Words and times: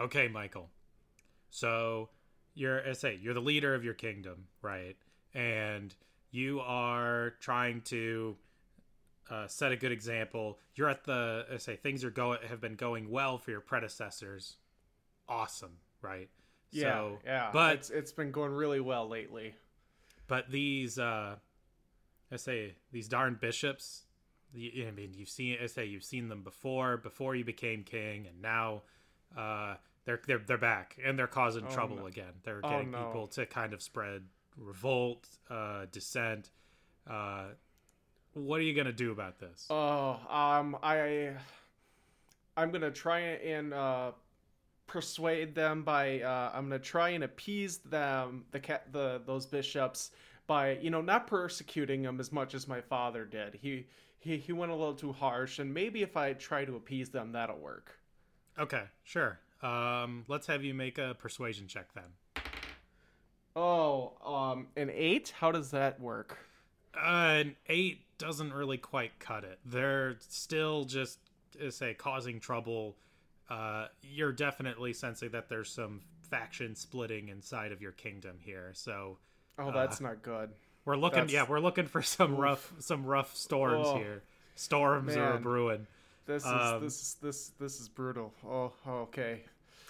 okay, 0.00 0.28
Michael. 0.28 0.70
So 1.50 2.08
you're, 2.54 2.86
I 2.88 2.92
say, 2.92 3.18
you're 3.20 3.34
the 3.34 3.40
leader 3.40 3.74
of 3.74 3.84
your 3.84 3.94
kingdom, 3.94 4.46
right? 4.62 4.96
And 5.34 5.94
you 6.30 6.60
are 6.60 7.34
trying 7.40 7.80
to 7.82 8.36
uh, 9.30 9.46
set 9.46 9.72
a 9.72 9.76
good 9.76 9.92
example. 9.92 10.58
You're 10.74 10.88
at 10.88 11.04
the, 11.04 11.46
I 11.52 11.56
say, 11.58 11.76
things 11.76 12.04
are 12.04 12.10
going 12.10 12.38
have 12.48 12.60
been 12.60 12.76
going 12.76 13.10
well 13.10 13.38
for 13.38 13.50
your 13.50 13.60
predecessors. 13.60 14.56
Awesome, 15.28 15.78
right? 16.02 16.28
Yeah, 16.72 16.82
so, 16.82 17.18
yeah. 17.24 17.50
But 17.52 17.74
it's 17.76 17.90
it's 17.90 18.12
been 18.12 18.30
going 18.32 18.52
really 18.52 18.80
well 18.80 19.08
lately. 19.08 19.54
but 20.26 20.50
these, 20.50 20.98
uh, 20.98 21.36
I 22.30 22.36
say, 22.36 22.74
these 22.92 23.08
darn 23.08 23.38
bishops. 23.40 24.02
The, 24.52 24.86
I 24.86 24.90
mean, 24.90 25.12
you've 25.14 25.28
seen, 25.28 25.58
I 25.62 25.66
say, 25.66 25.84
you've 25.86 26.04
seen 26.04 26.28
them 26.28 26.42
before, 26.42 26.96
before 26.96 27.34
you 27.34 27.44
became 27.44 27.82
king, 27.82 28.26
and 28.26 28.40
now 28.42 28.82
uh, 29.36 29.74
they're 30.06 30.20
they're 30.26 30.38
they're 30.38 30.56
back 30.56 30.96
and 31.04 31.18
they're 31.18 31.26
causing 31.26 31.66
trouble 31.68 31.96
no. 31.96 32.06
again. 32.06 32.32
They're 32.44 32.60
Oh, 32.64 32.70
getting 32.70 32.92
no. 32.92 33.06
people 33.06 33.26
to 33.28 33.44
kind 33.44 33.74
of 33.74 33.82
spread 33.82 34.22
revolt, 34.56 35.26
uh, 35.50 35.86
dissent. 35.92 36.50
Uh, 37.08 37.48
what 38.32 38.60
are 38.60 38.62
you 38.64 38.74
gonna 38.74 38.92
do 38.92 39.12
about 39.12 39.38
this? 39.38 39.66
Oh, 39.68 40.18
um, 40.30 40.76
I, 40.82 41.32
I'm 42.56 42.70
gonna 42.70 42.90
try 42.90 43.20
and 43.20 43.74
uh, 43.74 44.12
persuade 44.86 45.54
them 45.54 45.82
by. 45.82 46.20
Uh, 46.22 46.52
I'm 46.54 46.64
gonna 46.68 46.78
try 46.78 47.10
and 47.10 47.24
appease 47.24 47.78
them, 47.78 48.44
the 48.52 48.60
cat, 48.60 48.92
the 48.92 49.20
those 49.26 49.44
bishops, 49.44 50.12
by 50.46 50.78
you 50.78 50.90
know 50.90 51.00
not 51.00 51.26
persecuting 51.26 52.02
them 52.02 52.20
as 52.20 52.30
much 52.30 52.54
as 52.54 52.68
my 52.68 52.80
father 52.80 53.24
did. 53.24 53.58
He 53.60 53.86
he 54.18 54.36
he 54.36 54.52
went 54.52 54.70
a 54.70 54.74
little 54.74 54.94
too 54.94 55.12
harsh, 55.12 55.58
and 55.58 55.72
maybe 55.74 56.02
if 56.02 56.16
I 56.16 56.32
try 56.34 56.64
to 56.64 56.76
appease 56.76 57.08
them, 57.10 57.32
that'll 57.32 57.58
work. 57.58 57.98
Okay, 58.58 58.84
sure. 59.02 59.38
Um, 59.62 60.24
let's 60.28 60.46
have 60.46 60.62
you 60.64 60.74
make 60.74 60.98
a 60.98 61.14
persuasion 61.18 61.66
check 61.66 61.86
then. 61.94 62.04
Oh, 63.54 64.12
um, 64.24 64.68
an 64.76 64.90
eight? 64.92 65.32
How 65.38 65.50
does 65.50 65.70
that 65.70 66.00
work? 66.00 66.38
Uh, 66.94 67.38
an 67.40 67.56
eight 67.68 68.00
doesn't 68.18 68.52
really 68.52 68.78
quite 68.78 69.18
cut 69.18 69.44
it. 69.44 69.58
They're 69.64 70.16
still 70.28 70.84
just, 70.84 71.18
uh, 71.64 71.70
say, 71.70 71.94
causing 71.94 72.38
trouble. 72.40 72.96
Uh, 73.48 73.86
you're 74.02 74.32
definitely 74.32 74.92
sensing 74.92 75.30
that 75.30 75.48
there's 75.48 75.70
some 75.70 76.00
faction 76.30 76.74
splitting 76.74 77.28
inside 77.28 77.72
of 77.72 77.80
your 77.80 77.92
kingdom 77.92 78.36
here. 78.40 78.70
So 78.74 79.18
Oh, 79.58 79.70
that's 79.70 80.00
not 80.00 80.22
good. 80.22 80.50
we're 80.84 80.96
looking, 80.96 81.20
That's- 81.20 81.32
yeah, 81.32 81.46
we're 81.48 81.60
looking 81.60 81.86
for 81.86 82.02
some 82.02 82.36
rough, 82.36 82.72
some 82.80 83.06
rough 83.06 83.34
storms 83.36 83.86
Oh, 83.88 83.96
here. 83.98 84.22
Storms 84.54 85.16
are 85.16 85.34
man. 85.34 85.42
brewing. 85.42 85.86
This 86.26 86.44
is 86.44 86.50
Um, 86.50 86.82
this 86.82 87.14
this 87.14 87.48
this 87.58 87.80
is 87.80 87.88
brutal. 87.88 88.34
Oh, 88.44 88.72
okay. 88.86 89.44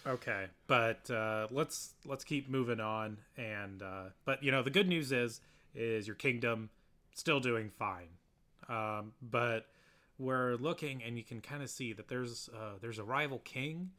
Okay, 0.07 0.47
but 0.69 1.11
uh, 1.11 1.49
let's 1.51 1.95
let's 2.05 2.23
keep 2.23 2.49
moving 2.49 2.79
on. 2.79 3.19
And 3.37 3.83
uh, 3.83 4.05
but 4.25 4.43
you 4.43 4.53
know 4.53 4.63
the 4.63 4.71
good 4.71 4.89
news 4.89 5.11
is 5.11 5.41
is 5.75 6.07
your 6.07 6.17
kingdom 6.17 6.71
still 7.15 7.41
doing 7.41 7.71
fine. 7.71 8.09
Um, 8.69 9.13
but 9.23 9.67
we're 10.19 10.55
looking, 10.57 11.03
and 11.03 11.17
you 11.17 11.25
can 11.25 11.41
kind 11.41 11.63
of 11.63 11.71
see 11.71 11.93
that 11.95 12.09
there's 12.09 12.49
uh, 12.55 12.75
there's 12.81 12.99
a 12.99 13.05
rival 13.05 13.39
king, 13.41 13.91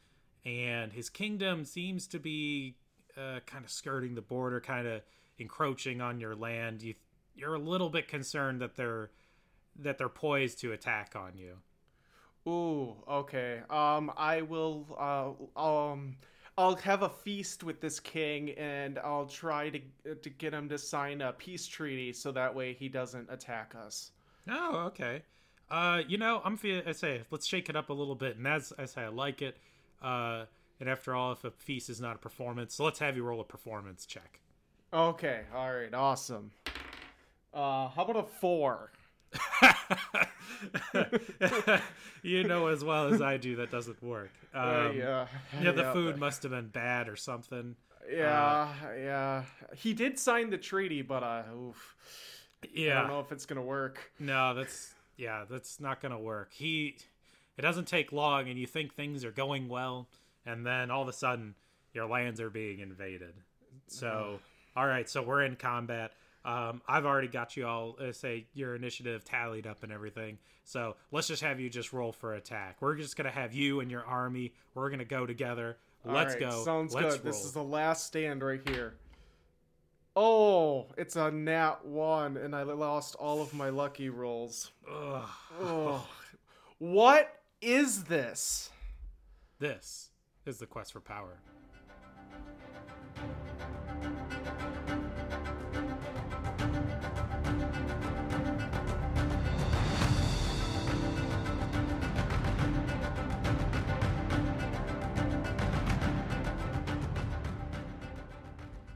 and 0.45 0.93
his 0.93 1.09
kingdom 1.09 1.65
seems 1.65 2.07
to 2.07 2.19
be 2.19 2.75
uh, 3.17 3.39
kind 3.45 3.65
of 3.65 3.71
skirting 3.71 4.15
the 4.15 4.21
border, 4.21 4.61
kind 4.61 4.87
of 4.87 5.01
encroaching 5.39 6.01
on 6.01 6.19
your 6.19 6.35
land. 6.35 6.81
You 6.83 6.93
you're 7.35 7.55
a 7.55 7.59
little 7.59 7.89
bit 7.89 8.07
concerned 8.07 8.61
that 8.61 8.77
they're 8.77 9.09
that 9.79 9.97
they're 9.97 10.09
poised 10.09 10.59
to 10.61 10.71
attack 10.71 11.15
on 11.15 11.33
you. 11.37 11.57
Ooh, 12.47 12.95
okay. 13.09 13.61
Um, 13.69 14.11
I 14.15 14.41
will. 14.41 14.85
Uh, 14.97 15.59
um, 15.59 16.15
I'll 16.57 16.75
have 16.77 17.03
a 17.03 17.09
feast 17.09 17.63
with 17.63 17.81
this 17.81 17.99
king, 17.99 18.51
and 18.51 18.97
I'll 18.99 19.25
try 19.25 19.69
to 19.69 20.15
to 20.15 20.29
get 20.29 20.53
him 20.53 20.69
to 20.69 20.77
sign 20.77 21.21
a 21.21 21.33
peace 21.33 21.67
treaty, 21.67 22.13
so 22.13 22.31
that 22.31 22.55
way 22.55 22.73
he 22.73 22.87
doesn't 22.87 23.29
attack 23.29 23.73
us. 23.77 24.11
Oh, 24.49 24.85
okay. 24.87 25.23
Uh, 25.69 26.01
you 26.07 26.17
know, 26.17 26.41
I'm 26.45 26.55
feel 26.55 26.81
I 26.87 26.93
say 26.93 27.23
let's 27.31 27.45
shake 27.45 27.69
it 27.69 27.75
up 27.75 27.89
a 27.89 27.93
little 27.93 28.15
bit, 28.15 28.37
and 28.37 28.47
as 28.47 28.71
I 28.77 28.85
say, 28.85 29.01
I 29.01 29.09
like 29.09 29.41
it. 29.41 29.57
Uh, 30.01 30.45
and 30.79 30.87
after 30.87 31.13
all, 31.15 31.33
if 31.33 31.43
a 31.43 31.51
feast 31.51 31.89
is 31.89 31.99
not 31.99 32.15
a 32.15 32.19
performance, 32.19 32.75
so 32.75 32.85
let's 32.85 32.99
have 32.99 33.17
you 33.17 33.23
roll 33.23 33.41
a 33.41 33.43
performance 33.43 34.05
check. 34.05 34.39
Okay. 34.93 35.41
All 35.53 35.73
right. 35.73 35.93
Awesome. 35.93 36.51
Uh, 37.53 37.89
how 37.89 38.05
about 38.05 38.15
a 38.15 38.23
four? 38.23 38.91
you 42.23 42.43
know 42.43 42.67
as 42.67 42.83
well 42.83 43.13
as 43.13 43.21
I 43.21 43.37
do 43.37 43.55
that 43.57 43.71
doesn't 43.71 44.01
work. 44.03 44.31
Um, 44.53 44.63
Uh, 44.63 44.89
yeah. 44.91 45.27
yeah, 45.61 45.71
the 45.71 45.91
food 45.93 46.17
must 46.17 46.41
have 46.41 46.51
been 46.51 46.69
bad 46.69 47.09
or 47.09 47.15
something. 47.15 47.75
Yeah, 48.09 48.73
yeah. 48.97 49.43
He 49.75 49.93
did 49.93 50.17
sign 50.17 50.49
the 50.49 50.57
treaty, 50.57 51.03
but 51.03 51.21
uh, 51.21 51.43
oof. 51.55 51.95
I 52.63 52.67
don't 53.01 53.07
know 53.07 53.19
if 53.19 53.31
it's 53.31 53.45
gonna 53.45 53.61
work. 53.61 54.11
no, 54.19 54.55
that's 54.55 54.95
yeah, 55.15 55.43
that's 55.47 55.79
not 55.79 56.01
gonna 56.01 56.17
work. 56.19 56.53
He, 56.53 56.97
it 57.57 57.61
doesn't 57.61 57.85
take 57.87 58.11
long, 58.11 58.49
and 58.49 58.57
you 58.57 58.65
think 58.65 58.95
things 58.95 59.23
are 59.23 59.31
going 59.31 59.67
well, 59.69 60.07
and 60.43 60.65
then 60.65 60.89
all 60.89 61.03
of 61.03 61.07
a 61.07 61.13
sudden 61.13 61.53
your 61.93 62.07
lands 62.07 62.39
are 62.41 62.49
being 62.49 62.79
invaded. 62.79 63.33
So, 63.87 64.39
all 64.75 64.87
right, 64.87 65.07
so 65.07 65.21
we're 65.21 65.43
in 65.43 65.55
combat. 65.55 66.13
Um, 66.47 66.81
I've 66.87 67.05
already 67.05 67.27
got 67.27 67.57
you 67.57 67.67
all 67.67 67.97
uh, 68.01 68.13
say 68.13 68.45
your 68.53 68.73
initiative 68.73 69.25
tallied 69.25 69.67
up 69.67 69.83
and 69.83 69.91
everything. 69.91 70.37
So 70.63 70.95
let's 71.11 71.27
just 71.27 71.43
have 71.43 71.59
you 71.59 71.69
just 71.69 71.91
roll 71.91 72.13
for 72.13 72.35
attack. 72.35 72.77
We're 72.79 72.95
just 72.95 73.17
gonna 73.17 73.31
have 73.31 73.53
you 73.53 73.81
and 73.81 73.91
your 73.91 74.05
army. 74.05 74.53
We're 74.73 74.89
gonna 74.89 75.03
go 75.03 75.25
together. 75.25 75.77
Let's 76.05 76.35
right, 76.35 76.39
go. 76.39 76.63
Sounds 76.63 76.93
let's 76.93 77.17
good. 77.17 77.25
This 77.25 77.43
is 77.43 77.51
the 77.51 77.63
last 77.63 78.05
stand 78.05 78.41
right 78.41 78.61
here. 78.69 78.93
Oh, 80.15 80.87
it's 80.97 81.17
a 81.17 81.29
nat 81.29 81.85
one, 81.85 82.37
and 82.37 82.55
I 82.55 82.63
lost 82.63 83.15
all 83.15 83.41
of 83.41 83.53
my 83.53 83.69
lucky 83.69 84.09
rolls. 84.09 84.71
Ugh. 84.89 85.29
Oh, 85.61 86.07
what 86.79 87.41
is 87.61 88.05
this? 88.05 88.69
This 89.59 90.11
is 90.45 90.59
the 90.59 90.65
quest 90.65 90.93
for 90.93 91.01
power. 91.01 91.39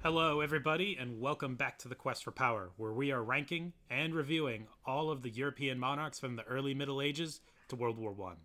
Hello, 0.03 0.41
everybody, 0.41 0.97
and 0.99 1.21
welcome 1.21 1.53
back 1.53 1.77
to 1.77 1.87
the 1.87 1.93
Quest 1.93 2.23
for 2.23 2.31
Power, 2.31 2.71
where 2.75 2.91
we 2.91 3.11
are 3.11 3.21
ranking 3.21 3.73
and 3.87 4.15
reviewing 4.15 4.65
all 4.83 5.11
of 5.11 5.21
the 5.21 5.29
European 5.29 5.77
monarchs 5.77 6.19
from 6.19 6.35
the 6.35 6.43
early 6.45 6.73
Middle 6.73 7.03
Ages 7.03 7.39
to 7.67 7.75
World 7.75 7.99
War 7.99 8.11
One. 8.11 8.37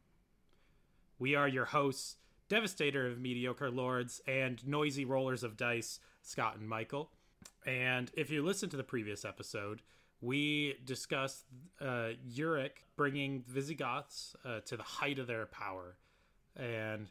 We 1.19 1.35
are 1.35 1.49
your 1.49 1.65
hosts, 1.65 2.17
Devastator 2.51 3.07
of 3.07 3.19
Mediocre 3.19 3.71
Lords 3.71 4.21
and 4.29 4.69
Noisy 4.69 5.07
Rollers 5.07 5.43
of 5.43 5.57
Dice, 5.57 5.99
Scott 6.21 6.59
and 6.59 6.69
Michael. 6.69 7.11
And 7.65 8.11
if 8.13 8.29
you 8.29 8.45
listened 8.45 8.73
to 8.73 8.77
the 8.77 8.85
previous 8.85 9.25
episode, 9.25 9.81
we 10.21 10.77
discussed 10.85 11.47
uh, 11.81 12.11
Euric 12.37 12.83
bringing 12.97 13.45
the 13.47 13.55
Visigoths 13.55 14.37
uh, 14.45 14.61
to 14.67 14.77
the 14.77 14.83
height 14.83 15.19
of 15.19 15.27
their 15.27 15.47
power. 15.47 15.97
And 16.55 17.09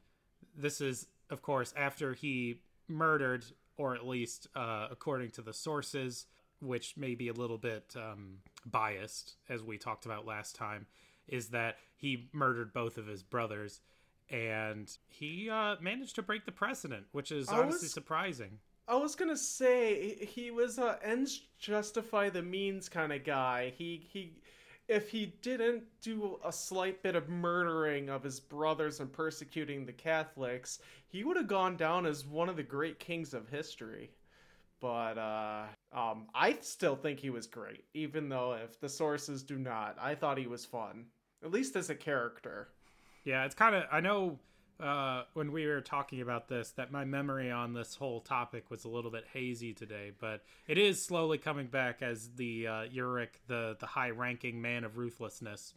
this 0.56 0.81
is, 0.81 1.07
of 1.31 1.41
course, 1.41 1.73
after 1.75 2.13
he 2.13 2.59
murdered, 2.88 3.44
or 3.78 3.96
at 3.96 4.06
least 4.08 4.47
uh, 4.56 4.88
according 4.91 5.31
to 5.31 5.41
the 5.41 5.53
sources, 5.53 6.25
which 6.62 6.96
may 6.97 7.16
be 7.16 7.28
a 7.28 7.34
little 7.34 7.58
bit 7.58 7.94
um, 7.96 8.38
biased, 8.66 9.36
as 9.50 9.62
we 9.63 9.78
talked 9.78 10.06
about 10.06 10.25
last 10.25 10.56
time, 10.56 10.86
is 11.28 11.50
that 11.50 11.78
he 11.96 12.30
murdered 12.34 12.74
both 12.74 12.97
of 12.97 13.08
his 13.08 13.24
brothers. 13.24 13.81
And 14.30 14.92
he 15.07 15.50
uh, 15.51 15.75
managed 15.81 16.16
to 16.16 16.24
break 16.24 16.45
the 16.45 16.51
precedent, 16.51 17.06
which 17.12 17.31
is 17.31 17.48
I 17.50 17.60
honestly 17.60 17.86
was- 17.86 17.94
surprising. 17.94 18.60
I 18.88 18.95
was 18.98 19.16
gonna 19.16 19.36
say 19.38 20.16
he- 20.19 20.25
he 20.25 20.51
was 20.51 20.77
a 20.77 21.00
ends 21.04 21.42
justify 21.57 22.30
the 22.30 22.44
means 22.44 22.88
kind 22.88 23.12
of 23.12 23.24
guy. 23.24 23.74
He 23.75 24.07
he, 24.13 24.33
if 24.88 25.10
he 25.10 25.34
didn't 25.42 25.84
do 26.02 26.40
a 26.44 26.52
slight 26.52 27.02
bit 27.02 27.16
of 27.16 27.30
murdering 27.30 28.10
of 28.10 28.24
his 28.24 28.40
brothers 28.40 29.00
and 29.00 29.12
persecuting 29.12 29.86
the 29.86 29.94
Catholics, 29.94 30.80
he 31.08 31.24
would 31.24 31.38
have 31.38 31.48
gone 31.48 31.76
down 31.76 32.06
as 32.06 32.26
one 32.26 32.50
of 32.50 32.56
the 32.56 32.64
great 32.64 33.00
kings 33.00 33.34
of 33.34 33.50
history. 33.50 34.12
But 34.80 35.18
uh, 35.18 35.64
um, 35.94 36.28
I 36.36 36.58
still 36.62 36.96
think 36.96 37.20
he 37.20 37.30
was 37.30 37.48
great, 37.48 37.86
even 37.94 38.30
though 38.30 38.54
if 38.54 38.80
the 38.80 38.90
sources 38.90 39.42
do 39.42 39.58
not, 39.58 39.98
I 40.00 40.14
thought 40.14 40.38
he 40.38 40.48
was 40.48 40.66
fun, 40.66 41.06
at 41.44 41.52
least 41.52 41.76
as 41.76 41.90
a 41.90 41.96
character. 41.96 42.70
Yeah, 43.24 43.46
it's 43.46 43.56
kind 43.56 43.74
of. 43.74 43.86
I 43.92 44.02
know 44.02 44.38
uh, 44.80 45.24
when 45.33 45.51
we 45.51 45.66
were 45.66 45.81
talking 45.81 46.22
about 46.22 46.48
this 46.48 46.72
that 46.72 46.92
my 46.92 47.06
memory 47.06 47.51
on 47.51 47.74
this 47.74 47.95
whole 47.95 48.22
topic 48.22 48.69
was 48.69 48.83
a 48.83 48.89
little 48.89 49.12
bit 49.12 49.25
hazy 49.31 49.74
today, 49.74 50.12
but 50.19 50.44
it 50.68 50.77
is 50.77 51.04
slowly 51.04 51.38
coming 51.38 51.68
back 51.68 52.01
as 52.01 52.30
the 52.36 52.68
uh, 52.68 52.72
Euric, 52.94 53.39
the 53.48 53.77
the 53.80 53.86
high 53.86 54.10
ranking 54.10 54.62
man 54.62 54.83
of 54.83 54.98
ruthlessness. 54.98 55.74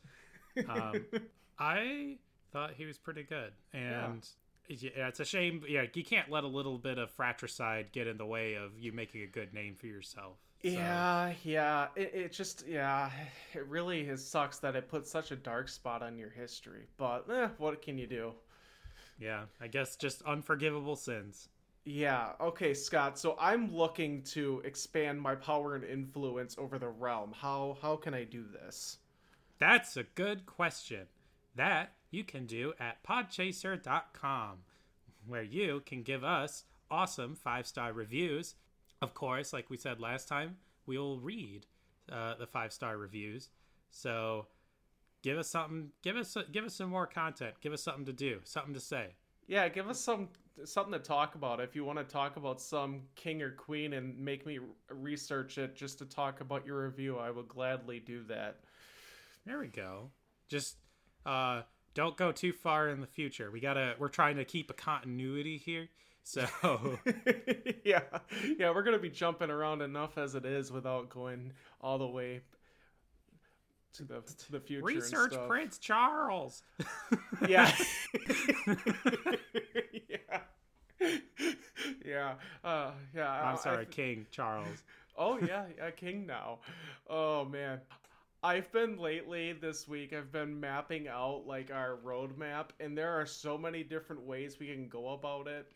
Um, 0.69 1.07
I 1.59 2.19
thought 2.53 2.73
he 2.77 2.87
was 2.87 2.99
pretty 2.99 3.23
good, 3.23 3.53
and 3.73 4.29
yeah, 4.69 5.09
it's 5.09 5.21
a 5.21 5.25
shame. 5.25 5.63
Yeah, 5.69 5.85
you 5.93 6.05
can't 6.05 6.31
let 6.31 6.45
a 6.45 6.49
little 6.49 6.79
bit 6.79 6.99
of 6.99 7.11
fratricide 7.11 7.93
get 7.93 8.07
in 8.07 8.17
the 8.17 8.27
way 8.27 8.55
of 8.55 8.79
you 8.79 8.93
making 8.93 9.23
a 9.23 9.27
good 9.27 9.55
name 9.55 9.75
for 9.75 9.87
yourself. 9.87 10.37
So, 10.63 10.69
Yeah, 10.71 11.33
yeah. 11.45 11.87
It, 11.95 12.11
it 12.15 12.33
just, 12.33 12.67
yeah, 12.67 13.11
it 13.55 13.67
really 13.67 14.01
is, 14.01 14.27
sucks 14.27 14.59
that 14.59 14.75
it 14.75 14.89
puts 14.89 15.11
such 15.11 15.31
a 15.31 15.37
dark 15.37 15.69
spot 15.69 16.03
on 16.03 16.19
your 16.19 16.31
history. 16.31 16.87
But 16.97 17.27
eh, 17.31 17.49
what 17.59 17.81
can 17.81 17.97
you 17.97 18.07
do? 18.09 18.33
Yeah. 19.19 19.45
I 19.61 19.67
guess 19.67 19.97
just 19.97 20.23
unforgivable 20.23 20.97
sins. 20.97 21.49
Yeah, 21.85 22.33
okay, 22.41 22.75
Scott. 22.75 23.19
So 23.19 23.37
I'm 23.41 23.75
looking 23.75 24.23
to 24.25 24.61
expand 24.65 25.21
my 25.21 25.35
power 25.35 25.75
and 25.75 25.85
influence 25.85 26.57
over 26.59 26.79
the 26.79 26.89
realm. 26.89 27.33
How 27.33 27.79
how 27.81 27.97
can 27.97 28.15
I 28.15 28.25
do 28.25 28.45
this? 28.45 28.99
That's 29.59 29.97
a 29.97 30.03
good 30.03 30.45
question. 30.45 31.07
That 31.57 31.93
you 32.11 32.25
can 32.25 32.47
do 32.47 32.75
at 32.79 33.03
podchaser.com, 33.03 34.59
where 35.27 35.43
you 35.43 35.83
can 35.87 36.03
give 36.03 36.23
us 36.23 36.65
awesome 36.91 37.35
five 37.35 37.67
star 37.67 37.93
reviews. 37.93 38.55
Of 39.01 39.15
course, 39.15 39.53
like 39.53 39.71
we 39.71 39.77
said 39.77 39.99
last 39.99 40.29
time, 40.29 40.57
we'll 40.87 41.19
read 41.19 41.67
uh, 42.13 42.35
the 42.35 42.47
five 42.47 42.73
star 42.73 42.99
reviews. 42.99 43.49
So 43.91 44.47
give 45.23 45.39
us 45.39 45.49
something. 45.49 45.91
Give 46.03 46.17
us 46.17 46.37
give 46.53 46.65
us 46.65 46.75
some 46.75 46.91
more 46.91 47.07
content. 47.07 47.55
Give 47.61 47.73
us 47.73 47.83
something 47.83 48.05
to 48.07 48.13
do. 48.13 48.41
Something 48.45 48.75
to 48.75 48.81
say. 48.81 49.15
Yeah, 49.47 49.69
give 49.69 49.89
us 49.89 50.01
some 50.01 50.29
something 50.65 50.93
to 50.93 50.99
talk 50.99 51.35
about. 51.35 51.61
If 51.61 51.75
you 51.75 51.85
want 51.85 51.99
to 51.99 52.05
talk 52.05 52.37
about 52.37 52.61
some 52.61 53.03
king 53.15 53.43
or 53.43 53.51
queen 53.51 53.95
and 53.95 54.19
make 54.19 54.47
me 54.47 54.59
research 54.91 55.59
it 55.59 55.77
just 55.77 55.99
to 55.99 56.05
talk 56.05 56.41
about 56.41 56.67
your 56.67 56.85
review, 56.85 57.19
I 57.19 57.31
will 57.31 57.43
gladly 57.43 58.01
do 58.01 58.25
that. 58.25 58.61
There 59.47 59.59
we 59.59 59.69
go. 59.69 60.11
Just 60.49 60.77
uh, 61.25 61.63
don't 61.95 62.17
go 62.17 62.33
too 62.33 62.53
far 62.53 62.89
in 62.89 63.01
the 63.01 63.07
future. 63.07 63.51
We 63.51 63.61
gotta. 63.61 63.95
We're 63.99 64.09
trying 64.09 64.37
to 64.37 64.45
keep 64.45 64.71
a 64.71 64.75
continuity 64.75 65.59
here. 65.59 65.89
So 66.29 66.45
yeah, 67.85 68.03
yeah, 68.59 68.71
we're 68.75 68.83
gonna 68.83 68.99
be 68.99 69.09
jumping 69.09 69.49
around 69.49 69.81
enough 69.81 70.19
as 70.19 70.35
it 70.35 70.45
is 70.45 70.71
without 70.71 71.09
going 71.09 71.55
all 71.81 71.97
the 71.97 72.07
way 72.07 72.43
to 73.95 74.05
the 74.05 74.21
to 74.21 74.53
the 74.53 74.61
future. 74.61 74.85
research. 74.85 75.35
Prince 75.49 75.79
Charles. 75.79 76.63
Yeah. 77.49 77.73
yeah. 80.09 80.39
Yeah. 82.05 82.35
Uh, 82.65 82.91
yeah. 83.15 83.31
I'm 83.31 83.57
sorry, 83.57 83.83
I- 83.83 83.85
King 83.85 84.27
Charles. 84.31 84.83
Oh 85.17 85.39
yeah, 85.39 85.65
yeah, 85.77 85.91
King 85.91 86.27
now. 86.27 86.59
Oh 87.09 87.45
man. 87.45 87.81
I've 88.43 88.71
been 88.71 88.99
lately 88.99 89.53
this 89.53 89.89
week 89.89 90.13
I've 90.13 90.31
been 90.31 90.59
mapping 90.61 91.09
out 91.09 91.43
like 91.47 91.73
our 91.73 91.99
roadmap 92.05 92.67
and 92.79 92.97
there 92.97 93.11
are 93.21 93.27
so 93.27 93.59
many 93.59 93.83
different 93.83 94.23
ways 94.23 94.59
we 94.61 94.67
can 94.69 94.89
go 94.89 95.11
about 95.11 95.49
it. 95.49 95.73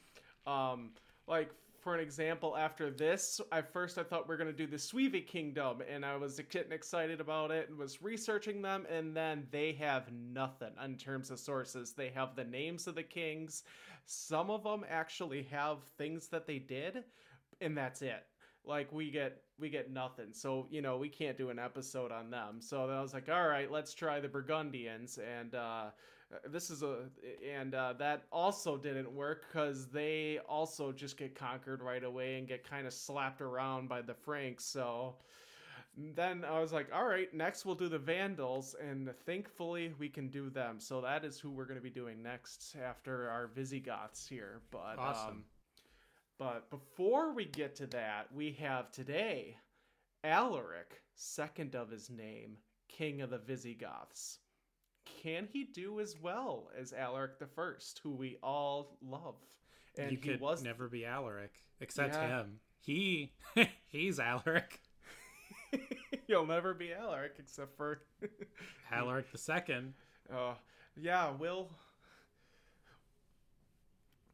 Um 0.46 0.90
like 1.26 1.50
for 1.82 1.94
an 1.94 2.00
example, 2.00 2.56
after 2.56 2.90
this, 2.90 3.40
I 3.50 3.60
first 3.60 3.98
I 3.98 4.04
thought 4.04 4.28
we 4.28 4.34
are 4.34 4.38
gonna 4.38 4.52
do 4.52 4.66
the 4.66 4.76
Suevi 4.76 5.26
Kingdom, 5.26 5.82
and 5.88 6.04
I 6.06 6.16
was 6.16 6.40
getting 6.50 6.72
excited 6.72 7.20
about 7.20 7.50
it 7.50 7.68
and 7.68 7.76
was 7.76 8.00
researching 8.00 8.62
them, 8.62 8.86
and 8.88 9.16
then 9.16 9.46
they 9.50 9.72
have 9.72 10.12
nothing 10.12 10.72
in 10.84 10.96
terms 10.96 11.30
of 11.30 11.40
sources. 11.40 11.92
They 11.92 12.10
have 12.10 12.36
the 12.36 12.44
names 12.44 12.86
of 12.86 12.94
the 12.94 13.02
kings. 13.02 13.64
Some 14.06 14.50
of 14.50 14.62
them 14.62 14.84
actually 14.88 15.42
have 15.50 15.78
things 15.98 16.28
that 16.28 16.46
they 16.46 16.58
did, 16.58 17.04
and 17.60 17.76
that's 17.76 18.00
it 18.00 18.24
like 18.64 18.92
we 18.92 19.10
get 19.10 19.42
we 19.58 19.68
get 19.68 19.90
nothing 19.90 20.32
so 20.32 20.66
you 20.70 20.80
know 20.82 20.96
we 20.96 21.08
can't 21.08 21.36
do 21.36 21.50
an 21.50 21.58
episode 21.58 22.12
on 22.12 22.30
them 22.30 22.60
so 22.60 22.88
i 22.88 23.00
was 23.00 23.12
like 23.12 23.28
all 23.28 23.48
right 23.48 23.72
let's 23.72 23.92
try 23.92 24.20
the 24.20 24.28
burgundians 24.28 25.18
and 25.18 25.54
uh 25.54 25.86
this 26.48 26.70
is 26.70 26.82
a 26.82 27.04
and 27.48 27.74
uh, 27.74 27.92
that 27.98 28.24
also 28.32 28.76
didn't 28.76 29.10
work 29.10 29.46
because 29.50 29.86
they 29.86 30.38
also 30.48 30.92
just 30.92 31.16
get 31.16 31.34
conquered 31.34 31.82
right 31.82 32.04
away 32.04 32.38
and 32.38 32.48
get 32.48 32.68
kind 32.68 32.86
of 32.86 32.92
slapped 32.92 33.40
around 33.40 33.88
by 33.88 34.00
the 34.00 34.14
franks 34.14 34.64
so 34.64 35.14
then 36.14 36.42
i 36.44 36.58
was 36.58 36.72
like 36.72 36.86
all 36.94 37.04
right 37.04 37.34
next 37.34 37.66
we'll 37.66 37.74
do 37.74 37.88
the 37.88 37.98
vandals 37.98 38.74
and 38.82 39.12
thankfully 39.26 39.92
we 39.98 40.08
can 40.08 40.28
do 40.28 40.48
them 40.48 40.80
so 40.80 41.02
that 41.02 41.22
is 41.22 41.38
who 41.38 41.50
we're 41.50 41.66
going 41.66 41.76
to 41.76 41.82
be 41.82 41.90
doing 41.90 42.22
next 42.22 42.76
after 42.82 43.28
our 43.28 43.48
visigoths 43.48 44.26
here 44.26 44.62
but 44.70 44.96
Awesome. 44.98 45.28
um 45.28 45.44
but 46.38 46.70
before 46.70 47.32
we 47.32 47.44
get 47.44 47.76
to 47.76 47.86
that, 47.88 48.26
we 48.34 48.50
have 48.54 48.90
today 48.90 49.58
Alaric, 50.24 51.02
second 51.14 51.74
of 51.74 51.90
his 51.90 52.10
name, 52.10 52.56
king 52.88 53.20
of 53.20 53.30
the 53.30 53.38
Visigoths. 53.38 54.38
Can 55.22 55.48
he 55.52 55.64
do 55.64 56.00
as 56.00 56.16
well 56.20 56.70
as 56.78 56.92
Alaric 56.92 57.38
the 57.38 57.46
First, 57.46 58.00
who 58.02 58.10
we 58.10 58.36
all 58.42 58.96
love? 59.02 59.34
And 59.98 60.10
you 60.12 60.18
he 60.18 60.28
could 60.30 60.40
was 60.40 60.62
never 60.62 60.88
be 60.88 61.04
Alaric, 61.04 61.52
except 61.80 62.14
Yeah. 62.14 62.28
him. 62.40 62.60
He 62.80 63.32
he's 63.86 64.18
Alaric. 64.18 64.80
You'll 66.26 66.46
never 66.46 66.74
be 66.74 66.92
Alaric 66.92 67.34
except 67.38 67.76
for 67.76 68.02
Alaric 68.90 69.30
the 69.32 69.38
second. 69.38 69.94
Uh, 70.32 70.54
yeah, 70.96 71.30
will 71.30 71.70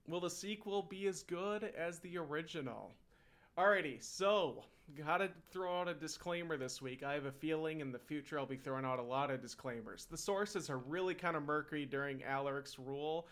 will 0.07 0.21
the 0.21 0.31
sequel 0.31 0.83
be 0.83 1.07
as 1.07 1.23
good 1.23 1.65
as 1.65 1.99
the 2.01 2.17
original? 2.19 2.95
Alrighty, 3.59 4.01
so 4.01 4.63
gotta 4.97 5.31
throw 5.51 5.81
out 5.81 5.89
a 5.89 5.95
disclaimer 5.95 6.57
this 6.57 6.81
week. 6.81 7.03
I 7.03 7.15
have 7.15 7.25
a 7.25 7.33
feeling 7.33 7.81
in 7.81 7.91
the 7.91 7.99
future 7.99 8.39
I'll 8.39 8.47
be 8.47 8.57
throwing 8.57 8.85
out 8.85 9.01
a 9.01 9.03
lot 9.03 9.33
of 9.33 9.43
disclaimers. 9.43 10.07
The 10.09 10.17
sources 10.17 10.71
are 10.71 10.79
really 10.79 11.13
kind 11.13 11.37
of 11.37 11.43
murky 11.43 11.85
during 11.85 12.21
Alaric's 12.21 12.79
rule. 12.79 13.27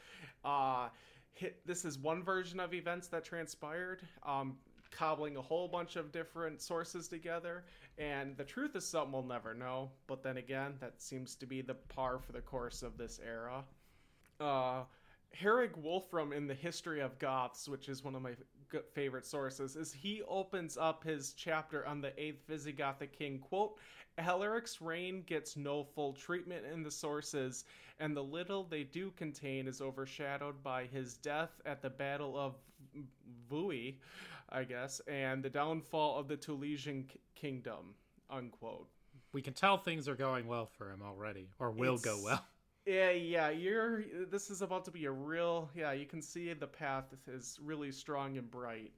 Uh, 0.44 0.88
hit, 1.32 1.64
this 1.64 1.84
is 1.84 1.96
one 1.96 2.25
version 2.25 2.58
of 2.58 2.75
events 2.75 3.06
that 3.06 3.25
transpired. 3.25 4.02
Um, 4.26 4.56
cobbling 4.90 5.37
a 5.37 5.43
whole 5.43 5.69
bunch 5.69 5.94
of 5.94 6.11
different 6.11 6.61
sources 6.61 7.06
together 7.06 7.64
and 7.99 8.37
the 8.37 8.44
truth 8.44 8.75
is 8.76 8.87
something 8.87 9.12
we'll 9.12 9.22
never 9.22 9.52
know 9.52 9.90
but 10.06 10.22
then 10.22 10.37
again 10.37 10.75
that 10.81 11.02
seems 11.02 11.34
to 11.34 11.44
be 11.44 11.61
the 11.61 11.75
par 11.75 12.19
for 12.19 12.31
the 12.31 12.40
course 12.40 12.82
of 12.82 12.96
this 12.96 13.20
era 13.26 13.64
uh 14.40 14.84
Herwig 15.34 15.76
Wolfram 15.76 16.32
in 16.32 16.46
the 16.46 16.55
History 16.55 17.00
of 17.00 17.19
Goths, 17.19 17.69
which 17.69 17.88
is 17.88 18.02
one 18.02 18.14
of 18.14 18.22
my 18.22 18.32
favorite 18.93 19.27
sources, 19.27 19.77
is 19.77 19.93
he 19.93 20.23
opens 20.29 20.77
up 20.77 21.05
his 21.05 21.33
chapter 21.33 21.87
on 21.87 22.01
the 22.01 22.13
eighth 22.21 22.47
Visigothic 22.49 23.13
king. 23.13 23.39
Quote, 23.39 23.79
Alaric's 24.19 24.81
reign 24.81 25.23
gets 25.27 25.57
no 25.57 25.85
full 25.85 26.13
treatment 26.13 26.65
in 26.65 26.83
the 26.83 26.91
sources, 26.91 27.65
and 28.01 28.17
the 28.17 28.23
little 28.23 28.65
they 28.65 28.83
do 28.83 29.11
contain 29.13 29.69
is 29.69 29.81
overshadowed 29.81 30.63
by 30.63 30.87
his 30.87 31.17
death 31.19 31.61
at 31.67 31.82
the 31.82 31.91
Battle 31.91 32.39
of 32.39 32.55
Vouillé, 33.51 33.96
I 34.49 34.65
guess, 34.65 35.01
and 35.06 35.43
the 35.43 35.51
downfall 35.51 36.19
of 36.19 36.29
the 36.29 36.37
Tulesian 36.37 37.08
k- 37.08 37.19
kingdom. 37.35 37.94
Unquote. 38.31 38.89
We 39.32 39.43
can 39.43 39.53
tell 39.53 39.77
things 39.77 40.08
are 40.08 40.15
going 40.15 40.46
well 40.46 40.67
for 40.67 40.91
him 40.91 41.03
already, 41.03 41.49
or 41.58 41.70
will 41.70 41.99
go 41.99 42.19
well. 42.23 42.44
Yeah, 42.86 43.10
yeah, 43.10 43.50
you're. 43.50 44.05
This 44.31 44.48
is 44.48 44.62
about 44.62 44.84
to 44.84 44.93
be 44.93 45.06
a 45.06 45.10
real. 45.10 45.69
Yeah, 45.74 45.93
you 45.93 46.06
can 46.06 46.22
see 46.22 46.52
the 46.52 46.69
path 46.69 47.06
is 47.26 47.58
really 47.62 47.90
strong 47.90 48.38
and 48.38 48.48
bright. 48.48 48.93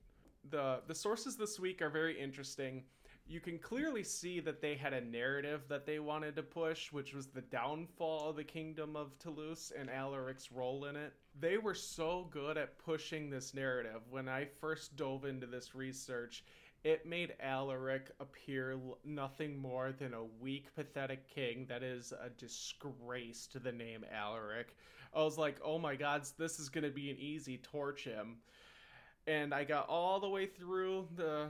the 0.50 0.82
The 0.86 0.94
sources 0.94 1.36
this 1.36 1.58
week 1.58 1.80
are 1.80 1.88
very 1.88 2.20
interesting. 2.20 2.84
You 3.26 3.40
can 3.40 3.58
clearly 3.58 4.04
see 4.04 4.40
that 4.40 4.60
they 4.60 4.74
had 4.74 4.92
a 4.92 5.00
narrative 5.02 5.62
that 5.68 5.86
they 5.86 5.98
wanted 5.98 6.36
to 6.36 6.42
push, 6.42 6.92
which 6.92 7.14
was 7.14 7.26
the 7.26 7.42
downfall 7.42 8.30
of 8.30 8.36
the 8.36 8.44
kingdom 8.44 8.96
of 8.96 9.18
Toulouse 9.18 9.72
and 9.78 9.88
Alaric's 9.90 10.50
role 10.52 10.86
in 10.86 10.96
it. 10.96 11.12
They 11.38 11.58
were 11.58 11.74
so 11.74 12.28
good 12.30 12.56
at 12.56 12.78
pushing 12.78 13.28
this 13.28 13.54
narrative. 13.54 14.00
When 14.10 14.28
I 14.28 14.46
first 14.60 14.96
dove 14.96 15.26
into 15.26 15.46
this 15.46 15.74
research, 15.74 16.42
it 16.84 17.06
made 17.06 17.34
Alaric 17.40 18.10
appear 18.20 18.78
nothing 19.04 19.56
more 19.56 19.92
than 19.92 20.14
a 20.14 20.24
weak, 20.40 20.74
pathetic 20.74 21.28
king 21.28 21.66
that 21.68 21.82
is 21.82 22.12
a 22.12 22.30
disgrace 22.30 23.46
to 23.48 23.58
the 23.58 23.72
name 23.72 24.04
Alaric. 24.12 24.76
I 25.14 25.22
was 25.22 25.38
like, 25.38 25.58
oh 25.64 25.78
my 25.78 25.96
god, 25.96 26.26
this 26.38 26.58
is 26.58 26.68
going 26.68 26.84
to 26.84 26.90
be 26.90 27.10
an 27.10 27.16
easy 27.18 27.58
torch 27.58 28.04
him. 28.04 28.36
And 29.26 29.52
I 29.52 29.64
got 29.64 29.88
all 29.88 30.20
the 30.20 30.28
way 30.28 30.46
through 30.46 31.08
the 31.16 31.48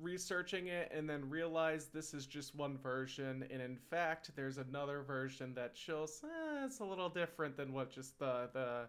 researching 0.00 0.66
it 0.66 0.90
and 0.94 1.08
then 1.08 1.28
realized 1.30 1.92
this 1.92 2.12
is 2.12 2.26
just 2.26 2.56
one 2.56 2.76
version 2.76 3.44
and 3.52 3.62
in 3.62 3.76
fact 3.76 4.32
there's 4.34 4.58
another 4.58 5.02
version 5.02 5.54
that 5.54 5.76
shows 5.76 6.20
eh, 6.24 6.64
it's 6.64 6.80
a 6.80 6.84
little 6.84 7.08
different 7.08 7.56
than 7.56 7.72
what 7.72 7.88
just 7.88 8.18
the 8.18 8.48
the 8.52 8.88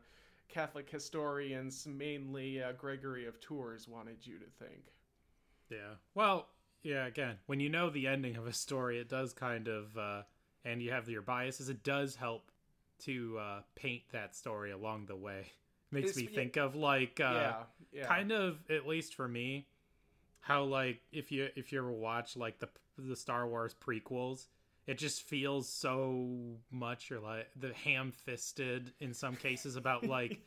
catholic 0.49 0.89
historians 0.89 1.85
mainly 1.85 2.63
uh, 2.63 2.71
gregory 2.71 3.27
of 3.27 3.39
tours 3.41 3.87
wanted 3.87 4.25
you 4.25 4.39
to 4.39 4.65
think 4.65 4.93
Yeah. 5.73 5.95
Well, 6.15 6.47
yeah, 6.83 7.05
again, 7.05 7.35
when 7.47 7.59
you 7.59 7.69
know 7.69 7.89
the 7.89 8.07
ending 8.07 8.35
of 8.35 8.45
a 8.47 8.53
story, 8.53 8.99
it 8.99 9.09
does 9.09 9.33
kind 9.33 9.67
of, 9.67 9.97
uh, 9.97 10.21
and 10.65 10.81
you 10.81 10.91
have 10.91 11.09
your 11.09 11.21
biases, 11.21 11.69
it 11.69 11.83
does 11.83 12.15
help 12.15 12.51
to 12.99 13.37
uh, 13.39 13.61
paint 13.75 14.03
that 14.11 14.35
story 14.35 14.71
along 14.71 15.05
the 15.07 15.15
way. 15.15 15.45
Makes 15.91 16.11
It's- 16.11 16.17
me 16.25 16.29
yeah- 16.31 16.39
think 16.39 16.57
of 16.57 16.75
like, 16.75 17.19
uh, 17.19 17.23
yeah 17.33 17.63
yeah 17.91 18.05
kind 18.07 18.31
of, 18.31 18.59
at 18.69 18.87
least 18.87 19.15
for 19.15 19.27
me, 19.27 19.67
how 20.41 20.63
like 20.63 21.01
if 21.11 21.31
you 21.31 21.49
if 21.55 21.71
you 21.71 21.79
ever 21.79 21.91
watch 21.91 22.35
like 22.35 22.59
the 22.59 22.67
the 22.97 23.15
Star 23.15 23.47
Wars 23.47 23.73
prequels, 23.79 24.47
it 24.87 24.97
just 24.97 25.21
feels 25.23 25.69
so 25.69 26.57
much 26.71 27.11
or 27.11 27.19
like 27.19 27.47
the 27.55 27.73
ham 27.73 28.11
fisted 28.11 28.91
in 28.99 29.13
some 29.13 29.35
cases 29.35 29.75
about 29.77 30.03
like 30.17 30.39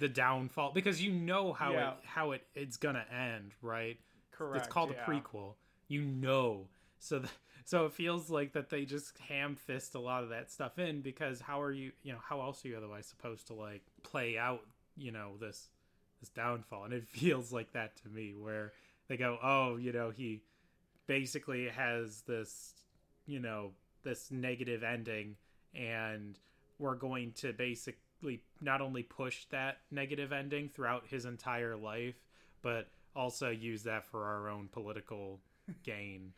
the 0.00 0.08
downfall 0.08 0.72
because 0.72 1.02
you 1.02 1.12
know 1.12 1.52
how 1.52 1.72
Yeah. 1.72 1.90
it 1.90 1.96
how 2.04 2.30
it 2.32 2.46
it's 2.54 2.76
gonna 2.78 3.04
end, 3.12 3.52
right? 3.60 3.98
Correct. 4.36 4.64
it's 4.64 4.72
called 4.72 4.92
yeah. 4.94 5.04
a 5.04 5.08
prequel. 5.08 5.54
You 5.88 6.02
know, 6.02 6.68
so 6.98 7.22
so 7.64 7.86
it 7.86 7.92
feels 7.92 8.30
like 8.30 8.52
that 8.52 8.70
they 8.70 8.84
just 8.84 9.18
ham 9.18 9.56
fist 9.56 9.94
a 9.94 10.00
lot 10.00 10.22
of 10.22 10.28
that 10.30 10.50
stuff 10.50 10.78
in 10.78 11.00
because 11.00 11.40
how 11.40 11.60
are 11.60 11.72
you 11.72 11.92
you 12.02 12.12
know 12.12 12.18
how 12.22 12.40
else 12.40 12.64
are 12.64 12.68
you 12.68 12.76
otherwise 12.76 13.06
supposed 13.06 13.46
to 13.46 13.54
like 13.54 13.82
play 14.02 14.36
out 14.38 14.60
you 14.96 15.10
know 15.10 15.32
this 15.40 15.68
this 16.20 16.28
downfall 16.28 16.84
and 16.84 16.92
it 16.92 17.08
feels 17.08 17.52
like 17.52 17.72
that 17.72 17.96
to 17.96 18.08
me 18.08 18.34
where 18.38 18.72
they 19.08 19.16
go 19.16 19.38
oh 19.42 19.76
you 19.76 19.92
know 19.92 20.10
he 20.10 20.42
basically 21.06 21.68
has 21.68 22.22
this 22.22 22.74
you 23.26 23.40
know 23.40 23.72
this 24.02 24.30
negative 24.30 24.82
ending 24.82 25.36
and 25.74 26.38
we're 26.78 26.94
going 26.94 27.32
to 27.32 27.52
basically 27.52 28.42
not 28.60 28.80
only 28.80 29.02
push 29.02 29.46
that 29.46 29.78
negative 29.90 30.32
ending 30.32 30.68
throughout 30.68 31.04
his 31.08 31.24
entire 31.24 31.76
life 31.76 32.16
but 32.62 32.88
also 33.14 33.50
use 33.50 33.82
that 33.84 34.04
for 34.04 34.24
our 34.24 34.48
own 34.48 34.68
political 34.68 35.40
gain 35.84 36.32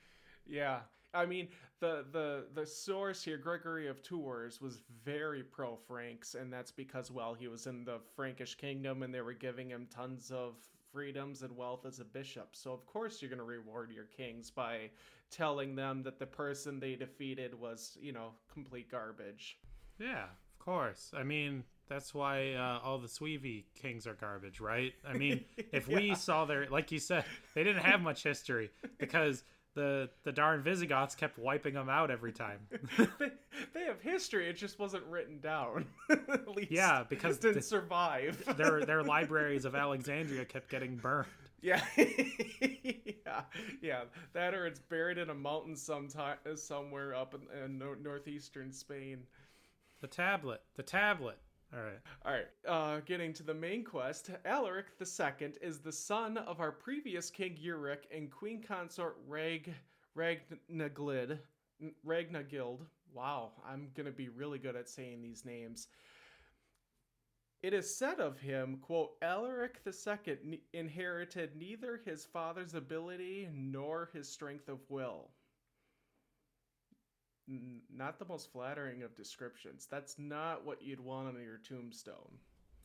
Yeah. 0.47 0.81
I 1.15 1.25
mean, 1.25 1.49
the 1.81 2.05
the 2.13 2.47
the 2.55 2.67
source 2.67 3.23
here, 3.23 3.39
Gregory 3.39 3.89
of 3.89 4.03
Tours, 4.03 4.61
was 4.61 4.81
very 5.05 5.43
pro 5.43 5.77
Franks, 5.77 6.35
and 6.35 6.53
that's 6.53 6.73
because 6.73 7.11
well, 7.11 7.33
he 7.35 7.49
was 7.49 7.67
in 7.67 7.85
the 7.85 8.01
Frankish 8.15 8.55
kingdom, 8.57 9.03
and 9.03 9.15
they 9.15 9.23
were 9.23 9.33
giving 9.33 9.71
him 9.71 9.87
tons 9.91 10.31
of 10.31 10.57
freedoms 10.93 11.43
and 11.43 11.57
wealth 11.57 11.87
as 11.87 12.01
a 12.01 12.05
bishop. 12.05 12.51
So 12.53 12.73
of 12.73 12.87
course 12.87 13.21
you're 13.21 13.29
going 13.31 13.39
to 13.39 13.45
reward 13.45 13.91
your 13.91 14.05
kings 14.05 14.51
by 14.51 14.91
telling 15.31 15.75
them 15.75 16.03
that 16.03 16.19
the 16.19 16.27
person 16.27 16.81
they 16.81 16.97
defeated 16.97 17.59
was, 17.59 17.99
you 18.01 18.13
know, 18.13 18.31
complete 18.53 18.91
garbage. 18.91 19.59
Yeah, 19.99 20.25
of 20.25 20.59
course. 20.59 21.13
I 21.17 21.23
mean, 21.23 21.65
that's 21.89 22.15
why 22.15 22.53
uh, 22.55 22.81
all 22.85 22.99
the 22.99 23.09
Suevi 23.09 23.65
kings 23.75 24.07
are 24.07 24.15
garbage, 24.15 24.61
right? 24.61 24.93
I 25.07 25.15
mean, 25.15 25.45
if 25.73 25.89
we 25.89 26.15
saw 26.15 26.45
their, 26.45 26.67
like 26.69 26.91
you 26.93 26.99
said, 26.99 27.25
they 27.55 27.65
didn't 27.65 27.83
have 27.85 28.01
much 28.01 28.23
history 28.23 28.71
because 28.99 29.45
the 29.75 30.09
the 30.25 30.33
darn 30.33 30.63
Visigoths 30.63 31.15
kept 31.15 31.39
wiping 31.39 31.75
them 31.75 31.89
out 31.89 32.11
every 32.11 32.33
time. 32.33 32.61
they, 33.19 33.31
they 33.75 33.85
have 33.85 34.01
history. 34.01 34.49
It 34.49 34.55
just 34.57 34.79
wasn't 34.79 35.05
written 35.05 35.39
down. 35.41 35.87
At 36.11 36.49
least, 36.49 36.71
Yeah, 36.73 37.05
because 37.09 37.39
didn't 37.39 37.57
the- 37.57 37.63
survive. 37.63 38.43
their 38.57 38.85
their 38.85 39.03
libraries 39.03 39.65
of 39.65 39.75
Alexandria 39.75 40.45
kept 40.45 40.71
getting 40.71 40.97
burned. 40.97 41.27
Yeah, 41.63 41.81
yeah, 41.97 43.41
yeah. 43.83 44.01
That 44.35 44.55
or 44.55 44.67
it's 44.67 44.79
buried 44.79 45.19
in 45.19 45.31
a 45.31 45.35
mountain 45.35 45.75
sometime 45.77 46.37
somewhere 46.55 47.15
up 47.15 47.35
in, 47.35 47.41
in 47.65 47.83
northeastern 48.03 48.73
Spain. 48.73 49.21
The 50.01 50.07
tablet, 50.07 50.61
the 50.77 50.83
tablet. 50.83 51.39
All 51.75 51.83
right. 51.83 51.99
All 52.25 52.33
right, 52.33 52.47
uh, 52.67 53.01
getting 53.01 53.33
to 53.35 53.43
the 53.43 53.55
main 53.55 53.85
quest. 53.85 54.31
Alaric 54.45 54.87
II 55.01 55.53
is 55.61 55.81
the 55.81 55.93
son 55.93 56.39
of 56.39 56.61
our 56.61 56.73
previous 56.73 57.29
king 57.29 57.59
Euric 57.63 58.05
and 58.15 58.31
queen 58.31 58.63
consort 58.63 59.17
Rag 59.27 59.75
Ragnaglid. 60.17 61.39
Ragnagild. 62.07 62.87
Wow, 63.13 63.53
I'm 63.67 63.89
gonna 63.97 64.13
be 64.13 64.29
really 64.29 64.59
good 64.59 64.77
at 64.77 64.89
saying 64.89 65.23
these 65.23 65.45
names. 65.45 65.89
It 67.63 67.75
is 67.75 67.97
said 67.97 68.21
of 68.21 68.39
him, 68.39 68.79
quote, 68.79 69.17
Alaric 69.23 69.81
II 69.85 70.61
inherited 70.73 71.57
neither 71.57 72.01
his 72.05 72.25
father's 72.25 72.75
ability 72.75 73.49
nor 73.53 74.11
his 74.13 74.29
strength 74.29 74.69
of 74.69 74.79
will. 74.89 75.31
Not 77.49 78.19
the 78.19 78.25
most 78.25 78.51
flattering 78.53 79.03
of 79.03 79.15
descriptions. 79.17 79.87
That's 79.91 80.19
not 80.19 80.65
what 80.65 80.83
you'd 80.83 81.01
want 81.01 81.29
on 81.29 81.43
your 81.43 81.59
tombstone. 81.59 82.39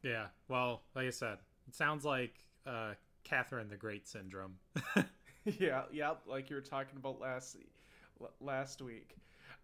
Yeah. 0.03 0.27
Well, 0.47 0.81
like 0.95 1.07
I 1.07 1.11
said, 1.11 1.37
it 1.67 1.75
sounds 1.75 2.05
like 2.05 2.35
uh, 2.65 2.93
Catherine 3.23 3.69
the 3.69 3.77
Great 3.77 4.07
syndrome. 4.07 4.55
yeah, 5.45 5.83
yeah, 5.91 6.13
like 6.27 6.49
you 6.49 6.55
were 6.55 6.61
talking 6.61 6.97
about 6.97 7.19
last 7.19 7.57
last 8.39 8.81
week. 8.81 9.15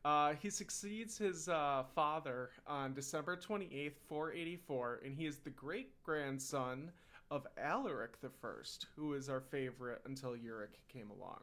Uh, 0.05 0.33
he 0.41 0.49
succeeds 0.49 1.17
his 1.17 1.49
uh, 1.49 1.83
father 1.93 2.51
on 2.65 2.93
December 2.93 3.35
28th, 3.35 3.97
484, 4.07 5.01
and 5.03 5.15
he 5.15 5.25
is 5.25 5.37
the 5.39 5.49
great 5.49 6.01
grandson 6.03 6.91
of 7.29 7.45
Alaric 7.57 8.21
the 8.21 8.29
First, 8.29 8.87
who 8.95 9.13
is 9.13 9.27
our 9.29 9.41
favorite 9.41 10.01
until 10.05 10.31
Euric 10.31 10.79
came 10.87 11.09
along. 11.09 11.41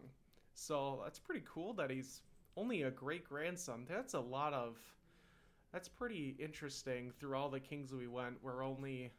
So 0.54 1.00
that's 1.04 1.18
pretty 1.18 1.44
cool 1.46 1.74
that 1.74 1.90
he's 1.90 2.22
only 2.56 2.82
a 2.82 2.90
great 2.90 3.28
grandson. 3.28 3.86
That's 3.88 4.14
a 4.14 4.20
lot 4.20 4.52
of. 4.52 4.76
That's 5.72 5.88
pretty 5.88 6.36
interesting. 6.38 7.12
Through 7.18 7.36
all 7.36 7.48
the 7.48 7.60
kings 7.60 7.92
we 7.92 8.06
went, 8.06 8.36
we're 8.42 8.64
only 8.64 9.10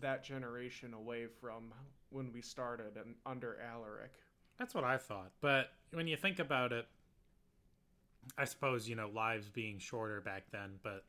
that 0.00 0.22
generation 0.22 0.92
away 0.92 1.26
from 1.40 1.72
when 2.10 2.30
we 2.32 2.42
started 2.42 2.96
and 2.96 3.14
under 3.24 3.58
Alaric. 3.60 4.12
That's 4.58 4.74
what 4.74 4.84
I 4.84 4.98
thought. 4.98 5.32
But 5.40 5.68
when 5.92 6.06
you 6.06 6.16
think 6.16 6.38
about 6.38 6.72
it, 6.72 6.86
I 8.36 8.44
suppose, 8.44 8.88
you 8.88 8.96
know, 8.96 9.08
lives 9.08 9.48
being 9.48 9.78
shorter 9.78 10.20
back 10.20 10.44
then, 10.50 10.78
but, 10.82 11.04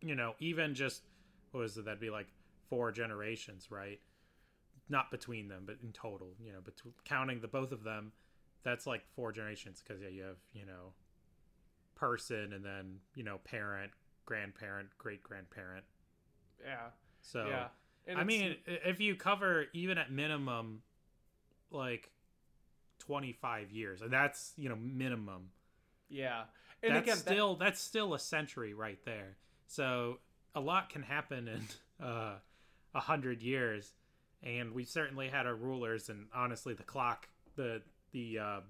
you 0.00 0.14
know, 0.14 0.34
even 0.40 0.74
just, 0.74 1.02
what 1.50 1.60
was 1.60 1.76
it? 1.76 1.84
That'd 1.84 2.00
be 2.00 2.10
like 2.10 2.28
four 2.68 2.90
generations, 2.92 3.70
right? 3.70 4.00
Not 4.88 5.10
between 5.10 5.48
them, 5.48 5.64
but 5.66 5.76
in 5.82 5.92
total, 5.92 6.28
you 6.42 6.52
know, 6.52 6.60
between 6.64 6.94
counting 7.04 7.40
the 7.40 7.48
both 7.48 7.72
of 7.72 7.84
them, 7.84 8.12
that's 8.62 8.86
like 8.86 9.04
four 9.14 9.32
generations 9.32 9.82
because, 9.86 10.02
yeah, 10.02 10.08
you 10.08 10.22
have, 10.22 10.36
you 10.52 10.66
know, 10.66 10.92
person 11.94 12.52
and 12.52 12.64
then, 12.64 12.96
you 13.14 13.24
know, 13.24 13.38
parent, 13.44 13.92
grandparent, 14.24 14.88
great 14.98 15.22
grandparent. 15.22 15.84
Yeah. 16.64 16.88
So, 17.20 17.46
yeah. 17.48 17.68
And 18.06 18.18
I 18.18 18.24
mean, 18.24 18.56
if 18.66 19.00
you 19.00 19.14
cover 19.16 19.66
even 19.74 19.98
at 19.98 20.10
minimum, 20.10 20.82
like 21.70 22.10
25 23.00 23.70
years, 23.70 24.02
and 24.02 24.12
that's, 24.12 24.52
you 24.56 24.68
know, 24.68 24.76
minimum. 24.76 25.50
yeah. 26.08 26.44
And 26.82 26.94
that's 26.94 27.02
again, 27.02 27.16
that- 27.16 27.32
still 27.32 27.56
that's 27.56 27.80
still 27.80 28.14
a 28.14 28.18
century 28.20 28.72
right 28.72 28.98
there. 29.04 29.36
So 29.66 30.18
a 30.54 30.60
lot 30.60 30.90
can 30.90 31.02
happen 31.02 31.48
in 31.48 31.62
uh, 32.06 32.36
a 32.94 33.00
hundred 33.00 33.42
years, 33.42 33.92
and 34.44 34.72
we've 34.72 34.88
certainly 34.88 35.28
had 35.28 35.44
our 35.46 35.56
rulers, 35.56 36.08
and 36.08 36.26
honestly, 36.32 36.74
the 36.74 36.84
clock, 36.84 37.28
the 37.56 37.82
the 38.12 38.38
um, 38.38 38.62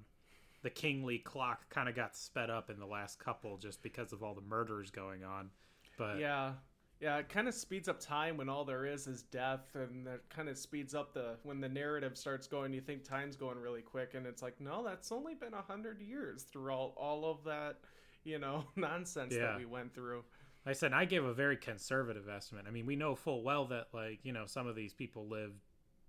the 0.62 0.71
kingly 0.71 1.18
clock, 1.18 1.68
kind 1.71 1.88
of 1.88 1.95
got 1.95 2.16
sped 2.16 2.50
up 2.50 2.71
in 2.71 2.78
the 2.78 2.87
last 2.87 3.18
couple 3.18 3.57
just 3.57 3.83
because 3.83 4.12
of 4.12 4.23
all 4.23 4.35
the 4.35 4.40
murders 4.42 4.90
going 4.90 5.25
on. 5.25 5.50
But 5.97 6.18
yeah. 6.18 6.52
Yeah, 7.00 7.18
it 7.18 7.28
kind 7.28 7.47
of 7.47 7.54
speeds 7.54 7.88
up 7.88 8.00
time 8.00 8.37
when 8.37 8.49
all 8.49 8.64
there 8.64 8.85
is 8.85 9.07
is 9.07 9.23
death, 9.23 9.68
and 9.75 10.04
that 10.09 10.28
kind 10.30 10.49
of 10.49 10.59
speeds 10.59 10.97
up 10.97 11.14
the 11.14 11.37
when 11.45 11.61
the 11.61 11.68
narrative 11.68 12.18
starts 12.18 12.49
going. 12.49 12.73
You 12.73 12.80
think 12.80 13.04
time's 13.04 13.37
going 13.37 13.57
really 13.57 13.83
quick, 13.83 14.14
and 14.14 14.26
it's 14.26 14.42
like, 14.42 14.61
no, 14.61 14.83
that's 14.83 15.12
only 15.12 15.35
been 15.37 15.54
a 15.54 15.62
hundred 15.62 16.00
years 16.02 16.42
through 16.42 16.73
all 16.73 16.95
all 16.97 17.30
of 17.30 17.45
that, 17.45 17.76
you 18.25 18.40
know, 18.40 18.64
nonsense 18.76 19.33
Yeah. 19.33 19.42
that 19.42 19.59
we 19.59 19.64
went 19.64 19.95
through. 19.95 20.25
Like 20.66 20.71
I 20.71 20.73
said, 20.73 20.92
I 20.92 21.04
gave 21.04 21.25
a 21.25 21.33
very 21.33 21.57
conservative 21.57 22.28
estimate. 22.28 22.64
I 22.66 22.73
mean, 22.73 22.85
we 22.85 22.97
know 22.97 23.14
full 23.14 23.45
well 23.45 23.66
that 23.66 23.90
like 23.92 24.18
you 24.25 24.33
know 24.33 24.47
some 24.47 24.66
of 24.66 24.75
these 24.75 24.92
people 24.92 25.28
lived, 25.28 25.61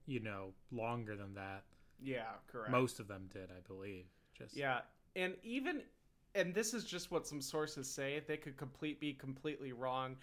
you 0.08 0.22
know, 0.22 0.54
longer 0.72 1.16
than 1.16 1.36
that. 1.36 1.66
Yeah, 2.02 2.24
correct. 2.48 2.72
Most 2.72 3.00
of 3.00 3.08
them 3.08 3.30
did, 3.32 3.50
I 3.52 3.62
believe. 3.68 4.06
Just 4.38 4.56
Yeah, 4.56 4.82
and 5.16 5.34
even 5.44 5.82
and 6.36 6.54
this 6.54 6.74
is 6.74 6.84
just 6.84 7.12
what 7.12 7.28
some 7.28 7.42
sources 7.42 7.90
say. 7.90 8.22
They 8.26 8.38
could 8.38 8.58
complete 8.58 9.00
be 9.00 9.14
completely 9.14 9.72
wrong. 9.74 10.16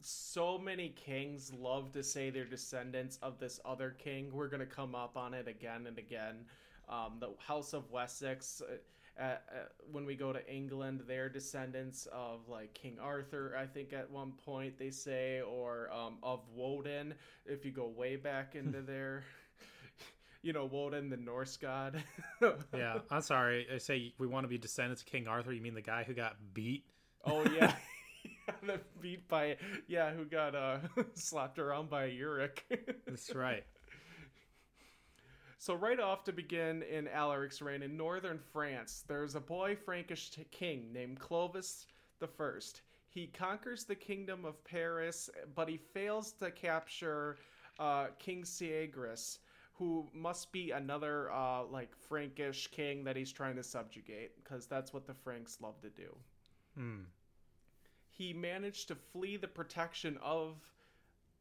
So 0.00 0.58
many 0.58 0.90
kings 0.90 1.52
love 1.52 1.92
to 1.92 2.02
say 2.02 2.30
they're 2.30 2.44
descendants 2.44 3.18
of 3.22 3.38
this 3.38 3.60
other 3.64 3.90
king. 3.98 4.30
We're 4.32 4.48
gonna 4.48 4.66
come 4.66 4.94
up 4.94 5.16
on 5.16 5.34
it 5.34 5.48
again 5.48 5.86
and 5.86 5.98
again. 5.98 6.44
Um, 6.88 7.16
the 7.20 7.30
House 7.38 7.72
of 7.72 7.90
Wessex. 7.90 8.60
Uh, 8.60 8.74
uh, 9.16 9.22
uh, 9.22 9.36
when 9.92 10.04
we 10.04 10.16
go 10.16 10.32
to 10.32 10.52
England, 10.52 11.04
they're 11.06 11.28
descendants 11.28 12.06
of 12.12 12.48
like 12.48 12.74
King 12.74 12.98
Arthur. 13.00 13.56
I 13.56 13.64
think 13.64 13.92
at 13.92 14.10
one 14.10 14.32
point 14.32 14.76
they 14.76 14.90
say, 14.90 15.40
or 15.40 15.88
um, 15.92 16.18
of 16.22 16.40
Woden. 16.52 17.14
If 17.46 17.64
you 17.64 17.70
go 17.70 17.86
way 17.86 18.16
back 18.16 18.56
into 18.56 18.82
there, 18.86 19.22
you 20.44 20.52
know 20.52 20.66
Woden, 20.66 21.08
the 21.08 21.16
Norse 21.16 21.56
god. 21.56 22.02
yeah, 22.74 22.98
I'm 23.10 23.22
sorry. 23.22 23.66
I 23.74 23.78
say 23.78 24.12
we 24.18 24.26
want 24.26 24.44
to 24.44 24.48
be 24.48 24.58
descendants 24.58 25.02
of 25.02 25.06
King 25.06 25.26
Arthur. 25.26 25.52
You 25.52 25.62
mean 25.62 25.74
the 25.74 25.82
guy 25.82 26.04
who 26.04 26.14
got 26.14 26.36
beat? 26.52 26.84
Oh 27.24 27.44
yeah. 27.50 27.74
yeah, 28.48 28.54
the 28.66 28.80
beat 29.00 29.26
by 29.28 29.56
yeah, 29.88 30.12
who 30.12 30.24
got 30.24 30.54
uh 30.54 30.78
slapped 31.14 31.58
around 31.58 31.90
by 31.90 32.08
Euric. 32.08 32.58
That's 33.06 33.34
right. 33.34 33.64
so 35.58 35.74
right 35.74 35.98
off 35.98 36.24
to 36.24 36.32
begin 36.32 36.82
in 36.82 37.06
Alaric's 37.06 37.60
reign 37.62 37.82
in 37.82 37.96
northern 37.96 38.38
France, 38.52 39.04
there's 39.08 39.34
a 39.34 39.40
boy 39.40 39.76
Frankish 39.76 40.30
king 40.50 40.92
named 40.92 41.18
Clovis 41.18 41.86
the 42.20 42.26
First. 42.26 42.82
He 43.08 43.28
conquers 43.28 43.84
the 43.84 43.94
kingdom 43.94 44.44
of 44.44 44.62
Paris, 44.64 45.30
but 45.54 45.68
he 45.68 45.76
fails 45.76 46.32
to 46.40 46.50
capture 46.50 47.36
uh, 47.78 48.06
King 48.18 48.42
Syagrius, 48.42 49.38
who 49.78 50.08
must 50.14 50.52
be 50.52 50.70
another 50.70 51.30
uh, 51.32 51.64
like 51.64 51.90
Frankish 52.08 52.68
king 52.68 53.04
that 53.04 53.16
he's 53.16 53.32
trying 53.32 53.56
to 53.56 53.62
subjugate, 53.62 54.32
because 54.42 54.66
that's 54.66 54.92
what 54.92 55.06
the 55.06 55.14
Franks 55.14 55.58
love 55.60 55.80
to 55.82 55.90
do. 55.90 56.16
Hmm. 56.76 57.02
he 58.08 58.32
managed 58.32 58.88
to 58.88 58.94
flee 58.94 59.36
the 59.36 59.48
protection 59.48 60.18
of 60.22 60.56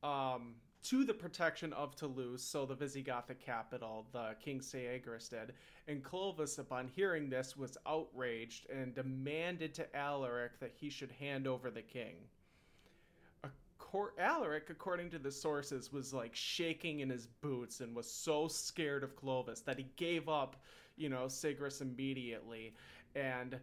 um, 0.04 0.56
to 0.84 1.06
the 1.06 1.14
protection 1.14 1.72
of 1.74 1.96
Toulouse, 1.96 2.44
so 2.44 2.66
the 2.66 2.76
Visigothic 2.76 3.40
capital, 3.40 4.06
the 4.12 4.36
King 4.44 4.60
Syagrius 4.60 5.30
did. 5.30 5.54
And 5.88 6.04
Clovis, 6.04 6.58
upon 6.58 6.90
hearing 6.90 7.30
this, 7.30 7.56
was 7.56 7.78
outraged 7.88 8.70
and 8.70 8.94
demanded 8.94 9.74
to 9.76 9.96
Alaric 9.96 10.60
that 10.60 10.74
he 10.74 10.90
should 10.90 11.12
hand 11.12 11.48
over 11.48 11.72
the 11.72 11.82
king. 11.82 12.16
Acor- 13.94 14.18
Alaric, 14.18 14.70
according 14.70 15.10
to 15.12 15.20
the 15.20 15.32
sources, 15.32 15.92
was 15.92 16.14
like 16.14 16.36
shaking 16.36 17.02
in 17.02 17.10
his 17.10 17.28
boots 17.28 17.82
and 17.82 17.96
was 17.96 18.12
so 18.12 18.48
scared 18.48 19.04
of 19.04 19.16
Clovis 19.16 19.62
that 19.62 19.78
he 19.78 19.88
gave 19.96 20.28
up, 20.28 20.56
you 20.96 21.10
know, 21.10 21.26
Syagrius 21.26 21.82
immediately, 21.82 22.74
and 23.16 23.60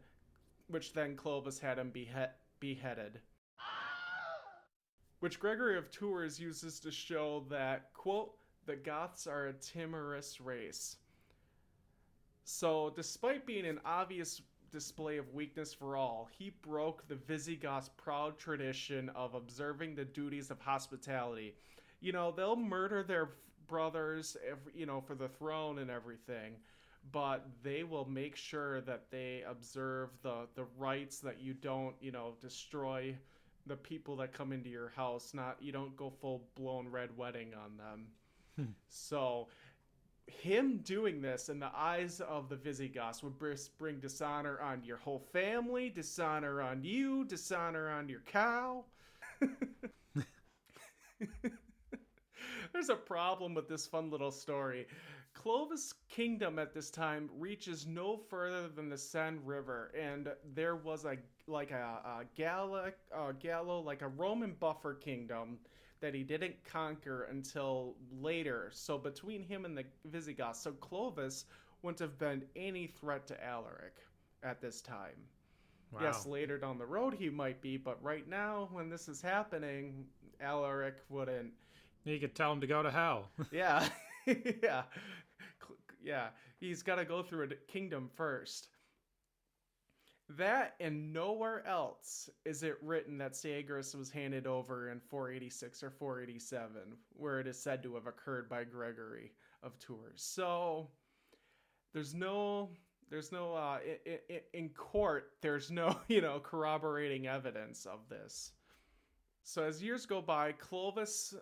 which 0.69 0.93
then 0.93 1.17
Clovis 1.17 1.59
had 1.59 1.79
him 1.79 1.91
behe- 1.93 2.31
beheaded 2.61 3.21
which 5.21 5.39
Gregory 5.39 5.77
of 5.77 5.91
Tours 5.91 6.41
uses 6.41 6.81
to 6.81 6.91
show 6.91 7.45
that, 7.51 7.93
quote, 7.95 8.35
the 8.67 8.77
Goths 8.77 9.27
are 9.27 9.49
a 9.49 9.53
timorous 9.53 10.41
race. 10.41 10.97
So, 12.45 12.93
despite 12.97 13.47
being 13.47 13.67
an 13.67 13.81
obvious 13.85 14.41
display 14.71 15.19
of 15.19 15.33
weakness 15.35 15.73
for 15.75 15.97
all, 15.97 16.29
he 16.39 16.51
broke 16.63 17.07
the 17.09 17.17
Visigoths' 17.17 17.91
proud 17.97 18.39
tradition 18.39 19.09
of 19.11 19.35
observing 19.35 19.95
the 19.95 20.05
duties 20.05 20.51
of 20.51 20.61
hospitality. 20.61 21.55
You 22.01 22.13
know, 22.13 22.31
they'll 22.31 22.57
murder 22.57 23.03
their 23.03 23.31
brothers, 23.67 24.37
you 24.75 24.87
know, 24.87 25.01
for 25.01 25.15
the 25.15 25.29
throne 25.29 25.79
and 25.79 25.91
everything, 25.91 26.55
but 27.13 27.47
they 27.63 27.83
will 27.85 28.05
make 28.09 28.37
sure 28.37 28.81
that 28.83 29.11
they 29.11 29.43
observe 29.49 30.11
the 30.23 30.47
the 30.55 30.65
rights 30.79 31.21
that 31.21 31.41
you 31.41 31.55
don't, 31.55 31.95
you 32.01 32.13
know, 32.13 32.35
destroy 32.41 33.17
the 33.67 33.77
people 33.77 34.17
that 34.17 34.33
come 34.33 34.53
into 34.53 34.71
your 34.71 34.89
house 34.89 35.35
not 35.35 35.57
you 35.61 35.71
don't 35.73 35.95
go 35.97 36.11
full 36.11 36.43
blown 36.55 36.89
red 36.89 37.15
wedding 37.17 37.53
on 37.55 37.77
them 37.77 38.07
Hmm. 38.57 38.73
so 38.89 39.49
him 40.31 40.79
doing 40.79 41.21
this 41.21 41.49
in 41.49 41.59
the 41.59 41.71
eyes 41.75 42.21
of 42.21 42.49
the 42.49 42.57
visigoths 42.57 43.23
would 43.23 43.35
bring 43.79 44.01
dishonor 44.01 44.61
on 44.61 44.83
your 44.85 44.97
whole 44.97 45.23
family 45.33 45.91
dishonor 45.91 46.63
on 46.63 46.83
you 46.83 47.25
dishonor 47.25 47.91
on 47.91 48.09
your 48.09 48.21
cow. 48.21 48.85
There's 52.73 52.89
a 52.89 52.97
problem 52.97 53.55
with 53.55 53.69
this 53.69 53.87
fun 53.87 54.11
little 54.11 54.31
story. 54.31 54.87
Clovis' 55.35 55.95
kingdom 56.09 56.59
at 56.59 56.75
this 56.75 56.91
time 56.91 57.31
reaches 57.39 57.87
no 57.87 58.17
further 58.17 58.69
than 58.69 58.89
the 58.89 58.99
Seine 58.99 59.39
River, 59.45 59.93
and 59.99 60.29
there 60.55 60.77
was 60.77 61.05
a 61.05 61.17
like 61.47 61.71
a, 61.71 62.01
a 62.05 62.09
uh, 62.09 63.33
Gallo, 63.41 63.81
like 63.81 64.03
a 64.03 64.09
Roman 64.09 64.55
buffer 64.61 64.95
kingdom 64.95 65.59
that 66.01 66.15
he 66.15 66.23
didn't 66.23 66.63
conquer 66.65 67.25
until 67.25 67.95
later. 68.21 68.71
So 68.73 68.99
between 68.99 69.43
him 69.43 69.65
and 69.65 69.77
the 69.77 69.85
Visigoths, 70.07 70.61
so 70.61 70.73
Clovis 70.73 71.45
wouldn't 71.83 72.01
have 72.01 72.19
been 72.19 72.43
any 72.57 72.87
threat 72.87 73.27
to 73.29 73.45
Alaric 73.45 73.97
at 74.43 74.61
this 74.61 74.81
time. 74.81 75.17
Wow. 75.93 76.01
Yes, 76.03 76.27
later 76.27 76.57
down 76.57 76.79
the 76.79 76.87
road 76.87 77.15
he 77.15 77.31
might 77.31 77.61
be, 77.61 77.77
but 77.77 78.03
right 78.03 78.29
now, 78.29 78.69
when 78.71 78.89
this 78.89 79.09
is 79.09 79.21
happening, 79.21 80.07
Alaric 80.41 80.97
wouldn't. 81.09 81.53
You 82.05 82.19
could 82.19 82.35
tell 82.35 82.53
him 82.53 82.61
to 82.61 82.67
go 82.67 82.83
to 82.83 82.91
hell. 82.91 83.29
Yeah, 83.53 83.89
yeah, 84.27 84.83
yeah. 86.03 86.29
He's 86.61 86.83
got 86.83 86.97
to 86.97 87.05
go 87.05 87.23
through 87.23 87.45
a 87.45 87.55
kingdom 87.71 88.09
first. 88.15 88.69
That 90.37 90.75
and 90.79 91.13
nowhere 91.13 91.67
else 91.67 92.31
is 92.45 92.63
it 92.63 92.77
written 92.83 93.19
that 93.19 93.33
Syagrius 93.33 93.97
was 93.97 94.11
handed 94.11 94.47
over 94.47 94.91
in 94.91 95.01
486 95.01 95.83
or 95.83 95.91
487, 95.91 96.71
where 97.15 97.41
it 97.41 97.49
is 97.49 97.61
said 97.61 97.83
to 97.83 97.95
have 97.97 98.07
occurred 98.07 98.49
by 98.49 98.63
Gregory 98.63 99.33
of 99.65 99.77
Tours. 99.81 100.23
So 100.23 100.89
there's 101.93 102.15
no, 102.15 102.71
there's 103.11 103.33
no, 103.33 103.55
uh, 103.55 103.79
in 104.55 104.69
court, 104.69 105.33
there's 105.41 105.69
no, 105.71 105.99
you 106.09 106.21
know, 106.21 106.39
corroborating 106.39 107.27
evidence 107.27 107.85
of 107.85 108.09
this. 108.09 108.53
So 109.43 109.65
as 109.65 109.83
years 109.83 110.07
go 110.07 110.23
by, 110.23 110.53
Clovis 110.53 111.35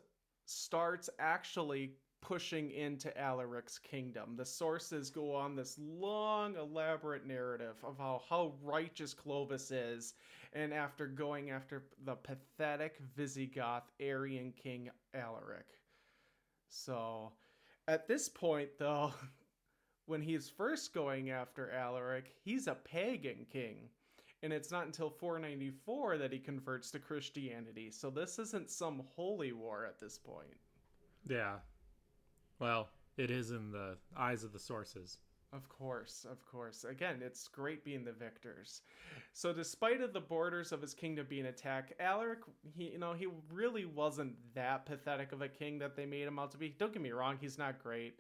starts 0.47 1.11
actually 1.19 1.93
pushing 2.21 2.71
into 2.71 3.11
Alaric's 3.11 3.79
kingdom. 3.79 4.37
The 4.37 4.45
sources 4.45 5.11
go 5.11 5.35
on 5.35 5.55
this 5.55 5.79
long, 5.79 6.57
elaborate 6.57 7.27
narrative 7.27 7.77
of 7.85 7.97
how, 7.99 8.23
how 8.29 8.55
righteous 8.63 9.15
Clovis 9.15 9.71
is, 9.71 10.15
and 10.53 10.73
after 10.73 11.07
going 11.07 11.51
after 11.51 11.85
the 12.05 12.17
pathetic 12.17 12.99
Visigoth 13.17 13.91
Arian 14.01 14.53
king 14.53 14.91
Alaric. 15.15 15.67
So, 16.69 17.33
at 17.87 18.07
this 18.07 18.29
point, 18.29 18.71
though, 18.79 19.13
when 20.07 20.23
he's 20.23 20.49
first 20.49 20.93
going 20.93 21.31
after 21.31 21.71
Alaric, 21.71 22.33
he's 22.45 22.67
a 22.67 22.75
pagan 22.75 23.47
king. 23.51 23.89
And 24.43 24.53
it's 24.53 24.71
not 24.71 24.87
until 24.87 25.11
494 25.11 26.19
that 26.19 26.33
he 26.33 26.39
converts 26.39 26.93
to 26.93 27.01
Christianity. 27.01 27.91
So, 27.91 28.11
this 28.11 28.39
isn't 28.39 28.71
some 28.71 29.03
holy 29.17 29.53
war 29.53 29.87
at 29.87 29.99
this 29.99 30.19
point. 30.19 30.57
yeah. 31.29 31.57
Well, 32.59 32.89
it 33.17 33.31
is 33.31 33.51
in 33.51 33.71
the 33.71 33.97
eyes 34.17 34.45
of 34.45 34.53
the 34.53 34.59
sources. 34.59 35.19
Of 35.53 35.69
course, 35.71 36.27
of 36.31 36.45
course. 36.45 36.85
Again, 36.85 37.23
it's 37.25 37.49
great 37.49 37.83
being 37.83 38.05
the 38.05 38.13
victors. 38.13 38.83
So, 39.33 39.53
despite 39.53 40.03
of 40.03 40.13
the 40.13 40.21
borders 40.21 40.73
of 40.73 40.83
his 40.83 40.93
kingdom 40.93 41.27
being 41.29 41.47
attacked, 41.47 41.95
Alaric, 42.01 42.41
he, 42.77 42.91
you 42.91 42.99
know, 42.99 43.15
he 43.15 43.29
really 43.51 43.87
wasn't 43.87 44.35
that 44.55 44.85
pathetic 44.85 45.33
of 45.33 45.41
a 45.41 45.49
king 45.49 45.79
that 45.79 45.97
they 45.97 46.05
made 46.05 46.27
him 46.27 46.39
out 46.39 46.51
to 46.51 46.59
be. 46.59 46.69
Don't 46.69 46.93
get 46.93 47.01
me 47.01 47.13
wrong, 47.13 47.39
he's 47.41 47.57
not 47.57 47.83
great. 47.83 48.19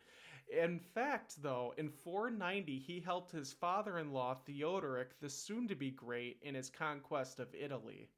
In 0.50 0.78
fact, 0.78 1.42
though, 1.42 1.74
in 1.76 1.90
490, 1.90 2.78
he 2.78 3.00
helped 3.00 3.30
his 3.30 3.52
father-in-law 3.52 4.38
Theodoric, 4.46 5.20
the 5.20 5.28
soon-to-be 5.28 5.90
great, 5.90 6.38
in 6.40 6.54
his 6.54 6.70
conquest 6.70 7.40
of 7.40 7.54
Italy. 7.54 8.08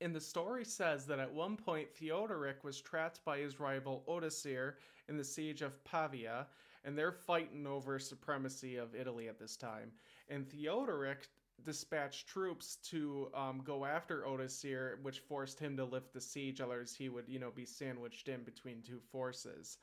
And 0.00 0.14
the 0.14 0.20
story 0.20 0.64
says 0.64 1.06
that 1.06 1.18
at 1.18 1.32
one 1.32 1.56
point 1.56 1.92
Theodoric 1.92 2.62
was 2.62 2.80
trapped 2.80 3.24
by 3.24 3.38
his 3.38 3.58
rival 3.58 4.04
Odoacer 4.08 4.74
in 5.08 5.16
the 5.16 5.24
siege 5.24 5.60
of 5.62 5.82
Pavia, 5.84 6.46
and 6.84 6.96
they're 6.96 7.10
fighting 7.12 7.66
over 7.66 7.98
supremacy 7.98 8.76
of 8.76 8.94
Italy 8.94 9.28
at 9.28 9.40
this 9.40 9.56
time. 9.56 9.90
And 10.28 10.48
Theodoric 10.48 11.28
dispatched 11.64 12.28
troops 12.28 12.76
to 12.84 13.28
um, 13.34 13.60
go 13.64 13.84
after 13.84 14.22
Odoacer, 14.22 15.02
which 15.02 15.18
forced 15.18 15.58
him 15.58 15.76
to 15.76 15.84
lift 15.84 16.12
the 16.12 16.20
siege, 16.20 16.60
otherwise 16.60 16.94
he 16.96 17.08
would, 17.08 17.28
you 17.28 17.40
know, 17.40 17.50
be 17.50 17.64
sandwiched 17.64 18.28
in 18.28 18.44
between 18.44 18.82
two 18.82 19.00
forces. 19.10 19.78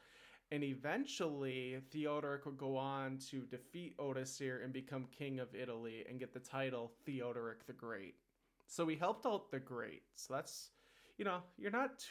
And 0.51 0.63
eventually, 0.63 1.81
Theodoric 1.91 2.45
would 2.45 2.57
go 2.57 2.77
on 2.77 3.17
to 3.31 3.41
defeat 3.41 3.97
Odoacer 3.97 4.63
and 4.63 4.71
become 4.71 5.07
king 5.11 5.39
of 5.39 5.53
Italy 5.53 6.05
and 6.07 6.19
get 6.19 6.33
the 6.33 6.39
title 6.39 6.91
Theodoric 7.05 7.65
the 7.65 7.73
Great. 7.73 8.15
So 8.67 8.87
he 8.87 8.95
helped 8.95 9.25
out 9.25 9.51
the 9.51 9.59
Great. 9.59 10.03
So 10.15 10.33
that's, 10.33 10.69
you 11.17 11.25
know, 11.25 11.39
you're 11.57 11.71
not 11.71 11.99
t- 11.99 12.05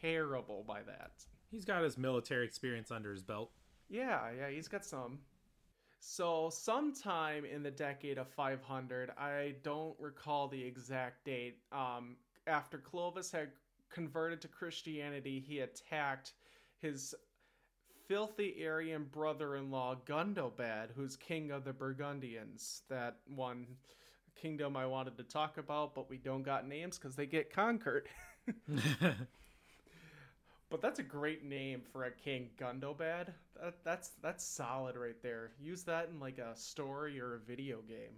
terrible 0.00 0.64
by 0.66 0.82
that. 0.82 1.12
He's 1.50 1.64
got 1.64 1.82
his 1.82 1.96
military 1.96 2.44
experience 2.44 2.90
under 2.90 3.12
his 3.12 3.22
belt. 3.22 3.50
Yeah, 3.88 4.30
yeah, 4.36 4.50
he's 4.50 4.68
got 4.68 4.84
some. 4.84 5.18
So, 6.00 6.50
sometime 6.50 7.46
in 7.46 7.62
the 7.62 7.70
decade 7.70 8.18
of 8.18 8.28
500, 8.28 9.10
I 9.16 9.54
don't 9.62 9.96
recall 9.98 10.48
the 10.48 10.62
exact 10.62 11.24
date, 11.24 11.60
um, 11.72 12.16
after 12.46 12.76
Clovis 12.76 13.30
had 13.30 13.52
converted 13.90 14.40
to 14.42 14.48
Christianity, 14.48 15.42
he 15.46 15.60
attacked 15.60 16.32
his 16.80 17.14
filthy 18.06 18.56
Arian 18.60 19.04
brother 19.04 19.56
in 19.56 19.70
law, 19.70 19.96
Gundobad, 20.04 20.90
who's 20.94 21.16
king 21.16 21.50
of 21.50 21.64
the 21.64 21.72
Burgundians. 21.72 22.82
That 22.90 23.16
one 23.34 23.66
kingdom 24.34 24.76
I 24.76 24.86
wanted 24.86 25.16
to 25.18 25.24
talk 25.24 25.58
about, 25.58 25.94
but 25.94 26.08
we 26.08 26.18
don't 26.18 26.42
got 26.42 26.66
names 26.66 26.98
because 26.98 27.16
they 27.16 27.26
get 27.26 27.52
conquered. 27.52 28.08
But 30.74 30.82
that's 30.82 30.98
a 30.98 31.04
great 31.04 31.44
name 31.44 31.82
for 31.92 32.02
a 32.02 32.10
king, 32.10 32.50
Gundobad. 32.58 33.28
That, 33.62 33.74
that's 33.84 34.10
that's 34.20 34.44
solid 34.44 34.96
right 34.96 35.22
there. 35.22 35.52
Use 35.60 35.84
that 35.84 36.08
in 36.12 36.18
like 36.18 36.38
a 36.38 36.56
story 36.56 37.20
or 37.20 37.36
a 37.36 37.38
video 37.38 37.78
game. 37.82 38.16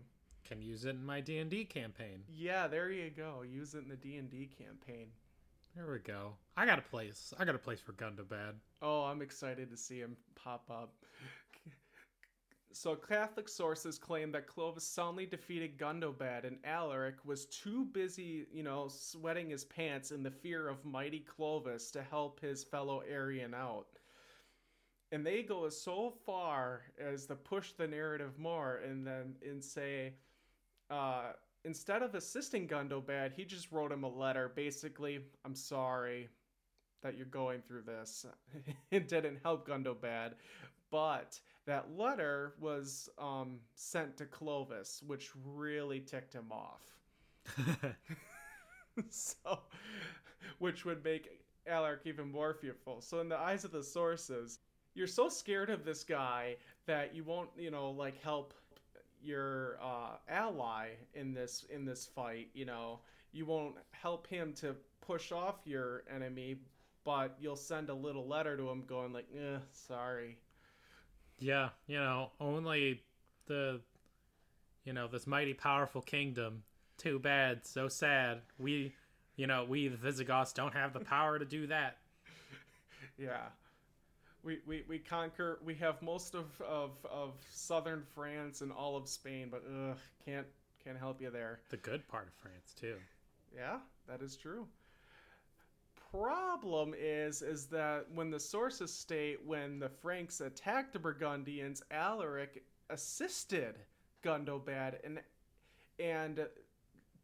Can 0.49 0.63
use 0.63 0.87
it 0.87 0.97
in 0.97 1.05
my 1.05 1.21
D 1.21 1.37
and 1.37 1.51
D 1.51 1.67
campaign. 1.67 2.23
Yeah, 2.35 2.67
there 2.67 2.91
you 2.91 3.11
go. 3.11 3.43
Use 3.43 3.75
it 3.75 3.83
in 3.83 3.91
the 3.91 3.97
D 3.97 4.17
and 4.17 4.31
D 4.31 4.49
campaign. 4.59 5.09
There 5.75 5.87
we 5.87 5.99
go. 5.99 6.33
I 6.57 6.65
got 6.65 6.79
a 6.79 6.83
place. 6.83 7.35
I 7.39 7.45
got 7.45 7.55
a 7.55 7.59
place 7.59 7.81
for 7.81 7.93
Gundobad. 7.93 8.55
Oh, 8.81 9.03
I'm 9.03 9.21
excited 9.21 9.71
to 9.71 9.77
see 9.77 9.99
him 9.99 10.17
pop 10.35 10.65
up. 10.71 10.95
So 12.77 12.95
Catholic 12.95 13.49
sources 13.49 13.99
claim 13.99 14.31
that 14.33 14.47
Clovis 14.47 14.85
soundly 14.85 15.25
defeated 15.25 15.79
Gundobad 15.79 16.45
and 16.45 16.59
Alaric 16.63 17.25
was 17.25 17.47
too 17.47 17.87
busy, 17.87 18.47
you 18.53 18.63
know, 18.63 18.89
sweating 18.89 19.49
his 19.49 19.65
pants 19.65 20.11
in 20.11 20.23
the 20.23 20.31
fear 20.31 20.69
of 20.69 20.85
mighty 20.85 21.21
Clovis 21.21 21.91
to 21.93 22.03
help 22.03 22.39
his 22.39 22.63
fellow 22.63 23.03
Arian 23.11 23.55
out. 23.55 23.87
And 25.11 25.27
they 25.27 25.43
go 25.43 25.67
so 25.71 26.13
far 26.27 26.83
as 27.01 27.25
to 27.27 27.35
push 27.35 27.73
the 27.73 27.87
narrative 27.87 28.39
more 28.39 28.83
and 28.85 29.07
then 29.07 29.37
and 29.43 29.65
say 29.65 30.13
uh 30.91 31.33
instead 31.65 32.03
of 32.03 32.15
assisting 32.15 32.69
Gundobad, 32.69 33.33
he 33.33 33.47
just 33.47 33.73
wrote 33.73 33.91
him 33.91 34.05
a 34.05 34.09
letter 34.09 34.53
basically, 34.55 35.21
I'm 35.47 35.55
sorry 35.55 36.29
that 37.03 37.17
you're 37.17 37.27
going 37.27 37.63
through 37.63 37.83
this. 37.83 38.27
it 38.91 39.09
didn't 39.09 39.39
help 39.43 39.67
Gundobad, 39.67 40.33
but 40.97 41.39
that 41.67 41.95
letter 41.95 42.55
was 42.59 43.11
um, 43.19 43.59
sent 43.75 44.17
to 44.17 44.25
Clovis, 44.25 45.03
which 45.07 45.31
really 45.45 46.01
ticked 46.01 46.33
him 46.33 46.51
off. 46.51 46.81
so, 49.11 49.59
which 50.59 50.87
would 50.87 51.05
make 51.05 51.29
Alaric 51.67 52.01
even 52.07 52.33
more 52.33 52.55
fearful. 52.55 53.03
So, 53.03 53.21
in 53.21 53.29
the 53.29 53.37
eyes 53.37 53.63
of 53.63 53.73
the 53.73 53.85
sources, 53.85 54.61
you're 54.95 55.07
so 55.07 55.29
scared 55.29 55.69
of 55.69 55.85
this 55.85 56.03
guy 56.03 56.57
that 56.87 57.15
you 57.15 57.25
won't, 57.25 57.51
you 57.59 57.71
know, 57.71 57.91
like 57.91 58.19
help 58.23 58.55
your 59.23 59.79
uh, 59.83 60.17
ally 60.31 60.93
in 61.13 61.35
this 61.35 61.67
in 61.69 61.85
this 61.85 62.07
fight. 62.07 62.49
You 62.55 62.65
know, 62.65 63.01
you 63.33 63.45
won't 63.45 63.75
help 63.91 64.27
him 64.29 64.55
to 64.61 64.75
push 65.03 65.31
off 65.31 65.57
your 65.67 66.05
enemy, 66.11 66.57
but 67.05 67.37
you'll 67.39 67.55
send 67.55 67.91
a 67.91 67.95
little 67.95 68.27
letter 68.27 68.57
to 68.57 68.71
him 68.71 68.85
going 68.87 69.13
like, 69.13 69.29
eh, 69.37 69.59
"Sorry." 69.73 70.39
Yeah, 71.39 71.71
you 71.87 71.99
know, 71.99 72.31
only 72.41 73.03
the, 73.47 73.81
you 74.85 74.93
know, 74.93 75.09
this 75.09 75.27
mighty 75.27 75.55
powerful 75.55 76.03
kingdom. 76.03 76.63
Too 76.99 77.19
bad, 77.19 77.67
so 77.67 77.89
sad. 77.89 78.41
We, 78.59 78.95
you 79.37 79.47
know, 79.47 79.65
we 79.65 79.89
the 79.89 79.97
Visigoths 79.97 80.53
don't 80.53 80.73
have 80.73 80.93
the 80.95 81.01
power 81.01 81.39
to 81.39 81.45
do 81.45 81.67
that. 81.69 81.99
Yeah. 83.19 83.47
We, 84.43 84.59
we, 84.67 84.85
we 84.87 84.99
conquer 84.99 85.59
we 85.65 85.75
have 85.77 86.03
most 86.03 86.35
of, 86.35 86.47
of, 86.61 86.91
of 87.11 87.33
southern 87.51 88.03
France 88.15 88.61
and 88.61 88.71
all 88.71 88.95
of 88.95 89.09
Spain, 89.09 89.49
but 89.51 89.63
ugh, 89.67 89.97
can't 90.25 90.47
can't 90.85 90.99
help 90.99 91.21
you 91.21 91.31
there. 91.31 91.61
The 91.71 91.79
good 91.79 92.07
part 92.09 92.29
of 92.29 92.35
France 92.35 92.75
too. 92.79 92.97
Yeah, 93.55 93.79
that 94.07 94.23
is 94.23 94.37
true. 94.37 94.67
Problem 96.11 96.95
is 96.97 97.43
is 97.43 97.67
that 97.67 98.07
when 98.15 98.31
the 98.31 98.41
sources 98.41 98.93
state 98.93 99.45
when 99.45 99.79
the 99.79 99.89
Franks 99.89 100.41
attacked 100.41 100.93
the 100.93 100.99
Burgundians, 100.99 101.83
Alaric 101.91 102.65
assisted 102.91 103.77
Gundobad 104.23 104.97
and 105.05 105.21
and 105.99 106.47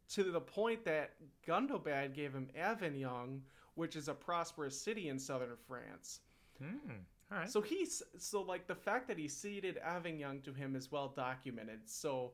to 0.09 0.23
the 0.23 0.41
point 0.41 0.83
that 0.85 1.13
Gundobad 1.47 2.13
gave 2.13 2.33
him 2.33 2.49
Avignon, 2.55 3.41
which 3.75 3.95
is 3.95 4.07
a 4.09 4.13
prosperous 4.13 4.79
city 4.79 5.09
in 5.09 5.17
southern 5.17 5.55
France. 5.67 6.19
Hmm. 6.61 6.91
All 7.31 7.39
right. 7.39 7.49
So 7.49 7.61
he's 7.61 8.03
so 8.17 8.41
like 8.41 8.67
the 8.67 8.75
fact 8.75 9.07
that 9.07 9.17
he 9.17 9.27
ceded 9.27 9.77
Avignon 9.77 10.41
to 10.41 10.53
him 10.53 10.75
is 10.75 10.91
well 10.91 11.13
documented. 11.15 11.81
So 11.85 12.33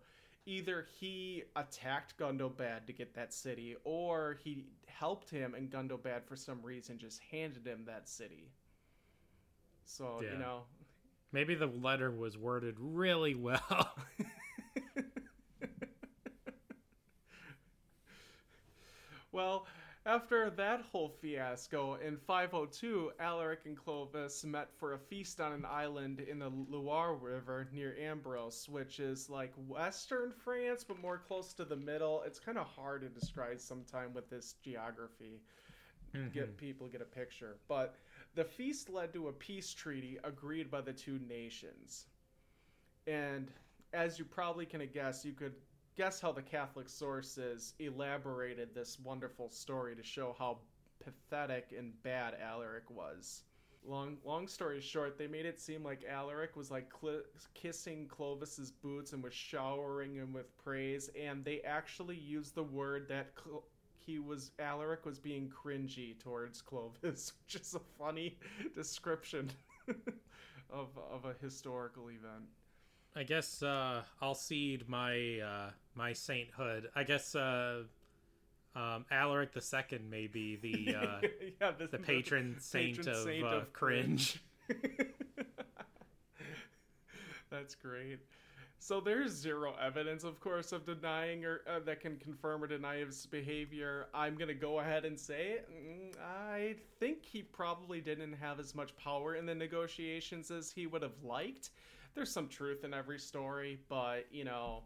either 0.50 0.88
he 1.00 1.44
attacked 1.56 2.18
Gundobad 2.18 2.86
to 2.88 2.94
get 2.94 3.14
that 3.16 3.34
city, 3.34 3.76
or 3.84 4.40
he 4.44 4.66
helped 4.88 5.30
him, 5.30 5.54
and 5.54 5.70
Gundobad 5.70 6.24
for 6.26 6.36
some 6.36 6.62
reason 6.64 6.98
just 6.98 7.22
handed 7.32 7.66
him 7.68 7.86
that 7.86 8.10
city. 8.10 8.52
So 9.86 10.22
Yeah. 10.22 10.34
you 10.34 10.38
know, 10.40 10.64
Maybe 11.32 11.54
the 11.54 11.68
letter 11.68 12.10
was 12.12 12.38
worded 12.38 12.76
really 12.80 13.36
well. 13.36 13.94
Well, 19.32 19.68
after 20.06 20.50
that 20.52 20.82
whole 20.92 21.10
fiasco, 21.22 21.96
in 21.96 22.18
502, 22.18 23.12
Alaric 23.20 23.62
and 23.66 23.78
Clovis 23.78 24.44
met 24.46 24.70
for 24.78 24.94
a 24.94 24.98
feast 24.98 25.42
on 25.42 25.52
an 25.52 25.66
island 25.66 26.22
in 26.22 26.40
the 26.40 26.50
Loire 26.50 27.16
River 27.16 27.68
near 27.74 27.96
Ambros, 28.02 28.70
which 28.70 29.00
is 29.00 29.30
like 29.30 29.54
western 29.68 30.32
France, 30.32 30.86
but 30.88 31.02
more 31.02 31.18
close 31.18 31.54
to 31.54 31.66
the 31.66 31.76
middle. 31.76 32.24
It's 32.26 32.40
kind 32.40 32.58
of 32.58 32.66
hard 32.68 33.02
to 33.02 33.10
describe 33.10 33.60
sometime 33.60 34.14
with 34.14 34.30
this 34.30 34.56
geography. 34.64 35.42
Get 36.14 36.34
mm-hmm. 36.34 36.52
people 36.54 36.88
get 36.88 37.02
a 37.02 37.06
picture. 37.06 37.58
But 37.68 37.96
the 38.36 38.44
feast 38.44 38.90
led 38.90 39.14
to 39.14 39.28
a 39.28 39.34
peace 39.34 39.74
treaty 39.74 40.18
agreed 40.24 40.72
by 40.72 40.82
the 40.82 40.94
two 40.94 41.20
nations. 41.28 42.06
And 43.06 43.52
as 43.94 44.18
you 44.18 44.26
probably 44.26 44.66
can 44.66 44.88
guess, 44.92 45.24
you 45.24 45.34
could 45.34 45.54
guess 46.00 46.22
how 46.22 46.32
the 46.32 46.42
Catholic 46.42 46.88
sources 46.88 47.74
elaborated 47.80 48.74
this 48.74 48.98
wonderful 49.04 49.50
story 49.50 49.98
to 49.98 50.02
show 50.02 50.34
how 50.40 50.58
pathetic 51.04 51.74
and 51.78 51.92
bad 52.04 52.38
Alaric 52.42 52.90
was. 52.90 53.44
Long, 53.86 54.16
long 54.24 54.48
story 54.48 54.80
short, 54.80 55.18
they 55.18 55.28
made 55.28 55.46
it 55.46 55.60
seem 55.60 55.84
like 55.84 56.06
Alaric 56.10 56.56
was 56.56 56.72
like 56.72 56.90
cl- 57.02 57.24
kissing 57.54 58.08
Clovis's 58.08 58.72
boots 58.72 59.12
and 59.12 59.22
was 59.22 59.34
showering 59.34 60.16
him 60.16 60.32
with 60.32 60.58
praise, 60.64 61.10
and 61.22 61.44
they 61.44 61.60
actually 61.64 62.16
used 62.16 62.56
the 62.56 62.64
word 62.64 63.10
that 63.10 63.34
Cl- 63.44 63.66
he 63.98 64.20
was 64.20 64.52
Alaric 64.58 65.06
was 65.06 65.20
being 65.20 65.52
cringy 65.52 66.18
towards 66.18 66.62
Clovis, 66.62 67.34
which 67.44 67.62
is 67.62 67.76
a 67.76 68.02
funny 68.02 68.38
description 68.74 69.52
of 70.70 70.98
of 71.12 71.26
a 71.26 71.36
historical 71.42 72.08
event. 72.08 72.46
I 73.20 73.24
guess 73.24 73.62
uh, 73.62 74.02
I'll 74.22 74.34
cede 74.34 74.88
my 74.88 75.40
uh, 75.42 75.72
my 75.94 76.14
sainthood. 76.14 76.90
I 76.96 77.04
guess 77.04 77.36
uh, 77.36 77.82
um, 78.78 79.06
Alaric 79.12 79.52
the 79.52 79.60
Second 79.60 80.10
may 80.10 80.28
be 80.28 80.56
the 80.56 80.96
uh, 81.02 81.20
yeah, 81.60 81.72
the, 81.78 81.88
the 81.88 81.98
patron 81.98 82.56
saint, 82.60 82.96
patron 82.96 83.16
of, 83.16 83.24
saint 83.24 83.44
uh, 83.44 83.48
of 83.48 83.74
cringe. 83.74 84.42
That's 87.52 87.76
great. 87.76 88.20
So 88.82 89.02
there's 89.02 89.34
zero 89.34 89.74
evidence, 89.86 90.24
of 90.24 90.40
course, 90.40 90.72
of 90.72 90.86
denying 90.86 91.44
or 91.44 91.60
uh, 91.70 91.80
that 91.80 92.00
can 92.00 92.16
confirm 92.20 92.64
or 92.64 92.68
deny 92.68 93.00
his 93.00 93.26
behavior. 93.26 94.08
I'm 94.14 94.38
gonna 94.38 94.54
go 94.54 94.80
ahead 94.80 95.04
and 95.04 95.20
say 95.20 95.58
mm, 95.70 96.16
I 96.24 96.76
think 97.02 97.26
he 97.26 97.42
probably 97.42 98.00
didn't 98.00 98.32
have 98.32 98.62
as 98.62 98.74
much 98.74 98.96
power 98.96 99.36
in 99.36 99.46
the 99.46 99.56
negotiations 99.56 100.52
as 100.52 100.72
he 100.72 100.88
would 100.88 101.02
have 101.02 101.22
liked. 101.22 101.72
There's 102.20 102.34
some 102.34 102.50
truth 102.50 102.84
in 102.84 102.94
every 102.94 103.18
story, 103.18 103.80
but 103.88 104.26
you 104.30 104.44
know, 104.44 104.84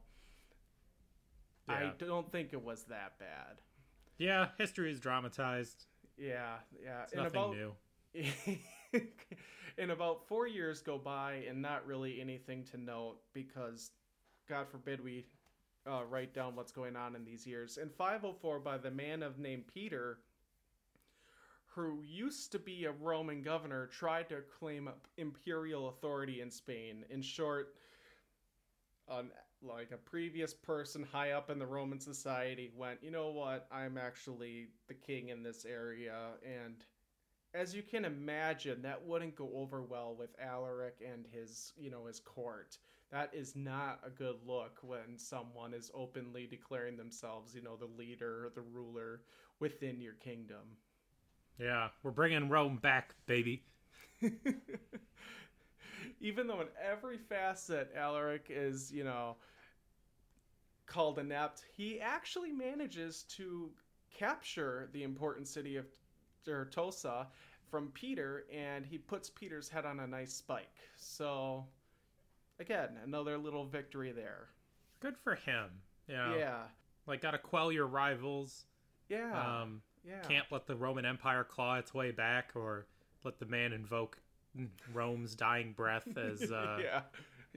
I 1.68 1.90
don't 1.98 2.32
think 2.32 2.54
it 2.54 2.64
was 2.64 2.84
that 2.84 3.18
bad. 3.18 3.60
Yeah, 4.20 4.50
history 4.60 4.92
is 4.92 5.00
dramatized. 5.00 5.86
Yeah, 6.16 6.58
yeah. 6.80 7.02
It's 7.02 7.14
And 7.14 7.24
nothing 7.24 7.42
about- 7.42 7.56
new. 7.56 9.02
and 9.80 9.90
about 9.90 10.28
four 10.28 10.46
years 10.46 10.84
go 10.84 11.00
by 11.00 11.44
and 11.50 11.60
not 11.60 11.88
really 11.88 12.22
anything 12.22 12.64
to 12.66 12.78
note 12.78 13.18
because 13.34 13.90
god 14.48 14.68
forbid 14.70 15.04
we 15.04 15.26
uh, 15.90 16.04
write 16.08 16.36
down 16.36 16.56
what's 16.56 16.72
going 16.72 16.96
on 16.96 17.16
in 17.16 17.26
these 17.26 17.48
years 17.48 17.78
in 17.78 17.90
504 17.90 18.60
by 18.60 18.78
the 18.78 18.92
man 18.92 19.24
of 19.24 19.40
name 19.40 19.64
peter 19.74 20.20
who 21.76 22.02
used 22.04 22.52
to 22.52 22.60
be 22.60 22.86
a 22.86 22.92
roman 22.92 23.42
governor 23.42 23.88
tried 23.88 24.30
to 24.30 24.42
claim 24.60 24.90
imperial 25.18 25.90
authority 25.90 26.42
in 26.42 26.50
spain 26.50 27.06
in 27.10 27.22
short 27.22 27.76
an 29.10 29.30
like 29.62 29.92
a 29.92 29.98
previous 29.98 30.54
person 30.54 31.06
high 31.10 31.32
up 31.32 31.50
in 31.50 31.58
the 31.58 31.66
roman 31.66 32.00
society 32.00 32.72
went 32.76 33.00
you 33.02 33.12
know 33.12 33.30
what 33.30 33.68
i'm 33.72 33.98
actually 33.98 34.68
the 34.88 34.94
king 34.94 35.30
in 35.30 35.42
this 35.42 35.66
area 35.66 36.32
and 36.44 36.86
as 37.54 37.76
you 37.76 37.84
can 37.84 38.04
imagine, 38.06 38.82
that 38.82 39.06
wouldn't 39.06 39.36
go 39.36 39.50
over 39.54 39.84
well 39.84 40.16
with 40.18 40.36
Alaric 40.40 40.96
and 41.08 41.26
his, 41.32 41.74
you 41.78 41.92
know, 41.92 42.06
his 42.06 42.20
court. 42.20 42.78
That 43.12 43.30
is 43.32 43.56
not 43.56 44.00
a 44.04 44.10
good 44.10 44.38
look 44.46 44.80
when 44.82 45.18
someone 45.18 45.74
is 45.74 45.92
openly 45.94 46.48
declaring 46.48 46.98
themselves, 46.98 47.54
you 47.54 47.62
know, 47.62 47.76
the 47.76 47.86
leader 47.86 48.52
the 48.56 48.62
ruler 48.62 49.22
within 49.60 50.02
your 50.02 50.14
kingdom. 50.14 50.78
Yeah, 51.60 51.90
we're 52.02 52.12
bringing 52.12 52.50
Rome 52.50 52.78
back, 52.78 53.14
baby. 53.26 53.64
Even 56.22 56.48
though 56.48 56.62
in 56.62 56.68
every 56.82 57.18
facet 57.18 57.92
Alaric 57.96 58.48
is, 58.50 58.92
you 58.92 59.04
know, 59.04 59.36
called 60.86 61.20
inept, 61.20 61.64
he 61.76 62.00
actually 62.00 62.52
manages 62.52 63.24
to 63.24 63.70
capture 64.14 64.90
the 64.94 65.04
important 65.04 65.48
city 65.48 65.76
of 65.76 65.86
Tortosa 66.46 67.28
from 67.70 67.90
Peter, 67.90 68.46
and 68.54 68.86
he 68.86 68.98
puts 68.98 69.30
Peter's 69.30 69.68
head 69.70 69.86
on 69.86 70.00
a 70.00 70.08
nice 70.08 70.34
spike. 70.34 70.70
So, 70.98 71.66
again, 72.60 72.90
another 73.04 73.38
little 73.38 73.66
victory 73.66 74.12
there. 74.12 74.50
Good 75.00 75.18
for 75.18 75.36
him. 75.36 75.70
Yeah. 76.08 76.36
Yeah, 76.38 76.62
Like, 77.08 77.22
gotta 77.22 77.38
quell 77.38 77.72
your 77.72 77.88
rivals. 77.88 78.66
yeah, 79.10 79.62
Um, 79.62 79.82
yeah. 80.08 80.22
can't 80.28 80.46
let 80.52 80.68
the 80.68 80.76
Roman 80.76 81.06
Empire 81.06 81.44
claw 81.44 81.76
its 81.78 81.94
way 81.94 82.12
back 82.12 82.52
or 82.56 82.86
let 83.24 83.40
the 83.40 83.46
man 83.46 83.74
invoke 83.74 84.18
Rome's 84.94 85.36
dying 85.36 85.74
breath 85.74 86.08
as 86.18 86.52
uh, 86.52 86.80
yeah, 86.82 87.02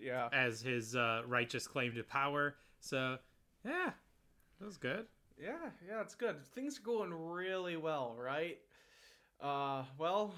yeah. 0.00 0.28
as 0.32 0.60
his 0.60 0.96
uh, 0.96 1.22
righteous 1.26 1.66
claim 1.66 1.94
to 1.94 2.02
power. 2.02 2.56
So, 2.80 3.18
yeah, 3.64 3.90
that 4.58 4.64
was 4.64 4.76
good. 4.76 5.06
Yeah, 5.40 5.70
yeah, 5.86 6.00
it's 6.00 6.14
good. 6.14 6.42
Things 6.54 6.78
are 6.78 6.82
going 6.82 7.12
really 7.12 7.76
well, 7.76 8.16
right? 8.18 8.58
Uh, 9.40 9.82
well, 9.98 10.34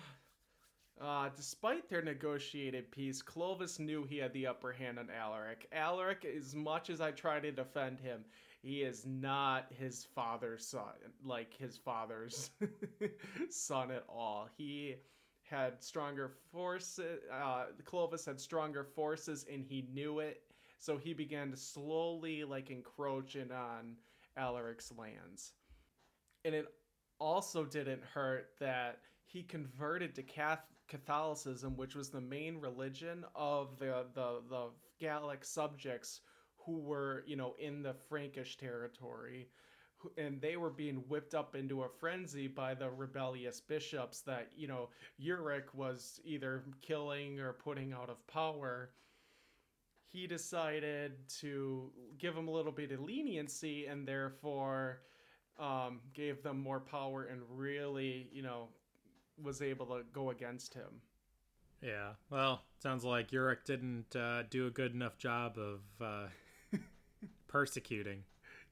uh, 1.00 1.28
despite 1.36 1.88
their 1.88 2.02
negotiated 2.02 2.90
peace, 2.90 3.22
Clovis 3.22 3.78
knew 3.78 4.04
he 4.04 4.18
had 4.18 4.32
the 4.32 4.46
upper 4.46 4.72
hand 4.72 4.98
on 4.98 5.08
Alaric. 5.10 5.68
Alaric, 5.72 6.24
as 6.24 6.54
much 6.54 6.90
as 6.90 7.00
I 7.00 7.12
try 7.12 7.38
to 7.38 7.52
defend 7.52 8.00
him, 8.00 8.24
He 8.62 8.82
is 8.82 9.06
not 9.06 9.66
his 9.78 10.04
father's 10.14 10.66
son, 10.66 10.94
like 11.24 11.54
his 11.54 11.76
father's 11.76 12.50
son 13.50 13.90
at 13.90 14.04
all. 14.08 14.48
He 14.56 14.96
had 15.42 15.82
stronger 15.82 16.32
forces. 16.52 17.20
Uh, 17.32 17.66
Clovis 17.84 18.26
had 18.26 18.40
stronger 18.40 18.84
forces, 18.84 19.46
and 19.50 19.64
he 19.64 19.86
knew 19.92 20.18
it. 20.18 20.42
So 20.80 20.96
he 20.96 21.14
began 21.14 21.50
to 21.50 21.56
slowly 21.56 22.44
like 22.44 22.70
encroach 22.70 23.36
in 23.36 23.50
on 23.52 23.96
Alaric's 24.36 24.92
lands. 24.96 25.52
And 26.44 26.54
it 26.54 26.66
also 27.18 27.64
didn't 27.64 28.02
hurt 28.04 28.50
that 28.60 28.98
he 29.24 29.42
converted 29.42 30.14
to 30.14 30.24
Catholicism, 30.88 31.76
which 31.76 31.94
was 31.94 32.10
the 32.10 32.20
main 32.20 32.60
religion 32.60 33.24
of 33.34 33.78
the 33.78 34.06
the 34.14 34.40
the 34.48 34.70
Gallic 35.00 35.44
subjects 35.44 36.20
who 36.68 36.78
were, 36.78 37.24
you 37.26 37.34
know, 37.34 37.54
in 37.58 37.82
the 37.82 37.94
Frankish 38.08 38.58
territory 38.58 39.48
and 40.16 40.40
they 40.40 40.56
were 40.56 40.70
being 40.70 40.96
whipped 41.08 41.34
up 41.34 41.54
into 41.54 41.82
a 41.82 41.88
frenzy 41.88 42.46
by 42.46 42.74
the 42.74 42.88
rebellious 42.88 43.60
bishops 43.60 44.20
that 44.20 44.48
you 44.56 44.68
know 44.68 44.88
Euric 45.20 45.74
was 45.74 46.20
either 46.24 46.62
killing 46.82 47.40
or 47.40 47.52
putting 47.52 47.92
out 47.92 48.08
of 48.08 48.24
power. 48.26 48.90
He 50.06 50.26
decided 50.26 51.28
to 51.40 51.90
give 52.18 52.34
them 52.34 52.48
a 52.48 52.50
little 52.50 52.72
bit 52.72 52.92
of 52.92 53.00
leniency 53.00 53.86
and 53.86 54.06
therefore 54.06 55.00
um, 55.58 56.00
gave 56.14 56.42
them 56.42 56.60
more 56.60 56.80
power 56.80 57.24
and 57.24 57.42
really 57.50 58.28
you 58.32 58.42
know 58.42 58.68
was 59.42 59.62
able 59.62 59.86
to 59.86 60.02
go 60.12 60.30
against 60.30 60.74
him. 60.74 61.00
Yeah. 61.82 62.12
Well 62.30 62.62
sounds 62.78 63.04
like 63.04 63.32
Euric 63.32 63.64
didn't 63.64 64.14
uh, 64.14 64.44
do 64.44 64.66
a 64.66 64.70
good 64.70 64.94
enough 64.94 65.18
job 65.18 65.58
of 65.58 65.80
uh, 66.00 66.28
persecuting 67.48 68.22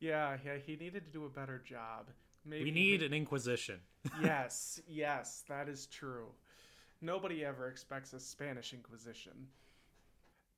yeah, 0.00 0.36
yeah, 0.44 0.56
he 0.64 0.76
needed 0.76 1.04
to 1.06 1.10
do 1.10 1.24
a 1.24 1.28
better 1.28 1.58
job. 1.58 2.06
Maybe, 2.44 2.64
we 2.64 2.70
need 2.70 3.02
an 3.02 3.12
inquisition. 3.12 3.80
yes, 4.22 4.80
yes, 4.88 5.42
that 5.48 5.68
is 5.68 5.86
true. 5.86 6.26
Nobody 7.00 7.44
ever 7.44 7.68
expects 7.68 8.12
a 8.12 8.20
Spanish 8.20 8.72
Inquisition. 8.72 9.32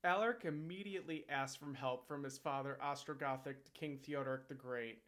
Alaric 0.04 0.44
immediately 0.44 1.24
asked 1.28 1.58
for 1.58 1.72
help 1.74 2.06
from 2.06 2.22
his 2.22 2.38
father, 2.38 2.78
Ostrogothic 2.84 3.56
King 3.74 3.98
Theodoric 4.02 4.48
the 4.48 4.54
Great, 4.54 4.98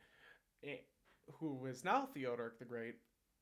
eh, 0.64 0.76
who 1.38 1.66
is 1.66 1.84
now 1.84 2.08
Theodoric 2.12 2.58
the 2.58 2.64
Great. 2.64 2.96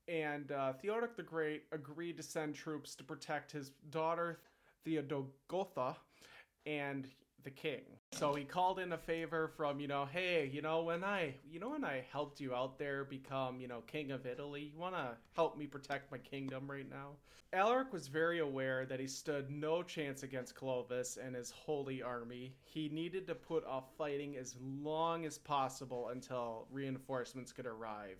And 0.09 0.53
uh, 0.53 0.73
Theodoric 0.73 1.17
the 1.17 1.23
Great 1.23 1.65
agreed 1.73 2.17
to 2.17 2.23
send 2.23 2.55
troops 2.55 2.95
to 2.97 3.05
protect 3.05 3.53
his 3.53 3.71
daughter, 3.91 4.41
Theodogotha, 4.87 5.97
and 6.67 7.09
the 7.49 7.55
king. 7.55 7.81
So 8.13 8.35
he 8.35 8.45
called 8.45 8.79
in 8.79 8.93
a 8.93 8.99
favor 8.99 9.49
from, 9.57 9.81
you 9.81 9.89
know, 9.89 10.05
hey, 10.05 10.51
you 10.53 10.61
know, 10.61 10.83
when 10.83 11.03
I, 11.03 11.35
you 11.51 11.61
know, 11.61 11.71
when 11.71 11.85
I 11.85 12.05
helped 12.13 12.41
you 12.41 12.55
out 12.55 12.79
there 12.79 13.05
become, 13.05 13.59
you 13.59 13.69
know, 13.69 13.81
king 13.87 14.11
of 14.11 14.27
Italy, 14.27 14.71
you 14.73 14.79
want 14.79 14.95
to 14.95 15.17
help 15.35 15.57
me 15.57 15.67
protect 15.67 16.13
my 16.13 16.19
kingdom 16.19 16.71
right 16.71 16.89
now? 16.89 17.13
Alaric 17.55 17.93
was 17.93 18.07
very 18.07 18.41
aware 18.41 18.85
that 18.85 19.01
he 19.01 19.07
stood 19.07 19.51
no 19.51 19.83
chance 19.83 20.23
against 20.23 20.55
Clovis 20.55 21.17
and 21.23 21.35
his 21.35 21.51
holy 21.51 22.03
army. 22.03 22.55
He 22.65 22.91
needed 22.91 23.27
to 23.29 23.35
put 23.35 23.65
off 23.65 23.85
fighting 23.97 24.37
as 24.37 24.57
long 24.61 25.25
as 25.25 25.39
possible 25.39 26.09
until 26.09 26.67
reinforcements 26.71 27.53
could 27.53 27.67
arrive. 27.67 28.19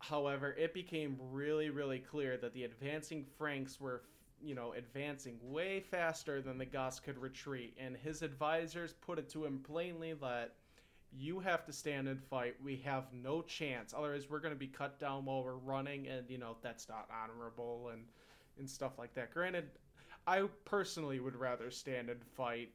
However, 0.00 0.56
it 0.58 0.74
became 0.74 1.16
really, 1.30 1.70
really 1.70 2.00
clear 2.00 2.36
that 2.38 2.54
the 2.54 2.64
advancing 2.64 3.24
Franks 3.38 3.80
were 3.80 4.02
you 4.42 4.54
know, 4.54 4.72
advancing 4.76 5.38
way 5.42 5.80
faster 5.80 6.40
than 6.40 6.58
the 6.58 6.66
Goths 6.66 7.00
could 7.00 7.18
retreat. 7.18 7.76
And 7.78 7.96
his 7.96 8.22
advisors 8.22 8.94
put 8.94 9.18
it 9.18 9.28
to 9.30 9.44
him 9.44 9.60
plainly 9.60 10.14
that 10.14 10.54
you 11.16 11.40
have 11.40 11.64
to 11.66 11.72
stand 11.72 12.08
and 12.08 12.22
fight. 12.22 12.56
We 12.62 12.76
have 12.84 13.04
no 13.12 13.42
chance. 13.42 13.94
Otherwise, 13.96 14.30
we're 14.30 14.40
going 14.40 14.54
to 14.54 14.58
be 14.58 14.66
cut 14.66 14.98
down 14.98 15.24
while 15.24 15.44
we're 15.44 15.56
running, 15.56 16.08
and 16.08 16.28
you 16.28 16.38
know 16.38 16.56
that's 16.62 16.88
not 16.88 17.08
honorable 17.22 17.90
and 17.92 18.02
and 18.58 18.68
stuff 18.68 18.98
like 18.98 19.14
that. 19.14 19.32
Granted, 19.32 19.70
I 20.26 20.44
personally 20.64 21.20
would 21.20 21.36
rather 21.36 21.70
stand 21.70 22.08
and 22.08 22.24
fight, 22.24 22.70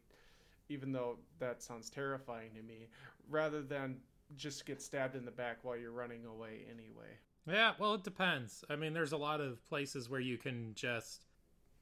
even 0.69 0.91
though 0.91 1.17
that 1.39 1.63
sounds 1.63 1.89
terrifying 1.89 2.49
to 2.55 2.61
me, 2.61 2.87
rather 3.29 3.61
than 3.61 3.97
just 4.35 4.65
get 4.65 4.81
stabbed 4.81 5.15
in 5.15 5.25
the 5.25 5.31
back 5.31 5.59
while 5.63 5.77
you're 5.77 5.91
running 5.91 6.25
away 6.25 6.65
anyway. 6.69 7.17
Yeah, 7.47 7.73
well, 7.79 7.93
it 7.93 8.03
depends. 8.03 8.65
I 8.69 8.75
mean, 8.75 8.93
there's 8.93 9.13
a 9.13 9.17
lot 9.17 9.39
of 9.39 9.65
places 9.69 10.09
where 10.09 10.19
you 10.19 10.37
can 10.37 10.73
just 10.75 11.26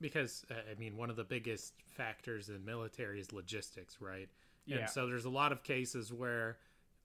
because 0.02 0.46
uh, 0.52 0.56
I 0.72 0.80
mean 0.80 0.98
one 0.98 1.10
of 1.10 1.16
the 1.16 1.24
biggest 1.24 1.74
factors 1.88 2.50
in 2.50 2.64
military 2.66 3.20
is 3.20 3.32
logistics, 3.32 4.02
right? 4.02 4.30
Yeah. 4.66 4.78
And 4.78 4.90
so 4.90 5.08
there's 5.08 5.26
a 5.26 5.30
lot 5.30 5.52
of 5.52 5.64
cases 5.64 6.12
where 6.12 6.58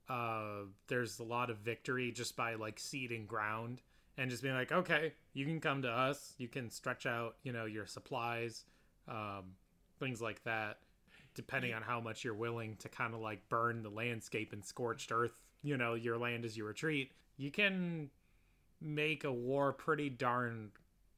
uh, 0.09 0.65
there's 0.87 1.19
a 1.19 1.23
lot 1.23 1.49
of 1.49 1.57
victory 1.59 2.11
just 2.11 2.35
by 2.35 2.55
like 2.55 2.79
ceding 2.79 3.25
ground 3.25 3.81
and 4.17 4.29
just 4.29 4.43
being 4.43 4.55
like, 4.55 4.71
okay, 4.71 5.13
you 5.33 5.45
can 5.45 5.59
come 5.59 5.81
to 5.83 5.89
us, 5.89 6.33
you 6.37 6.47
can 6.47 6.69
stretch 6.69 7.05
out, 7.05 7.35
you 7.43 7.51
know, 7.51 7.65
your 7.65 7.85
supplies, 7.85 8.65
um, 9.07 9.53
things 9.99 10.21
like 10.21 10.43
that, 10.43 10.79
depending 11.33 11.73
on 11.73 11.81
how 11.81 11.99
much 11.99 12.23
you're 12.23 12.33
willing 12.33 12.75
to 12.77 12.89
kind 12.89 13.13
of 13.13 13.21
like 13.21 13.47
burn 13.47 13.83
the 13.83 13.89
landscape 13.89 14.53
and 14.53 14.65
scorched 14.65 15.11
earth, 15.11 15.39
you 15.63 15.77
know, 15.77 15.93
your 15.93 16.17
land 16.17 16.43
as 16.43 16.57
you 16.57 16.65
retreat. 16.65 17.11
You 17.37 17.51
can 17.51 18.09
make 18.81 19.23
a 19.23 19.31
war 19.31 19.71
pretty 19.71 20.09
darn 20.09 20.71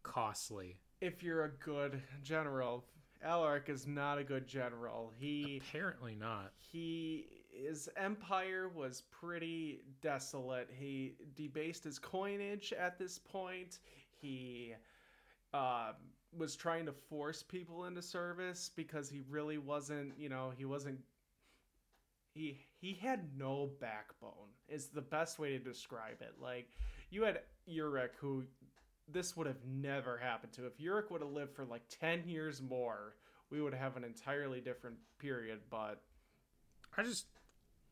costly 0.03 0.77
if 1.03 1.21
you're 1.21 1.43
a 1.43 1.49
good 1.49 2.01
general. 2.23 2.85
Alaric 3.21 3.67
is 3.67 3.85
not 3.85 4.17
a 4.17 4.23
good 4.23 4.47
general. 4.47 5.11
He 5.17 5.61
apparently 5.65 6.15
not. 6.15 6.53
He 6.57 7.25
his 7.51 7.89
empire 7.97 8.69
was 8.73 9.03
pretty 9.11 9.81
desolate. 10.01 10.69
He 10.73 11.15
debased 11.35 11.83
his 11.83 11.99
coinage 11.99 12.73
at 12.73 12.97
this 12.97 13.19
point. 13.19 13.79
He 14.21 14.73
uh, 15.53 15.91
was 16.35 16.55
trying 16.55 16.85
to 16.85 16.93
force 16.93 17.43
people 17.43 17.85
into 17.85 18.01
service 18.01 18.71
because 18.75 19.09
he 19.09 19.21
really 19.29 19.57
wasn't. 19.57 20.17
You 20.17 20.29
know, 20.29 20.51
he 20.57 20.65
wasn't. 20.65 20.99
He 22.33 22.59
he 22.79 22.93
had 22.93 23.37
no 23.37 23.71
backbone. 23.79 24.51
Is 24.69 24.87
the 24.87 25.01
best 25.01 25.37
way 25.37 25.51
to 25.51 25.59
describe 25.59 26.21
it. 26.21 26.35
Like 26.41 26.69
you 27.09 27.23
had 27.23 27.41
Euric, 27.69 28.09
who 28.17 28.43
this 29.11 29.35
would 29.35 29.47
have 29.47 29.63
never 29.65 30.17
happened 30.17 30.53
to. 30.53 30.65
If 30.65 30.77
Euric 30.77 31.11
would 31.11 31.21
have 31.21 31.31
lived 31.31 31.55
for 31.55 31.65
like 31.65 31.83
10 31.99 32.23
years 32.27 32.61
more, 32.61 33.15
we 33.49 33.61
would 33.61 33.73
have 33.73 33.97
an 33.97 34.03
entirely 34.03 34.61
different 34.61 34.97
period, 35.19 35.59
but 35.69 36.01
I 36.97 37.03
just 37.03 37.27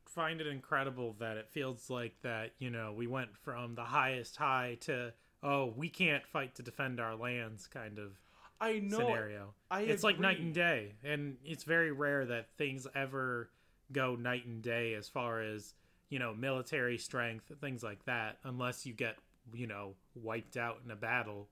find 0.06 0.41
it 0.41 0.47
incredible 0.47 1.15
that 1.19 1.38
it 1.38 1.50
feels 1.50 1.89
like 1.89 2.15
that, 2.21 2.52
you 2.60 2.69
know, 2.69 2.93
we 2.93 3.08
went 3.08 3.36
from 3.38 3.76
the 3.76 3.84
highest 3.84 4.36
high 4.36 4.78
to 4.82 5.13
oh, 5.43 5.74
we 5.76 5.89
can't 5.89 6.26
fight 6.28 6.54
to 6.56 6.63
defend 6.63 7.00
our 7.00 7.15
lands 7.15 7.67
kind 7.67 7.97
of 7.97 8.19
I 8.60 8.80
know 8.80 9.00
scenario. 9.00 9.54
I 9.71 9.82
it's 9.82 10.04
agree. 10.04 10.13
like 10.13 10.19
night 10.19 10.39
and 10.39 10.54
day, 10.54 10.93
and 11.04 11.38
it's 11.43 11.63
very 11.63 11.91
rare 11.91 12.26
that 12.28 12.50
things 12.58 12.86
ever 12.93 13.50
go 13.91 14.15
night 14.15 14.45
and 14.45 14.62
day 14.62 14.93
as 14.93 15.10
far 15.10 15.41
as, 15.41 15.74
you 16.10 16.19
know, 16.19 16.34
military 16.34 16.97
strength, 16.97 17.52
things 17.60 17.82
like 17.82 18.06
that, 18.06 18.38
unless 18.43 18.86
you 18.86 18.93
get 18.93 19.17
you 19.54 19.68
know, 19.68 19.96
wiped 20.16 20.58
out 20.58 20.80
in 20.86 20.92
a 20.92 20.96
battle. 20.96 21.50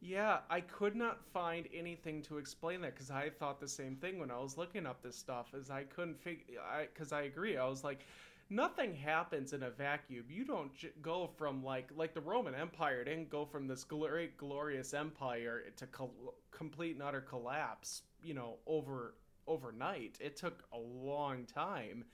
Yeah, 0.00 0.40
I 0.50 0.60
could 0.60 0.94
not 0.96 1.24
find 1.32 1.66
anything 1.74 2.22
to 2.22 2.36
explain 2.36 2.82
that 2.82 2.94
because 2.94 3.10
I 3.10 3.30
thought 3.30 3.58
the 3.58 3.68
same 3.68 3.96
thing 3.96 4.18
when 4.18 4.30
I 4.30 4.38
was 4.38 4.58
looking 4.58 4.86
up 4.86 5.02
this 5.02 5.16
stuff. 5.16 5.54
Is 5.54 5.70
I 5.70 5.84
couldn't 5.84 6.20
figure, 6.20 6.60
I 6.60 6.86
because 6.92 7.12
I, 7.12 7.20
I 7.20 7.22
agree. 7.22 7.56
I 7.56 7.66
was 7.66 7.82
like, 7.82 8.00
nothing 8.50 8.94
happens 8.94 9.54
in 9.54 9.62
a 9.62 9.70
vacuum. 9.70 10.26
You 10.28 10.44
don't 10.44 10.74
j- 10.74 10.90
go 11.00 11.30
from 11.38 11.64
like 11.64 11.88
like 11.96 12.12
the 12.12 12.20
Roman 12.20 12.54
Empire 12.54 13.02
didn't 13.04 13.30
go 13.30 13.46
from 13.46 13.66
this 13.66 13.82
great 13.84 14.36
glorious 14.36 14.92
empire 14.92 15.62
to 15.76 15.86
complete 16.50 16.94
and 16.96 17.02
utter 17.02 17.22
collapse. 17.22 18.02
You 18.22 18.34
know, 18.34 18.56
over 18.66 19.14
overnight. 19.46 20.18
It 20.20 20.36
took 20.36 20.64
a 20.72 20.78
long 20.78 21.46
time. 21.46 22.04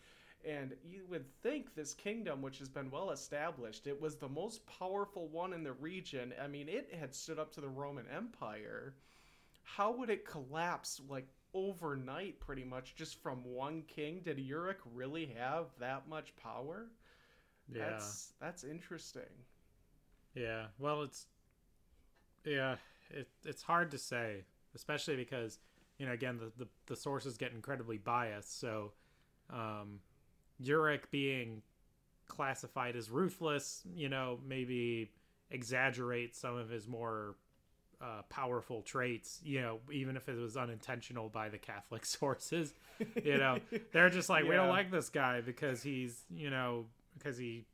And 0.48 0.74
you 0.82 1.04
would 1.10 1.26
think 1.42 1.74
this 1.74 1.92
kingdom, 1.92 2.40
which 2.40 2.58
has 2.58 2.68
been 2.68 2.90
well 2.90 3.10
established, 3.10 3.86
it 3.86 4.00
was 4.00 4.16
the 4.16 4.28
most 4.28 4.66
powerful 4.66 5.28
one 5.28 5.52
in 5.52 5.62
the 5.62 5.72
region. 5.72 6.32
I 6.42 6.46
mean, 6.46 6.68
it 6.68 6.94
had 6.98 7.14
stood 7.14 7.38
up 7.38 7.52
to 7.52 7.60
the 7.60 7.68
Roman 7.68 8.06
Empire. 8.14 8.94
How 9.62 9.92
would 9.92 10.08
it 10.08 10.24
collapse 10.24 11.00
like 11.08 11.28
overnight, 11.52 12.40
pretty 12.40 12.64
much, 12.64 12.94
just 12.94 13.22
from 13.22 13.44
one 13.44 13.82
king? 13.82 14.20
Did 14.24 14.38
Euric 14.38 14.76
really 14.94 15.26
have 15.38 15.66
that 15.78 16.08
much 16.08 16.34
power? 16.36 16.86
Yeah. 17.72 17.90
That's, 17.90 18.32
that's 18.40 18.64
interesting. 18.64 19.22
Yeah. 20.34 20.66
Well, 20.78 21.02
it's. 21.02 21.26
Yeah, 22.44 22.76
it, 23.10 23.28
it's 23.44 23.62
hard 23.62 23.90
to 23.90 23.98
say, 23.98 24.44
especially 24.74 25.16
because, 25.16 25.58
you 25.98 26.06
know, 26.06 26.12
again, 26.12 26.38
the, 26.38 26.64
the, 26.64 26.70
the 26.86 26.96
sources 26.96 27.36
get 27.36 27.52
incredibly 27.52 27.98
biased. 27.98 28.58
So, 28.58 28.92
um, 29.50 30.00
Euric 30.62 31.10
being 31.10 31.62
classified 32.28 32.96
as 32.96 33.10
ruthless, 33.10 33.82
you 33.94 34.08
know, 34.08 34.38
maybe 34.46 35.10
exaggerate 35.50 36.34
some 36.36 36.56
of 36.56 36.70
his 36.70 36.86
more 36.86 37.34
uh, 38.00 38.22
powerful 38.28 38.82
traits. 38.82 39.40
You 39.44 39.60
know, 39.60 39.78
even 39.92 40.16
if 40.16 40.28
it 40.28 40.36
was 40.36 40.56
unintentional 40.56 41.28
by 41.28 41.48
the 41.48 41.58
Catholic 41.58 42.04
sources, 42.06 42.74
you 43.22 43.38
know, 43.38 43.58
they're 43.92 44.10
just 44.10 44.28
like 44.28 44.44
we 44.44 44.54
don't 44.54 44.68
like 44.68 44.90
this 44.90 45.08
guy 45.08 45.40
because 45.40 45.82
he's 45.82 46.22
you 46.30 46.50
know 46.50 46.86
because 47.18 47.36
he 47.36 47.64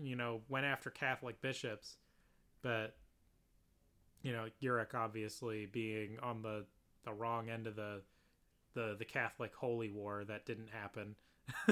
you 0.00 0.16
know 0.16 0.40
went 0.48 0.66
after 0.66 0.90
Catholic 0.90 1.40
bishops, 1.40 1.96
but 2.62 2.96
you 4.22 4.32
know 4.32 4.46
Euric 4.62 4.94
obviously 4.94 5.66
being 5.66 6.18
on 6.22 6.42
the 6.42 6.64
the 7.04 7.12
wrong 7.12 7.48
end 7.48 7.66
of 7.66 7.76
the 7.76 8.02
the 8.74 8.96
the 8.98 9.04
Catholic 9.04 9.54
holy 9.54 9.90
war 9.90 10.24
that 10.24 10.46
didn't 10.46 10.70
happen. 10.70 11.16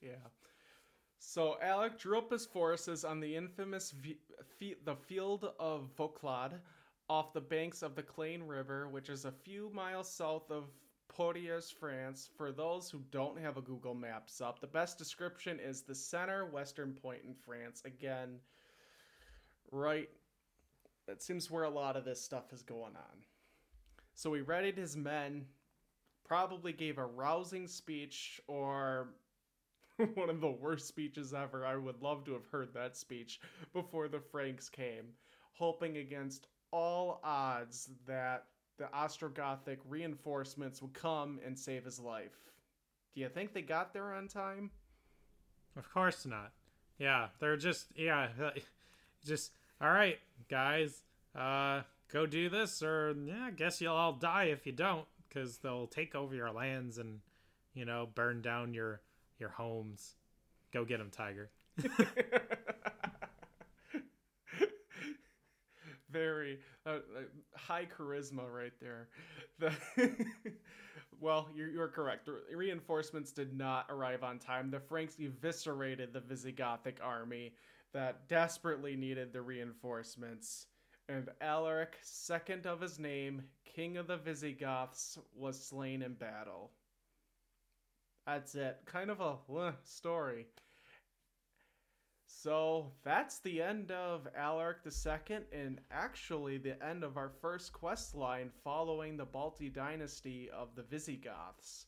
yeah. 0.00 0.10
So 1.18 1.56
Alec 1.60 1.98
drew 1.98 2.18
up 2.18 2.30
his 2.32 2.46
forces 2.46 3.04
on 3.04 3.20
the 3.20 3.36
infamous 3.36 3.90
v- 3.90 4.18
fe- 4.58 4.76
the 4.84 4.96
field 4.96 5.50
of 5.58 5.90
Vauclade 5.96 6.60
off 7.08 7.32
the 7.32 7.40
banks 7.40 7.82
of 7.82 7.94
the 7.94 8.02
Clain 8.02 8.42
River, 8.42 8.88
which 8.88 9.08
is 9.08 9.24
a 9.24 9.32
few 9.32 9.70
miles 9.74 10.10
south 10.10 10.50
of 10.50 10.64
Poitiers, 11.08 11.70
France. 11.70 12.28
For 12.36 12.52
those 12.52 12.90
who 12.90 13.02
don't 13.10 13.38
have 13.38 13.56
a 13.56 13.62
Google 13.62 13.94
Maps 13.94 14.40
up, 14.40 14.60
the 14.60 14.66
best 14.66 14.98
description 14.98 15.60
is 15.60 15.82
the 15.82 15.94
center 15.94 16.46
western 16.46 16.92
point 16.94 17.22
in 17.24 17.34
France. 17.34 17.82
Again, 17.84 18.38
right 19.70 20.08
that 21.06 21.22
seems 21.22 21.50
where 21.50 21.64
a 21.64 21.70
lot 21.70 21.96
of 21.96 22.04
this 22.04 22.20
stuff 22.20 22.52
is 22.52 22.62
going 22.62 22.96
on. 22.96 23.22
So 24.14 24.32
he 24.34 24.40
readied 24.40 24.76
his 24.76 24.96
men, 24.96 25.46
probably 26.26 26.72
gave 26.72 26.98
a 26.98 27.04
rousing 27.04 27.66
speech 27.66 28.40
or 28.46 29.08
one 30.14 30.30
of 30.30 30.40
the 30.40 30.50
worst 30.50 30.88
speeches 30.88 31.32
ever. 31.32 31.64
I 31.64 31.76
would 31.76 32.02
love 32.02 32.24
to 32.24 32.32
have 32.32 32.46
heard 32.50 32.74
that 32.74 32.96
speech 32.96 33.40
before 33.72 34.08
the 34.08 34.20
Franks 34.20 34.68
came, 34.68 35.06
hoping 35.52 35.98
against 35.98 36.48
all 36.70 37.20
odds 37.24 37.90
that 38.06 38.44
the 38.78 38.86
Ostrogothic 38.94 39.78
reinforcements 39.88 40.82
would 40.82 40.92
come 40.92 41.38
and 41.44 41.58
save 41.58 41.84
his 41.84 41.98
life. 41.98 42.36
Do 43.14 43.22
you 43.22 43.28
think 43.28 43.54
they 43.54 43.62
got 43.62 43.94
there 43.94 44.12
on 44.12 44.28
time? 44.28 44.70
Of 45.76 45.90
course 45.92 46.26
not. 46.26 46.52
Yeah, 46.98 47.28
they're 47.40 47.56
just 47.56 47.86
yeah, 47.96 48.28
just 49.24 49.52
all 49.80 49.90
right, 49.90 50.18
guys. 50.50 51.02
Uh, 51.34 51.82
go 52.12 52.26
do 52.26 52.48
this, 52.48 52.82
or 52.82 53.14
yeah, 53.24 53.46
I 53.46 53.50
guess 53.50 53.80
you'll 53.80 53.94
all 53.94 54.14
die 54.14 54.44
if 54.44 54.66
you 54.66 54.72
don't, 54.72 55.06
because 55.36 55.58
they'll 55.58 55.86
take 55.86 56.14
over 56.14 56.34
your 56.34 56.50
lands 56.50 56.96
and 56.98 57.20
you 57.74 57.84
know 57.84 58.08
burn 58.14 58.40
down 58.40 58.72
your 58.72 59.02
your 59.38 59.50
homes. 59.50 60.14
Go 60.72 60.84
get 60.84 60.98
them, 60.98 61.10
Tiger. 61.10 61.50
Very 66.10 66.58
uh, 66.86 66.90
uh, 66.90 66.98
high 67.54 67.86
charisma 67.86 68.50
right 68.50 68.72
there. 68.80 69.08
The 69.58 69.72
well, 71.18 71.48
you're, 71.54 71.70
you're 71.70 71.88
correct. 71.88 72.26
The 72.26 72.54
reinforcements 72.54 73.32
did 73.32 73.56
not 73.56 73.86
arrive 73.88 74.22
on 74.22 74.38
time. 74.38 74.70
The 74.70 74.80
Franks 74.80 75.16
eviscerated 75.18 76.12
the 76.12 76.20
Visigothic 76.20 76.96
army 77.02 77.54
that 77.94 78.28
desperately 78.28 78.96
needed 78.96 79.32
the 79.32 79.40
reinforcements. 79.40 80.66
And 81.08 81.30
Alaric, 81.40 81.96
second 82.02 82.66
of 82.66 82.82
his 82.82 82.98
name, 82.98 83.44
king 83.76 83.98
of 83.98 84.06
the 84.06 84.16
Visigoths, 84.16 85.18
was 85.36 85.62
slain 85.62 86.00
in 86.00 86.14
battle. 86.14 86.70
That's 88.26 88.54
it. 88.54 88.78
Kind 88.86 89.10
of 89.10 89.20
a 89.20 89.36
uh, 89.54 89.72
story. 89.84 90.46
So 92.26 92.92
that's 93.04 93.38
the 93.38 93.60
end 93.60 93.90
of 93.90 94.26
Alaric 94.34 94.78
II, 94.86 95.38
and 95.52 95.80
actually 95.90 96.56
the 96.56 96.82
end 96.82 97.04
of 97.04 97.18
our 97.18 97.28
first 97.28 97.72
quest 97.74 98.14
line 98.14 98.50
following 98.64 99.16
the 99.16 99.26
Balti 99.26 99.72
dynasty 99.72 100.48
of 100.50 100.74
the 100.74 100.82
Visigoths. 100.82 101.86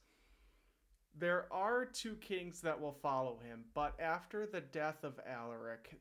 There 1.19 1.47
are 1.51 1.87
two 1.87 2.17
kings 2.17 2.61
that 2.61 2.81
will 2.81 2.99
follow 3.03 3.39
him, 3.39 3.65
but 3.75 3.99
after 3.99 4.47
the 4.47 4.61
death 4.61 5.05
of 5.05 5.19
Alaric, 5.27 6.01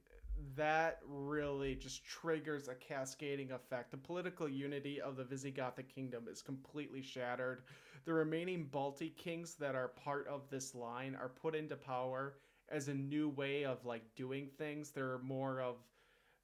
that 0.56 1.00
really 1.08 1.76
just 1.76 2.06
triggers 2.06 2.68
a 2.68 2.76
cascading 2.76 3.52
effect. 3.52 3.92
The 3.92 3.98
political 3.98 4.48
unity 4.48 5.02
of 5.02 5.16
the 5.16 5.24
Visigothic 5.24 5.90
kingdom 5.94 6.28
is 6.30 6.42
completely 6.42 7.02
shattered. 7.02 7.64
The 8.06 8.14
remaining 8.14 8.70
Balti 8.72 9.16
kings 9.16 9.56
that 9.56 9.76
are 9.76 9.90
part 9.90 10.28
of 10.28 10.50
this 10.50 10.74
line 10.76 11.16
are 11.16 11.30
put 11.30 11.56
into 11.56 11.76
power 11.76 12.36
as 12.70 12.88
a 12.88 12.94
new 12.94 13.30
way 13.30 13.66
of 13.66 13.86
like 13.86 14.04
doing 14.16 14.50
things. 14.58 14.92
They're 14.92 15.20
more 15.20 15.62
of 15.62 15.76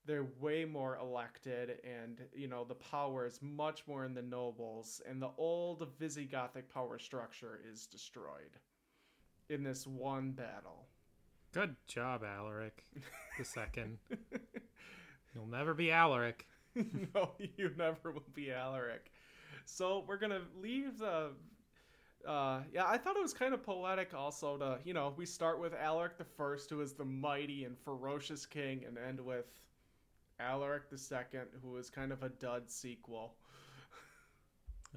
they're 0.06 0.28
way 0.42 0.66
more 0.66 0.98
elected 0.98 1.80
and 1.84 2.20
you 2.34 2.48
know 2.48 2.66
the 2.66 2.76
power 2.76 3.26
is 3.26 3.40
much 3.42 3.88
more 3.88 4.04
in 4.04 4.14
the 4.14 4.22
nobles 4.22 5.02
and 5.08 5.22
the 5.22 5.32
old 5.38 5.88
Visigothic 5.98 6.68
power 6.74 7.00
structure 7.00 7.62
is 7.72 7.88
destroyed 7.88 8.60
in 9.50 9.64
this 9.64 9.88
one 9.88 10.32
battle. 10.32 10.88
Good 11.54 11.76
job, 11.88 12.24
Alaric 12.24 12.84
the 13.38 13.46
second. 13.46 14.00
You'll 15.34 15.48
never 15.48 15.74
be 15.74 15.92
Alaric. 15.92 16.48
no, 16.76 17.32
you 17.58 17.72
never 17.78 18.12
will 18.12 18.24
be 18.34 18.52
Alaric. 18.52 19.12
So 19.66 20.04
we're 20.08 20.18
gonna 20.18 20.42
leave 20.60 20.98
the. 20.98 21.30
Uh, 22.28 22.62
yeah, 22.74 22.86
I 22.88 22.98
thought 22.98 23.18
it 23.18 23.22
was 23.22 23.34
kind 23.34 23.54
of 23.54 23.64
poetic 23.64 24.14
also 24.14 24.58
to 24.58 24.80
you 24.84 24.94
know 24.94 25.14
we 25.16 25.26
start 25.26 25.60
with 25.60 25.74
Alaric 25.74 26.18
the 26.18 26.24
First, 26.24 26.70
who 26.70 26.82
is 26.82 26.94
the 26.94 27.06
mighty 27.06 27.66
and 27.66 27.78
ferocious 27.78 28.46
king, 28.46 28.84
and 28.88 28.98
end 28.98 29.20
with 29.20 29.46
Alaric 30.40 30.90
the 30.90 30.98
Second, 30.98 31.48
who 31.62 31.78
is 31.78 31.90
kind 31.90 32.12
of 32.12 32.24
a 32.24 32.30
dud 32.30 32.70
sequel. 32.70 33.36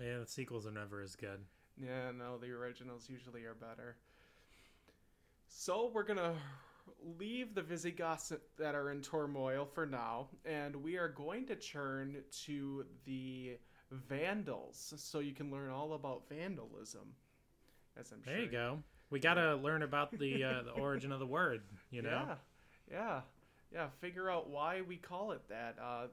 Yeah, 0.01 0.19
the 0.19 0.27
sequels 0.27 0.67
are 0.67 0.73
never 0.73 1.03
as 1.03 1.17
good. 1.17 1.41
Yeah, 1.79 2.11
no, 2.17 2.39
the 2.39 2.51
originals 2.51 3.09
usually 3.11 3.45
are 3.45 3.55
better. 3.55 3.97
So 5.59 5.91
we're 5.93 6.03
gonna 6.03 6.35
leave 7.19 7.55
the 7.55 7.63
Visigoths 7.63 8.31
that 8.59 8.75
are 8.75 8.91
in 8.91 9.01
turmoil 9.01 9.65
for 9.65 9.87
now, 9.87 10.29
and 10.45 10.77
we 10.77 10.99
are 10.99 11.09
going 11.09 11.47
to 11.47 11.57
turn 11.57 12.19
to 12.45 12.85
the 13.07 13.57
Vandals, 13.91 14.93
so 14.99 15.21
you 15.21 15.33
can 15.33 15.51
learn 15.51 15.71
all 15.71 15.95
about 15.95 16.29
vandalism. 16.29 17.15
As 17.99 18.13
I'm 18.13 18.21
There 18.27 18.35
sure 18.35 18.45
you 18.45 18.51
go. 18.51 18.83
We 19.09 19.19
gotta 19.19 19.57
learn 19.57 19.83
about 19.83 20.17
the 20.19 20.45
uh, 20.45 20.63
the 20.63 20.71
origin 20.81 21.11
of 21.11 21.21
the 21.21 21.27
word. 21.27 21.63
You 21.91 22.03
know. 22.03 22.11
Yeah, 22.11 22.35
yeah, 22.93 23.21
yeah. 23.73 23.87
Figure 23.99 24.31
out 24.31 24.51
why 24.51 24.83
we 24.83 24.97
call 24.99 25.33
it 25.33 25.49
that. 25.49 25.77
Uh, 25.81 26.09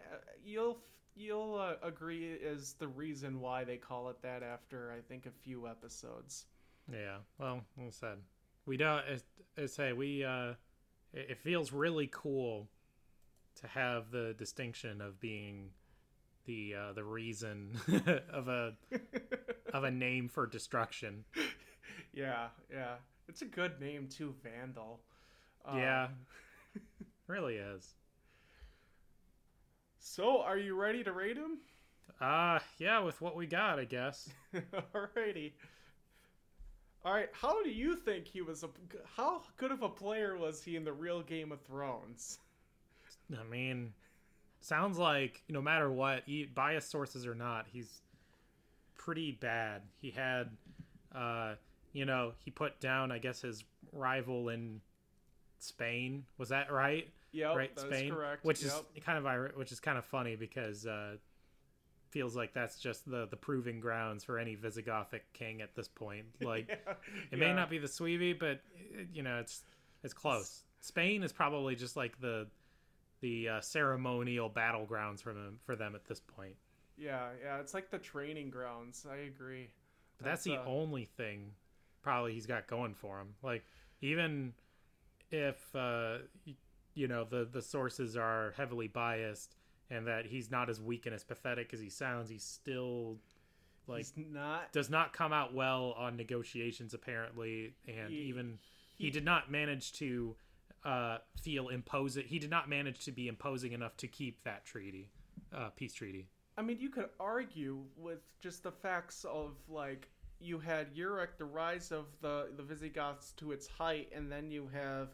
uh, 0.00 0.16
you'll 0.44 0.78
you'll 1.16 1.54
uh, 1.54 1.76
agree 1.82 2.26
is 2.26 2.74
the 2.74 2.88
reason 2.88 3.40
why 3.40 3.64
they 3.64 3.78
call 3.78 4.10
it 4.10 4.20
that 4.20 4.42
after 4.42 4.92
I 4.92 5.00
think 5.00 5.24
a 5.24 5.32
few 5.42 5.66
episodes. 5.66 6.44
Yeah. 6.90 7.18
Well, 7.38 7.64
I 7.78 7.90
said, 7.90 8.18
we 8.66 8.76
don't. 8.76 9.02
As, 9.06 9.24
as 9.56 9.72
say 9.72 9.92
we. 9.92 10.24
Uh, 10.24 10.54
it, 11.12 11.38
feels 11.38 11.72
really 11.72 12.08
cool 12.10 12.68
to 13.60 13.66
have 13.66 14.10
the 14.10 14.34
distinction 14.38 15.00
of 15.00 15.20
being 15.20 15.70
the 16.46 16.74
uh, 16.74 16.92
the 16.94 17.04
reason 17.04 17.78
of 18.32 18.48
a 18.48 18.72
of 19.72 19.84
a 19.84 19.90
name 19.90 20.28
for 20.28 20.46
destruction. 20.46 21.24
yeah, 22.12 22.48
yeah. 22.72 22.94
It's 23.28 23.42
a 23.42 23.46
good 23.46 23.80
name 23.80 24.08
too, 24.08 24.34
Vandal. 24.42 25.00
Um, 25.64 25.78
Yeah. 25.78 26.08
really 27.26 27.56
is. 27.56 27.94
So, 29.98 30.40
are 30.42 30.58
you 30.58 30.74
ready 30.74 31.04
to 31.04 31.12
rate 31.12 31.36
him? 31.36 31.58
Uh 32.20 32.58
yeah, 32.78 33.00
with 33.00 33.20
what 33.20 33.36
we 33.36 33.46
got, 33.46 33.78
I 33.78 33.84
guess. 33.84 34.28
Alrighty. 34.94 35.52
All 37.04 37.12
right. 37.12 37.28
How 37.32 37.62
do 37.62 37.70
you 37.70 37.96
think 37.96 38.26
he 38.26 38.42
was? 38.42 38.62
A, 38.62 38.68
how 39.16 39.42
good 39.56 39.72
of 39.72 39.82
a 39.82 39.88
player 39.88 40.36
was 40.36 40.62
he 40.62 40.76
in 40.76 40.84
the 40.84 40.92
real 40.92 41.22
Game 41.22 41.50
of 41.50 41.60
Thrones? 41.62 42.38
I 43.38 43.44
mean, 43.50 43.92
sounds 44.60 44.98
like 44.98 45.42
no 45.48 45.60
matter 45.60 45.90
what, 45.90 46.22
he, 46.26 46.44
biased 46.44 46.90
sources 46.90 47.26
or 47.26 47.34
not, 47.34 47.66
he's 47.72 48.02
pretty 48.96 49.32
bad. 49.32 49.82
He 50.00 50.10
had, 50.10 50.50
uh, 51.14 51.54
you 51.92 52.04
know, 52.04 52.32
he 52.44 52.50
put 52.50 52.78
down, 52.80 53.10
I 53.10 53.18
guess, 53.18 53.42
his 53.42 53.64
rival 53.92 54.48
in 54.48 54.80
Spain. 55.58 56.24
Was 56.38 56.50
that 56.50 56.70
right? 56.70 57.08
Yeah, 57.32 57.54
right, 57.54 57.76
Spain, 57.78 58.12
correct. 58.12 58.44
which 58.44 58.62
yep. 58.62 58.72
is 58.94 59.02
kind 59.04 59.26
of 59.26 59.56
which 59.56 59.72
is 59.72 59.80
kind 59.80 59.96
of 59.96 60.04
funny 60.04 60.36
because 60.36 60.86
uh, 60.86 61.16
feels 62.12 62.36
like 62.36 62.52
that's 62.52 62.78
just 62.78 63.10
the 63.10 63.26
the 63.30 63.36
proving 63.36 63.80
grounds 63.80 64.22
for 64.22 64.38
any 64.38 64.56
Visigothic 64.56 65.22
king 65.32 65.62
at 65.62 65.74
this 65.74 65.88
point. 65.88 66.26
Like 66.42 66.68
Yeah, 66.68 66.94
it 67.30 67.38
may 67.38 67.46
yeah. 67.46 67.54
not 67.54 67.70
be 67.70 67.78
the 67.78 67.86
Suevi, 67.88 68.38
but 68.38 68.60
it, 68.76 69.08
you 69.12 69.22
know 69.22 69.38
it's 69.38 69.62
it's 70.04 70.14
close. 70.14 70.62
Spain 70.80 71.22
is 71.22 71.32
probably 71.32 71.74
just 71.74 71.96
like 71.96 72.20
the 72.20 72.46
the 73.20 73.48
uh, 73.48 73.60
ceremonial 73.60 74.50
battlegrounds 74.50 75.22
for 75.22 75.32
them 75.32 75.58
for 75.64 75.74
them 75.74 75.94
at 75.94 76.04
this 76.04 76.20
point. 76.20 76.56
Yeah, 76.98 77.28
yeah. 77.42 77.58
It's 77.58 77.72
like 77.72 77.90
the 77.90 77.98
training 77.98 78.50
grounds. 78.50 79.06
I 79.10 79.16
agree. 79.16 79.70
But 80.18 80.26
that's, 80.26 80.44
the 80.44 80.56
uh, 80.56 80.64
only 80.66 81.04
thing 81.04 81.52
probably 82.02 82.34
he's 82.34 82.46
got 82.46 82.66
going 82.66 82.94
for 82.94 83.18
him. 83.18 83.28
Like 83.42 83.64
even 84.00 84.52
if 85.30 85.74
uh, 85.74 86.18
you 86.94 87.08
know 87.08 87.24
the 87.24 87.48
the 87.50 87.62
sources 87.62 88.16
are 88.16 88.52
heavily 88.56 88.88
biased 88.88 89.56
and 89.90 90.06
that 90.06 90.26
he's 90.26 90.50
not 90.50 90.68
as 90.70 90.80
weak 90.80 91.06
and 91.06 91.14
as 91.14 91.24
pathetic 91.24 91.72
as 91.74 91.80
he 91.80 91.88
sounds. 91.90 92.28
He's 92.30 92.44
still 92.44 93.18
like 93.86 94.06
He's 94.14 94.26
not. 94.30 94.72
does 94.72 94.88
not 94.90 95.12
come 95.12 95.32
out 95.32 95.52
well 95.54 95.92
on 95.98 96.16
negotiations 96.16 96.94
apparently 96.94 97.74
and 97.88 98.10
He- 98.10 98.16
even 98.28 98.58
he, 98.96 99.04
he- 99.06 99.10
did 99.10 99.24
not 99.24 99.50
manage 99.50 99.92
to 99.94 100.36
uh 100.84 101.18
feel 101.40 101.68
imposing 101.68 102.24
he 102.26 102.38
did 102.38 102.50
not 102.50 102.68
manage 102.68 103.04
to 103.04 103.12
be 103.12 103.26
imposing 103.28 103.72
enough 103.72 103.96
to 103.96 104.06
keep 104.08 104.42
that 104.44 104.64
treaty 104.64 105.10
uh 105.52 105.70
peace 105.76 105.94
treaty 105.94 106.28
I 106.56 106.60
mean, 106.62 106.78
you 106.80 106.90
could 106.90 107.08
argue 107.18 107.78
with 107.96 108.18
just 108.40 108.62
the 108.62 108.70
facts 108.70 109.24
of 109.24 109.56
like 109.68 110.08
you 110.38 110.58
had 110.58 110.94
Euric, 110.94 111.38
the 111.38 111.44
rise 111.46 111.90
of 111.90 112.04
the 112.20 112.50
the 112.56 112.62
Visigoths 112.62 113.32
to 113.38 113.52
its 113.52 113.66
height, 113.66 114.10
and 114.14 114.30
then 114.30 114.50
you 114.50 114.68
have 114.72 115.08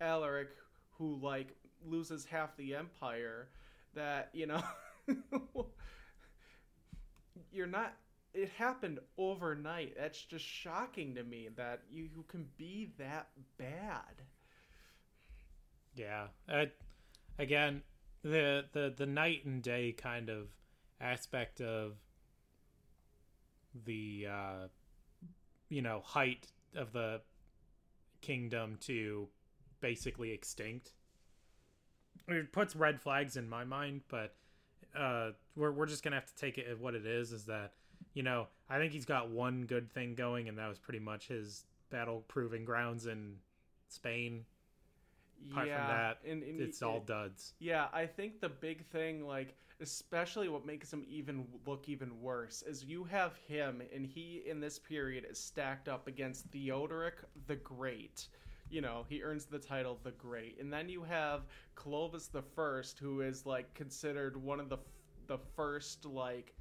Alaric, 0.00 0.50
who 0.92 1.16
like 1.16 1.48
loses 1.84 2.24
half 2.24 2.56
the 2.56 2.74
empire. 2.76 3.48
That 3.94 4.30
you 4.32 4.46
know, 4.46 4.62
you're 7.52 7.66
not. 7.66 7.94
It 8.32 8.48
happened 8.58 8.98
overnight. 9.16 9.94
That's 9.96 10.20
just 10.24 10.44
shocking 10.44 11.14
to 11.14 11.22
me 11.22 11.48
that 11.56 11.82
you, 11.90 12.02
you 12.04 12.24
can 12.26 12.48
be 12.56 12.92
that 12.98 13.28
bad. 13.58 14.22
yeah 15.94 16.26
uh, 16.48 16.66
again 17.38 17.82
the 18.22 18.64
the 18.72 18.92
the 18.96 19.06
night 19.06 19.44
and 19.44 19.62
day 19.62 19.92
kind 19.92 20.28
of 20.28 20.48
aspect 21.00 21.60
of 21.60 21.94
the 23.84 24.26
uh 24.30 24.68
you 25.68 25.82
know 25.82 26.00
height 26.04 26.46
of 26.76 26.92
the 26.92 27.20
kingdom 28.20 28.78
to 28.80 29.28
basically 29.80 30.30
extinct 30.32 30.92
it 32.28 32.52
puts 32.52 32.74
red 32.74 33.00
flags 33.00 33.36
in 33.36 33.48
my 33.48 33.64
mind 33.64 34.00
but 34.08 34.34
uh 34.96 35.30
we're, 35.56 35.72
we're 35.72 35.86
just 35.86 36.02
gonna 36.02 36.16
have 36.16 36.26
to 36.26 36.36
take 36.36 36.58
it 36.58 36.78
what 36.78 36.94
it 36.94 37.06
is 37.06 37.32
is 37.32 37.44
that 37.44 37.72
you 38.14 38.22
know 38.22 38.46
i 38.70 38.78
think 38.78 38.92
he's 38.92 39.04
got 39.04 39.30
one 39.30 39.64
good 39.66 39.92
thing 39.92 40.14
going 40.14 40.48
and 40.48 40.58
that 40.58 40.68
was 40.68 40.78
pretty 40.78 41.00
much 41.00 41.28
his 41.28 41.64
battle 41.90 42.24
proving 42.28 42.64
grounds 42.64 43.06
in 43.06 43.34
spain 43.88 44.44
apart 45.50 45.68
yeah, 45.68 45.78
from 45.78 45.96
that 45.96 46.18
and, 46.28 46.42
and 46.42 46.60
it's 46.60 46.82
all 46.82 47.00
duds 47.00 47.54
Yeah, 47.58 47.86
I 47.92 48.06
think 48.06 48.40
the 48.40 48.48
big 48.48 48.84
thing, 48.86 49.26
like, 49.26 49.54
especially 49.80 50.48
what 50.48 50.64
makes 50.64 50.92
him 50.92 51.04
even 51.08 51.46
look 51.66 51.88
even 51.88 52.20
worse, 52.20 52.62
is 52.62 52.84
you 52.84 53.04
have 53.04 53.36
him, 53.48 53.82
and 53.94 54.06
he 54.06 54.42
in 54.46 54.60
this 54.60 54.78
period 54.78 55.26
is 55.28 55.38
stacked 55.38 55.88
up 55.88 56.06
against 56.06 56.46
Theodoric 56.46 57.16
the 57.46 57.56
Great. 57.56 58.28
You 58.74 58.80
know, 58.80 59.06
he 59.08 59.22
earns 59.22 59.44
the 59.44 59.60
title 59.60 60.00
the 60.02 60.10
Great, 60.10 60.58
and 60.60 60.72
then 60.72 60.88
you 60.88 61.04
have 61.04 61.42
Clovis 61.76 62.26
the 62.26 62.42
First, 62.42 62.98
who 62.98 63.20
is 63.20 63.46
like 63.46 63.72
considered 63.72 64.36
one 64.36 64.58
of 64.58 64.68
the 64.68 64.78
the 65.28 65.38
first 65.54 66.04
like 66.04 66.56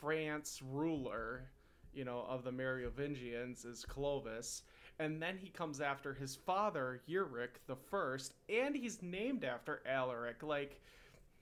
France 0.00 0.60
ruler. 0.60 1.44
You 1.92 2.04
know, 2.04 2.26
of 2.28 2.42
the 2.42 2.50
Merovingians 2.50 3.64
is 3.64 3.84
Clovis. 3.84 4.64
And 4.98 5.22
then 5.22 5.38
he 5.38 5.50
comes 5.50 5.80
after 5.80 6.14
his 6.14 6.34
father, 6.34 7.00
Euric 7.08 7.60
the 7.68 7.76
First, 7.76 8.34
and 8.48 8.74
he's 8.74 9.00
named 9.00 9.44
after 9.44 9.82
Alaric. 9.86 10.42
Like, 10.42 10.80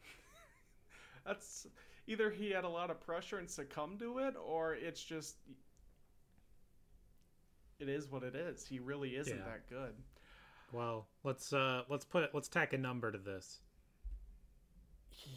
that's 1.25 1.67
either 2.07 2.29
he 2.29 2.51
had 2.51 2.65
a 2.65 2.69
lot 2.69 2.91
of 2.91 3.01
pressure 3.01 3.39
and 3.39 3.49
succumbed 3.49 4.01
to 4.01 4.19
it, 4.19 4.35
or 4.37 4.75
it's 4.75 5.03
just 5.03 5.37
it 7.83 7.89
is 7.89 8.09
what 8.11 8.23
it 8.23 8.35
is. 8.35 8.65
He 8.67 8.79
really 8.79 9.11
isn't 9.17 9.37
Yeah. 9.37 9.45
that 9.45 9.69
good. 9.69 9.95
well 10.73 11.07
let's 11.25 11.53
uh 11.53 11.83
let's 11.91 12.05
put 12.07 12.23
it 12.25 12.31
let's 12.33 12.49
tack 12.49 12.73
a 12.73 12.79
number 12.79 13.13
to 13.13 13.19
this 13.19 13.61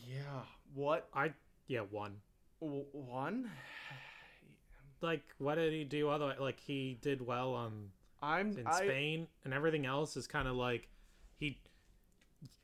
Yeah. 0.08 0.44
What 0.74 1.08
i 1.14 1.34
yeah 1.68 1.82
one 1.82 2.18
w- 2.62 2.86
one? 2.94 3.50
like 5.02 5.24
what 5.38 5.56
did 5.56 5.74
he 5.74 5.84
do 5.84 6.10
other 6.10 6.36
like 6.40 6.60
he 6.60 6.98
did 7.02 7.22
well 7.22 7.54
on 7.54 7.90
I'm 8.22 8.58
in 8.58 8.66
I, 8.66 8.78
spain 8.86 9.28
and 9.44 9.54
everything 9.54 9.86
else 9.86 10.16
is 10.18 10.26
kind 10.26 10.48
of 10.48 10.56
like 10.56 10.88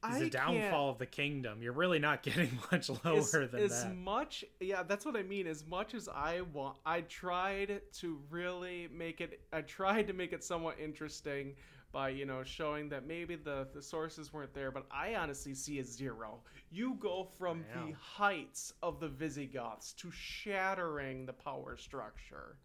is 0.09 0.21
a 0.21 0.29
downfall 0.29 0.89
of 0.89 0.97
the 0.97 1.05
kingdom. 1.05 1.61
You're 1.61 1.73
really 1.73 1.99
not 1.99 2.23
getting 2.23 2.57
much 2.71 2.89
lower 2.89 3.17
as, 3.17 3.32
than 3.32 3.55
as 3.55 3.84
that. 3.84 3.95
much 3.95 4.43
yeah 4.59 4.84
that's 4.84 5.05
what 5.05 5.15
i 5.15 5.23
mean. 5.23 5.47
As 5.47 5.65
much 5.65 5.93
as 5.93 6.07
i 6.09 6.41
want 6.53 6.77
i 6.86 7.01
tried 7.01 7.82
to 7.93 8.19
really 8.29 8.88
make 8.93 9.21
it 9.21 9.41
i 9.53 9.61
tried 9.61 10.07
to 10.07 10.13
make 10.13 10.34
it 10.34 10.43
somewhat 10.43 10.77
interesting 10.79 11.55
by 11.91 12.09
you 12.09 12.25
know 12.25 12.43
showing 12.43 12.89
that 12.89 13.05
maybe 13.05 13.36
the 13.36 13.67
the 13.73 13.82
sources 13.82 14.32
weren't 14.32 14.53
there 14.53 14.71
but 14.71 14.86
i 14.91 15.15
honestly 15.15 15.53
see 15.53 15.79
a 15.79 15.84
zero. 15.84 16.39
You 16.73 16.95
go 16.99 17.27
from 17.38 17.65
the 17.73 17.93
heights 17.99 18.73
of 18.82 18.99
the 19.01 19.09
visigoths 19.09 19.91
to 19.93 20.09
shattering 20.09 21.25
the 21.25 21.34
power 21.34 21.75
structure. 21.75 22.55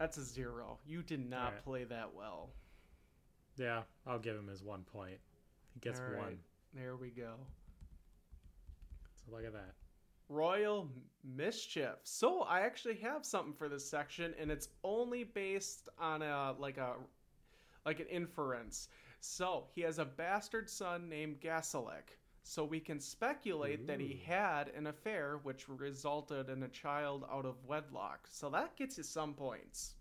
That's 0.00 0.16
a 0.16 0.24
zero. 0.24 0.78
You 0.84 1.02
did 1.02 1.30
not 1.30 1.46
Alright. 1.46 1.64
play 1.64 1.84
that 1.84 2.12
well. 2.14 2.50
Yeah 3.56 3.82
i'll 4.06 4.18
give 4.18 4.36
him 4.36 4.48
his 4.48 4.62
one 4.62 4.82
point 4.82 5.18
he 5.74 5.80
gets 5.80 6.00
one 6.16 6.38
there 6.74 6.96
we 6.96 7.10
go 7.10 7.34
so 9.14 9.34
look 9.34 9.44
at 9.44 9.52
that 9.52 9.74
Royal 10.28 10.88
Mischief. 11.22 11.96
So 12.02 12.42
I 12.42 12.60
actually 12.60 12.96
have 12.96 13.24
something 13.24 13.52
for 13.52 13.68
this 13.68 13.88
section, 13.88 14.34
and 14.38 14.50
it's 14.50 14.68
only 14.82 15.24
based 15.24 15.88
on 15.98 16.22
a 16.22 16.54
like 16.58 16.78
a 16.78 16.94
like 17.84 18.00
an 18.00 18.06
inference. 18.06 18.88
So 19.20 19.64
he 19.74 19.82
has 19.82 19.98
a 19.98 20.04
bastard 20.04 20.68
son 20.68 21.08
named 21.08 21.40
Gesalic. 21.40 22.18
So 22.46 22.62
we 22.62 22.78
can 22.78 23.00
speculate 23.00 23.86
that 23.86 24.00
he 24.00 24.22
had 24.26 24.68
an 24.76 24.88
affair 24.88 25.40
which 25.44 25.66
resulted 25.66 26.50
in 26.50 26.62
a 26.62 26.68
child 26.68 27.24
out 27.32 27.46
of 27.46 27.56
wedlock. 27.66 28.28
So 28.30 28.50
that 28.50 28.76
gets 28.76 28.98
you 28.98 29.04
some 29.04 29.32
points. 29.32 29.94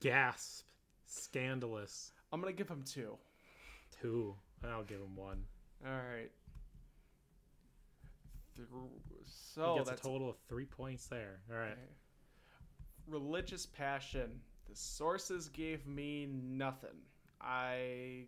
gasp 0.00 0.66
scandalous 1.06 2.12
I'm 2.32 2.40
gonna 2.40 2.52
give 2.52 2.68
him 2.68 2.82
two. 2.82 3.16
two 4.00 4.34
i'll 4.70 4.84
give 4.84 5.00
him 5.00 5.16
one 5.16 5.42
All 5.84 5.90
right. 5.92 6.30
So 9.54 9.72
he 9.72 9.78
gets 9.84 9.90
a 9.90 10.02
total 10.02 10.30
of 10.30 10.36
three 10.48 10.64
points 10.66 11.06
there 11.06 11.40
all 11.50 11.56
right 11.58 11.76
religious 13.08 13.66
passion. 13.66 14.40
The 14.70 14.76
sources 14.76 15.48
gave 15.48 15.86
me 15.88 16.26
nothing. 16.30 17.00
I 17.40 18.26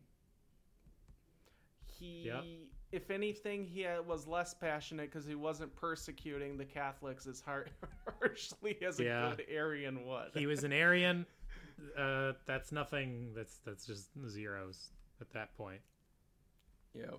he 1.87 2.25
Yep. 2.27 2.45
if 2.91 3.11
anything 3.11 3.65
he 3.65 3.87
was 4.07 4.27
less 4.27 4.53
passionate 4.53 5.11
because 5.13 5.27
he 5.27 5.37
wasn't 5.37 5.75
persecuting 5.77 6.57
the 6.57 6.65
Catholics 6.65 7.27
as 7.29 7.41
har- 7.41 7.69
harshly 8.21 8.77
as 8.83 8.99
a 8.99 9.05
good 9.05 9.45
Arian 9.49 10.05
would. 10.07 10.31
he 10.35 10.47
was 10.47 10.65
an 10.65 10.73
Arian. 10.73 11.25
Uh, 11.97 12.33
that's 12.47 12.73
nothing. 12.73 13.33
That's 13.35 13.59
that's 13.65 13.87
just 13.87 14.09
zeros 14.27 14.91
at 15.21 15.31
that 15.33 15.57
point. 15.57 15.81
Yep. 16.95 17.19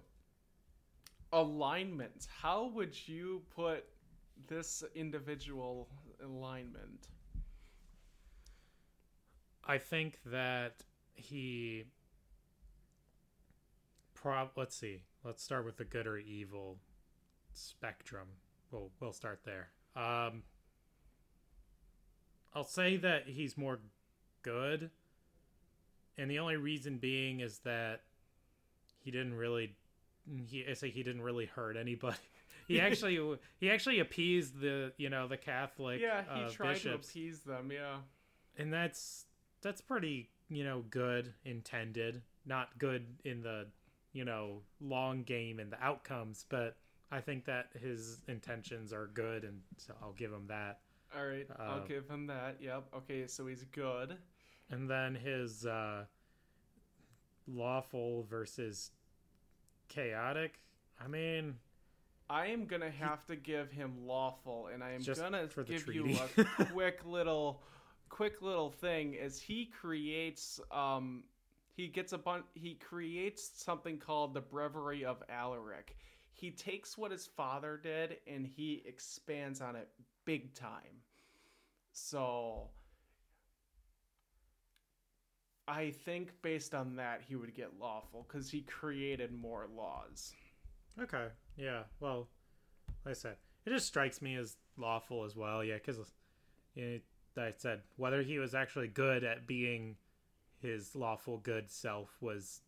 Alignment. 1.34 2.28
How 2.42 2.68
would 2.74 3.08
you 3.08 3.42
put 3.56 3.86
this 4.48 4.84
individual 4.96 5.90
alignment? 6.24 7.08
I 9.64 9.78
think 9.78 10.20
that 10.26 10.84
he. 11.14 11.86
Prob. 14.14 14.52
Let's 14.56 14.76
see. 14.76 15.02
Let's 15.24 15.44
start 15.44 15.66
with 15.66 15.78
the 15.78 15.86
good 15.86 16.08
or 16.08 16.18
evil 16.18 16.78
spectrum. 17.54 18.28
We'll 18.72 18.92
we'll 19.00 19.14
start 19.14 19.42
there. 19.44 19.70
Um. 19.96 20.44
I'll 22.54 22.64
say 22.64 22.96
that 22.98 23.28
he's 23.28 23.58
more 23.58 23.80
good, 24.42 24.90
and 26.18 26.32
the 26.32 26.40
only 26.40 26.56
reason 26.56 27.00
being 27.00 27.42
is 27.42 27.60
that 27.66 28.04
he 29.06 29.12
didn't 29.12 29.36
really. 29.36 29.76
He 30.48 30.66
I 30.70 30.74
say 30.74 30.90
he 30.90 31.04
didn't 31.04 31.22
really 31.22 31.46
hurt 31.46 31.78
anybody. 31.78 32.18
He 32.68 32.82
actually 32.88 33.20
he 33.60 33.70
actually 33.70 34.00
appeased 34.00 34.60
the 34.60 34.92
you 34.98 35.12
know 35.12 35.28
the 35.28 35.38
Catholic 35.38 36.02
yeah, 36.02 36.24
he 36.34 36.42
uh, 36.46 36.50
tried 36.50 36.74
bishops 36.74 37.14
to 37.14 37.20
appease 37.20 37.40
them. 37.42 37.72
Yeah. 37.72 37.98
and 38.58 38.74
that's 38.74 39.26
that's 39.62 39.82
pretty 39.82 40.32
you 40.50 40.64
know 40.64 40.84
good 40.90 41.32
intended 41.46 42.24
not 42.44 42.70
good 42.80 43.06
in 43.24 43.44
the 43.44 43.68
you 44.14 44.26
know 44.26 44.64
long 44.82 45.22
game 45.22 45.60
and 45.60 45.72
the 45.72 45.80
outcomes 45.84 46.46
but 46.50 46.76
i 47.12 47.20
think 47.22 47.46
that 47.46 47.68
his 47.80 48.22
intentions 48.28 48.92
are 48.94 49.12
good 49.14 49.44
and 49.44 49.60
so 49.78 49.94
i'll 50.02 50.14
give 50.14 50.32
him 50.32 50.48
that 50.48 50.80
All 51.16 51.28
right, 51.28 51.48
I'll 51.60 51.82
Uh, 51.82 51.86
give 51.86 52.10
him 52.10 52.26
that. 52.28 52.58
Yep. 52.60 52.84
Okay, 52.98 53.28
so 53.28 53.46
he's 53.46 53.64
good. 53.66 54.18
and 54.72 54.90
then 54.90 55.14
his 55.14 55.68
uh 55.68 56.06
lawful 57.48 58.24
versus 58.30 58.92
chaotic 59.88 60.60
i 61.00 61.08
mean 61.08 61.56
I 62.28 62.48
am 62.48 62.66
gonna 62.66 62.90
have 62.90 63.24
to 63.28 63.36
give 63.36 63.72
him 63.72 64.08
lawful, 64.08 64.70
and 64.74 64.84
I 64.84 64.94
am 64.94 65.02
gonna 65.04 65.48
give 65.68 65.88
you 65.88 66.18
a 66.40 66.46
quick 66.72 67.02
little, 67.06 67.62
quick 68.10 68.42
little 68.42 68.72
thing. 68.72 69.16
As 69.24 69.40
he 69.40 69.66
creates, 69.66 70.60
um, 70.72 71.24
he 71.76 71.88
gets 71.88 72.14
a 72.14 72.18
bunch. 72.18 72.46
He 72.56 72.76
creates 72.76 73.52
something 73.54 74.00
called 74.00 74.34
the 74.34 74.42
Breviary 74.42 75.06
of 75.06 75.22
Alaric. 75.30 75.98
He 76.34 76.52
takes 76.52 76.98
what 76.98 77.12
his 77.12 77.26
father 77.26 77.80
did 77.82 78.18
and 78.28 78.46
he 78.46 78.84
expands 78.86 79.62
on 79.62 79.76
it 79.78 79.88
big 80.26 80.54
time. 80.54 81.02
So 81.94 82.70
I 85.68 85.92
think 85.92 86.32
based 86.42 86.76
on 86.76 86.96
that 86.98 87.22
he 87.28 87.36
would 87.36 87.54
get 87.56 87.80
lawful 87.80 88.26
because 88.28 88.50
he 88.50 88.62
created 88.62 89.32
more 89.34 89.68
laws. 89.76 90.34
Okay. 91.02 91.28
Yeah. 91.58 91.84
Well, 92.00 92.28
like 93.06 93.12
I 93.12 93.14
said, 93.14 93.38
it 93.66 93.72
just 93.72 93.88
strikes 93.88 94.22
me 94.22 94.36
as 94.36 94.58
lawful 94.78 95.24
as 95.24 95.36
well. 95.36 95.64
Yeah, 95.64 95.76
because 95.76 95.98
you 96.76 96.86
know, 96.86 97.00
like 97.36 97.56
I 97.56 97.58
said 97.58 97.82
whether 97.98 98.22
he 98.22 98.40
was 98.40 98.54
actually 98.54 98.88
good 98.88 99.24
at 99.24 99.48
being 99.48 99.96
his 100.62 100.96
lawful 100.96 101.38
good 101.38 101.70
self 101.70 102.10
was 102.22 102.62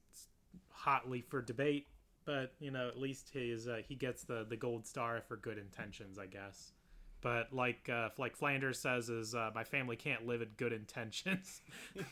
hotly 0.70 1.22
for 1.22 1.42
debate. 1.42 1.88
But 2.26 2.54
you 2.60 2.72
know, 2.72 2.88
at 2.88 3.00
least 3.00 3.30
his 3.32 3.68
uh, 3.68 3.82
he 3.88 3.96
gets 3.96 4.24
the 4.24 4.46
the 4.48 4.58
gold 4.58 4.86
star 4.86 5.22
for 5.28 5.38
good 5.38 5.58
intentions, 5.58 6.18
I 6.18 6.26
guess. 6.26 6.74
But 7.22 7.52
like 7.52 7.90
uh, 7.90 8.10
like 8.18 8.36
Flanders 8.36 8.80
says, 8.80 9.10
is 9.10 9.34
uh, 9.34 9.50
my 9.56 9.64
family 9.64 9.96
can't 9.96 10.26
live 10.28 10.42
in 10.42 10.50
good 10.58 10.72
intentions. 10.74 11.62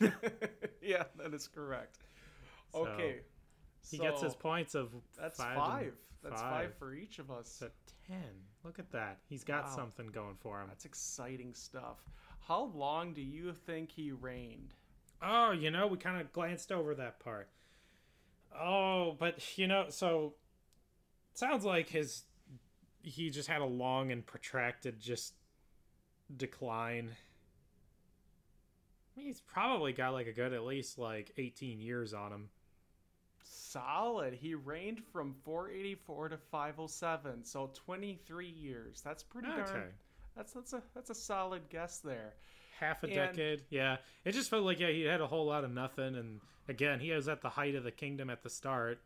yeah, 0.82 1.04
that 1.18 1.32
is 1.32 1.48
correct. 1.48 1.98
So, 2.72 2.86
Okay. 2.86 3.20
he 3.88 3.98
gets 3.98 4.20
his 4.20 4.34
points 4.34 4.74
of 4.74 4.90
That's 5.18 5.38
five. 5.38 5.56
five. 5.56 5.92
That's 6.22 6.40
five. 6.42 6.74
for 6.76 6.92
each 6.94 7.18
of 7.20 7.30
us. 7.30 7.48
So 7.48 7.68
ten. 8.08 8.18
Look 8.64 8.78
at 8.80 8.90
that. 8.92 9.18
He's 9.28 9.44
got 9.44 9.64
Wow. 9.66 9.76
something 9.76 10.08
going 10.08 10.34
for 10.40 10.60
him. 10.60 10.66
That's 10.68 10.84
exciting 10.84 11.54
stuff. 11.54 11.98
How 12.48 12.64
long 12.74 13.14
do 13.14 13.22
you 13.22 13.52
think 13.52 13.92
he 13.92 14.10
reigned? 14.12 14.74
Oh, 15.22 15.52
you 15.52 15.70
know, 15.70 15.86
we 15.86 15.98
kind 15.98 16.20
of 16.20 16.32
glanced 16.32 16.72
over 16.72 16.94
that 16.96 17.20
part. 17.20 17.48
Oh, 18.58 19.16
but 19.18 19.56
you 19.58 19.66
know, 19.66 19.86
so 19.88 20.34
sounds 21.34 21.64
like 21.64 21.88
his 21.90 22.24
he 23.06 23.30
just 23.30 23.48
had 23.48 23.60
a 23.60 23.66
long 23.66 24.10
and 24.10 24.26
protracted 24.26 24.98
just 24.98 25.32
decline. 26.36 27.10
I 29.14 29.18
mean, 29.18 29.26
he's 29.28 29.40
probably 29.40 29.92
got 29.92 30.12
like 30.12 30.26
a 30.26 30.32
good 30.32 30.52
at 30.52 30.64
least 30.64 30.98
like 30.98 31.32
18 31.38 31.80
years 31.80 32.12
on 32.12 32.32
him. 32.32 32.48
Solid. 33.44 34.34
He 34.34 34.54
reigned 34.54 35.02
from 35.12 35.34
484 35.44 36.30
to 36.30 36.36
507, 36.36 37.44
so 37.44 37.70
23 37.74 38.48
years. 38.48 39.00
That's 39.02 39.22
pretty 39.22 39.48
Okay. 39.48 39.62
darn. 39.72 39.94
That's 40.36 40.52
that's 40.52 40.72
a 40.72 40.82
that's 40.94 41.10
a 41.10 41.14
solid 41.14 41.62
guess 41.70 41.98
there. 42.00 42.34
Half 42.78 43.04
a 43.04 43.06
And- 43.06 43.14
decade. 43.14 43.64
Yeah. 43.70 43.98
It 44.24 44.32
just 44.32 44.50
felt 44.50 44.64
like 44.64 44.80
yeah, 44.80 44.90
he 44.90 45.02
had 45.02 45.20
a 45.20 45.26
whole 45.26 45.46
lot 45.46 45.64
of 45.64 45.70
nothing 45.70 46.14
and 46.16 46.40
again, 46.68 46.98
he 47.00 47.12
was 47.12 47.28
at 47.28 47.40
the 47.40 47.50
height 47.50 47.74
of 47.76 47.84
the 47.84 47.92
kingdom 47.92 48.28
at 48.28 48.42
the 48.42 48.50
start, 48.50 49.00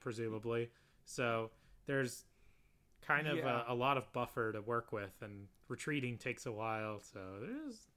presumably. 0.00 0.68
So, 1.04 1.50
there's 1.86 2.24
kind 3.06 3.26
of 3.26 3.38
Yeah. 3.38 3.62
a, 3.68 3.72
a 3.72 3.74
lot 3.74 3.96
of 3.96 4.12
buffer 4.12 4.52
to 4.52 4.60
work 4.60 4.92
with 4.92 5.12
and 5.22 5.48
retreating 5.68 6.18
takes 6.18 6.46
a 6.46 6.52
while, 6.52 7.00
so 7.00 7.20
there's 7.40 7.88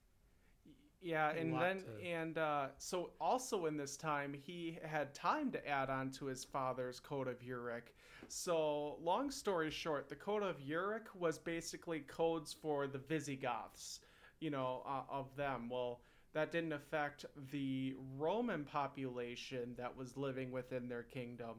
Yeah, 1.02 1.32
and 1.32 1.54
then 1.60 1.84
to- 1.84 2.06
and 2.06 2.38
uh, 2.38 2.68
so 2.78 3.12
also 3.20 3.66
in 3.66 3.76
this 3.78 3.98
time 3.98 4.34
he 4.34 4.78
had 4.84 5.14
time 5.16 5.52
to 5.52 5.68
add 5.68 5.90
on 5.90 6.12
to 6.12 6.26
his 6.26 6.44
father's 6.44 7.00
Code 7.00 7.28
of 7.28 7.42
Euric. 7.42 7.94
So 8.28 8.98
long 9.02 9.32
story 9.32 9.72
short, 9.72 10.08
the 10.10 10.16
Code 10.16 10.44
of 10.44 10.60
Euric 10.60 11.14
was 11.16 11.38
basically 11.40 12.02
codes 12.02 12.54
for 12.54 12.86
the 12.88 13.00
Visigoths, 13.00 14.02
you 14.40 14.52
know, 14.52 14.84
uh, 14.86 15.02
of 15.10 15.36
them. 15.36 15.70
Well, 15.70 16.02
that 16.34 16.52
didn't 16.52 16.72
affect 16.74 17.26
the 17.52 17.96
Roman 18.18 18.64
population 18.64 19.74
that 19.78 19.96
was 19.98 20.16
living 20.16 20.52
within 20.52 20.88
their 20.88 21.04
kingdom, 21.04 21.56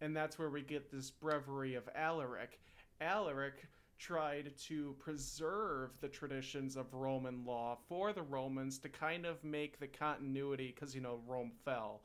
and 0.00 0.16
that's 0.16 0.38
where 0.38 0.50
we 0.50 0.62
get 0.62 0.90
this 0.90 1.10
Breviary 1.10 1.74
of 1.74 1.88
Alaric. 1.94 2.60
Alaric 3.00 3.66
tried 3.98 4.52
to 4.58 4.94
preserve 4.98 5.98
the 6.00 6.08
traditions 6.08 6.76
of 6.76 6.92
Roman 6.92 7.44
law 7.44 7.78
for 7.88 8.12
the 8.12 8.22
Romans 8.22 8.78
to 8.80 8.88
kind 8.88 9.24
of 9.24 9.42
make 9.44 9.78
the 9.78 9.86
continuity, 9.86 10.72
because, 10.74 10.94
you 10.94 11.00
know, 11.00 11.20
Rome 11.26 11.52
fell, 11.64 12.02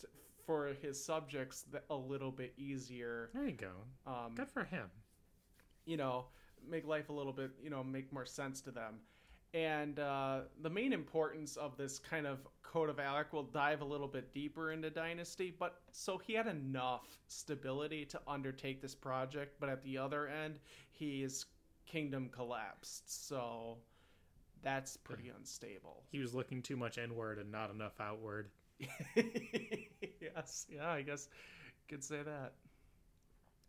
t- 0.00 0.06
for 0.46 0.68
his 0.80 1.02
subjects 1.02 1.64
a 1.90 1.94
little 1.94 2.30
bit 2.30 2.54
easier. 2.56 3.30
there 3.34 3.44
you 3.46 3.52
go. 3.52 3.72
Um, 4.06 4.34
Good 4.34 4.48
for 4.48 4.64
him. 4.64 4.90
you 5.84 5.96
know, 5.96 6.24
make 6.68 6.86
life 6.86 7.10
a 7.10 7.12
little 7.12 7.32
bit, 7.32 7.50
you 7.62 7.70
know, 7.70 7.84
make 7.84 8.12
more 8.12 8.24
sense 8.26 8.60
to 8.62 8.70
them. 8.70 8.94
And 9.54 9.98
uh, 9.98 10.40
the 10.62 10.70
main 10.70 10.92
importance 10.92 11.56
of 11.56 11.76
this 11.76 11.98
kind 11.98 12.26
of 12.26 12.46
code 12.62 12.90
of 12.90 12.98
Alec 13.00 13.28
we'll 13.32 13.44
dive 13.44 13.80
a 13.80 13.84
little 13.84 14.08
bit 14.08 14.34
deeper 14.34 14.72
into 14.72 14.90
Dynasty, 14.90 15.54
but 15.58 15.80
so 15.92 16.18
he 16.18 16.34
had 16.34 16.46
enough 16.46 17.18
stability 17.28 18.04
to 18.06 18.20
undertake 18.26 18.82
this 18.82 18.94
project, 18.94 19.56
but 19.58 19.68
at 19.68 19.82
the 19.82 19.96
other 19.96 20.28
end, 20.28 20.58
his 20.90 21.46
kingdom 21.86 22.28
collapsed. 22.30 23.28
So 23.28 23.78
that's 24.62 24.96
pretty 24.96 25.30
unstable. 25.34 26.02
He 26.10 26.18
was 26.18 26.34
looking 26.34 26.60
too 26.60 26.76
much 26.76 26.98
inward 26.98 27.38
and 27.38 27.50
not 27.50 27.70
enough 27.70 28.00
outward. 28.00 28.50
yes, 29.16 30.66
yeah, 30.68 30.90
I 30.90 31.02
guess 31.02 31.28
you 31.88 31.96
could 31.96 32.04
say 32.04 32.22
that. 32.22 32.52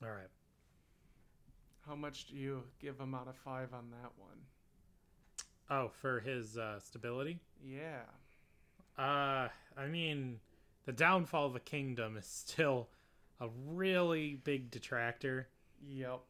All 0.03 0.09
right. 0.09 0.29
How 1.87 1.95
much 1.95 2.27
do 2.27 2.35
you 2.35 2.63
give 2.79 2.99
him 2.99 3.15
out 3.15 3.27
of 3.27 3.35
five 3.37 3.73
on 3.73 3.89
that 3.91 4.11
one? 4.17 4.39
Oh, 5.69 5.91
for 6.01 6.19
his 6.21 6.57
uh, 6.57 6.79
stability? 6.79 7.39
Yeah. 7.63 8.03
Uh, 8.97 9.49
I 9.77 9.87
mean, 9.89 10.39
the 10.85 10.93
downfall 10.93 11.47
of 11.47 11.55
a 11.55 11.59
kingdom 11.59 12.17
is 12.17 12.25
still 12.25 12.87
a 13.39 13.47
really 13.67 14.39
big 14.43 14.71
detractor. 14.71 15.47
Yep. 15.87 16.21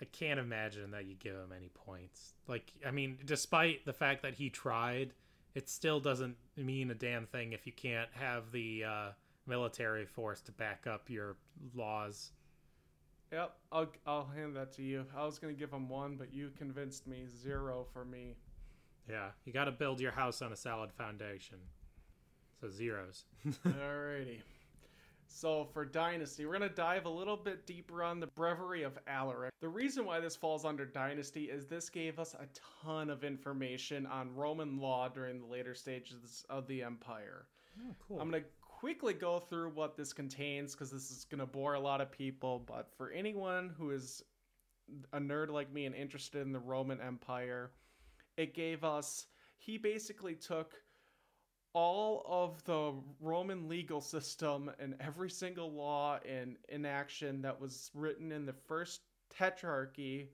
I 0.00 0.04
can't 0.06 0.40
imagine 0.40 0.90
that 0.92 1.04
you 1.04 1.14
give 1.14 1.34
him 1.34 1.52
any 1.54 1.68
points. 1.68 2.32
Like, 2.48 2.72
I 2.86 2.90
mean, 2.90 3.18
despite 3.24 3.84
the 3.84 3.92
fact 3.92 4.22
that 4.22 4.34
he 4.34 4.48
tried, 4.48 5.12
it 5.54 5.68
still 5.68 6.00
doesn't 6.00 6.36
mean 6.56 6.90
a 6.90 6.94
damn 6.94 7.26
thing 7.26 7.52
if 7.52 7.66
you 7.66 7.72
can't 7.72 8.08
have 8.12 8.50
the 8.50 8.84
uh, 8.84 9.08
military 9.46 10.06
force 10.06 10.40
to 10.42 10.52
back 10.52 10.86
up 10.86 11.10
your 11.10 11.36
laws. 11.74 12.30
Yep, 13.32 13.52
I'll 13.70 13.92
I'll 14.06 14.26
hand 14.34 14.56
that 14.56 14.72
to 14.72 14.82
you. 14.82 15.04
I 15.16 15.24
was 15.24 15.38
gonna 15.38 15.52
give 15.52 15.72
him 15.72 15.88
one, 15.88 16.16
but 16.16 16.34
you 16.34 16.50
convinced 16.58 17.06
me. 17.06 17.26
Zero 17.42 17.86
for 17.92 18.04
me. 18.04 18.34
Yeah, 19.08 19.28
you 19.44 19.52
got 19.52 19.64
to 19.64 19.72
build 19.72 20.00
your 20.00 20.12
house 20.12 20.42
on 20.42 20.52
a 20.52 20.56
solid 20.56 20.92
foundation. 20.92 21.58
So 22.60 22.68
zeros. 22.68 23.24
Alrighty. 23.66 24.40
So 25.32 25.68
for 25.72 25.84
Dynasty, 25.84 26.44
we're 26.44 26.52
gonna 26.52 26.68
dive 26.68 27.06
a 27.06 27.10
little 27.10 27.36
bit 27.36 27.64
deeper 27.64 28.02
on 28.02 28.18
the 28.18 28.26
Breviary 28.26 28.84
of 28.84 28.98
Alaric. 29.06 29.52
The 29.60 29.68
reason 29.68 30.04
why 30.04 30.18
this 30.18 30.34
falls 30.34 30.64
under 30.64 30.84
Dynasty 30.84 31.44
is 31.44 31.66
this 31.66 31.88
gave 31.88 32.18
us 32.18 32.34
a 32.34 32.46
ton 32.84 33.08
of 33.08 33.22
information 33.22 34.06
on 34.06 34.34
Roman 34.34 34.78
law 34.78 35.08
during 35.08 35.40
the 35.40 35.46
later 35.46 35.74
stages 35.74 36.44
of 36.50 36.66
the 36.66 36.82
Empire. 36.82 37.46
Oh, 37.78 37.94
cool. 38.06 38.20
I'm 38.20 38.28
gonna 38.30 38.42
quickly 38.60 39.14
go 39.14 39.38
through 39.38 39.70
what 39.70 39.96
this 39.96 40.12
contains 40.12 40.72
because 40.72 40.90
this 40.90 41.10
is 41.10 41.24
gonna 41.24 41.46
bore 41.46 41.74
a 41.74 41.80
lot 41.80 42.00
of 42.00 42.10
people. 42.10 42.64
But 42.66 42.90
for 42.96 43.10
anyone 43.12 43.72
who 43.78 43.92
is 43.92 44.22
a 45.12 45.20
nerd 45.20 45.50
like 45.50 45.72
me 45.72 45.86
and 45.86 45.94
interested 45.94 46.42
in 46.42 46.52
the 46.52 46.58
Roman 46.58 47.00
Empire, 47.00 47.70
it 48.40 48.54
gave 48.54 48.84
us. 48.84 49.26
He 49.58 49.76
basically 49.76 50.34
took 50.34 50.74
all 51.74 52.24
of 52.26 52.64
the 52.64 52.94
Roman 53.20 53.68
legal 53.68 54.00
system 54.00 54.70
and 54.78 54.94
every 54.98 55.28
single 55.28 55.70
law 55.70 56.18
and 56.26 56.56
inaction 56.70 57.42
that 57.42 57.60
was 57.60 57.90
written 57.94 58.32
in 58.32 58.46
the 58.46 58.54
first 58.54 59.02
tetrarchy, 59.38 60.28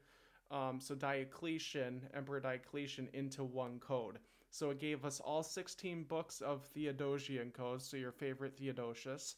um, 0.53 0.81
so 0.81 0.95
Diocletian, 0.95 2.01
Emperor 2.15 2.39
Diocletian, 2.39 3.09
into 3.13 3.43
one 3.43 3.81
code. 3.81 4.21
So 4.51 4.71
it 4.71 4.79
gave 4.79 5.05
us 5.05 5.19
all 5.19 5.43
16 5.43 6.05
books 6.05 6.41
of 6.41 6.67
Theodosian 6.73 7.53
codes, 7.53 7.87
so 7.89 7.97
your 7.97 8.13
favorite 8.13 8.57
Theodosius, 8.57 9.35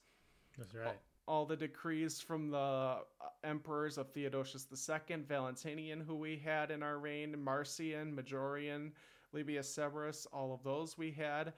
That's 0.59 0.75
right. 0.75 0.99
All 1.29 1.45
the 1.45 1.57
decrees 1.57 2.23
from 2.23 2.51
the 2.51 2.57
uh, 2.57 3.03
emperors 3.45 3.99
of 3.99 4.11
Theodosius 4.11 4.67
II, 4.73 5.17
Valentinian, 5.29 6.01
who 6.01 6.17
we 6.17 6.41
had 6.43 6.71
in 6.71 6.83
our 6.83 6.99
reign, 6.99 7.37
Marcian, 7.39 8.17
Majorian, 8.17 8.93
Libius 9.35 9.67
Severus, 9.67 10.27
all 10.33 10.55
of 10.55 10.63
those 10.65 10.97
we 10.97 11.11
had. 11.11 11.53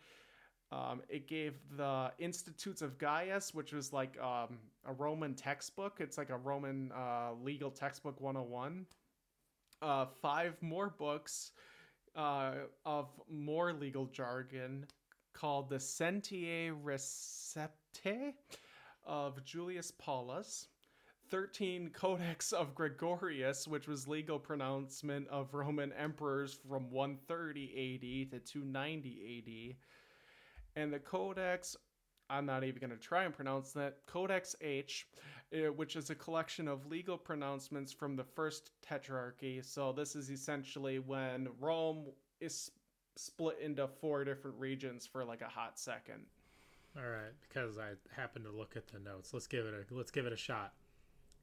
Um, 0.72 1.02
it 1.08 1.28
gave 1.28 1.54
the 1.76 2.10
Institutes 2.18 2.82
of 2.82 2.98
Gaius, 2.98 3.54
which 3.54 3.72
was 3.72 3.92
like 3.92 4.20
um, 4.20 4.58
a 4.84 4.92
Roman 4.92 5.34
textbook. 5.34 5.98
It's 6.00 6.18
like 6.18 6.30
a 6.30 6.36
Roman 6.36 6.90
uh, 6.90 7.30
legal 7.40 7.70
textbook 7.70 8.20
101. 8.20 8.86
Uh, 9.82 10.06
five 10.20 10.60
more 10.60 10.90
books 10.98 11.52
uh, 12.16 12.54
of 12.84 13.08
more 13.30 13.72
legal 13.72 14.06
jargon 14.06 14.84
called 15.32 15.70
the 15.70 15.76
Sententiae 15.76 16.72
Receptae 16.82 18.34
of 19.10 19.44
Julius 19.44 19.90
Paulus. 19.90 20.68
13 21.30 21.90
Codex 21.90 22.52
of 22.52 22.74
Gregorius, 22.74 23.68
which 23.68 23.86
was 23.86 24.08
legal 24.08 24.38
pronouncement 24.38 25.28
of 25.28 25.52
Roman 25.52 25.92
emperors 25.92 26.58
from 26.68 26.90
130 26.90 28.30
AD 28.32 28.32
to 28.32 28.40
290 28.40 29.76
AD 29.76 30.80
and 30.80 30.92
the 30.92 30.98
Codex 30.98 31.76
I'm 32.30 32.46
not 32.46 32.62
even 32.62 32.80
going 32.80 32.90
to 32.90 32.96
try 32.96 33.24
and 33.24 33.34
pronounce 33.34 33.72
that. 33.72 34.06
Codex 34.06 34.54
H, 34.60 35.08
uh, 35.52 35.72
which 35.72 35.96
is 35.96 36.10
a 36.10 36.14
collection 36.14 36.68
of 36.68 36.86
legal 36.86 37.18
pronouncements 37.18 37.92
from 37.92 38.14
the 38.14 38.22
first 38.22 38.70
tetrarchy. 38.88 39.64
So 39.64 39.92
this 39.92 40.14
is 40.14 40.30
essentially 40.30 41.00
when 41.00 41.48
Rome 41.58 42.06
is 42.40 42.70
split 43.16 43.58
into 43.60 43.88
four 43.88 44.24
different 44.24 44.58
regions 44.60 45.06
for 45.06 45.24
like 45.24 45.40
a 45.40 45.48
hot 45.48 45.78
second. 45.78 46.24
All 46.96 47.08
right, 47.08 47.32
because 47.48 47.78
I 47.78 47.90
happened 48.14 48.44
to 48.46 48.50
look 48.50 48.76
at 48.76 48.88
the 48.88 48.98
notes. 48.98 49.32
Let's 49.32 49.46
give 49.46 49.64
it 49.64 49.74
a 49.74 49.94
let's 49.94 50.10
give 50.10 50.26
it 50.26 50.32
a 50.32 50.36
shot. 50.36 50.72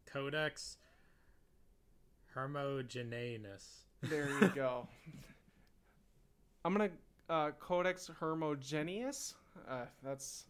Codex 0.06 0.78
Hermogeneus. 2.36 3.66
There 4.04 4.30
you 4.42 4.48
go. 4.50 4.88
I'm 6.66 6.74
gonna 6.74 6.90
uh, 7.30 7.52
Codex 7.60 8.12
Hermogeneus. 8.20 9.36
Uh, 9.70 9.86
that's 10.04 10.46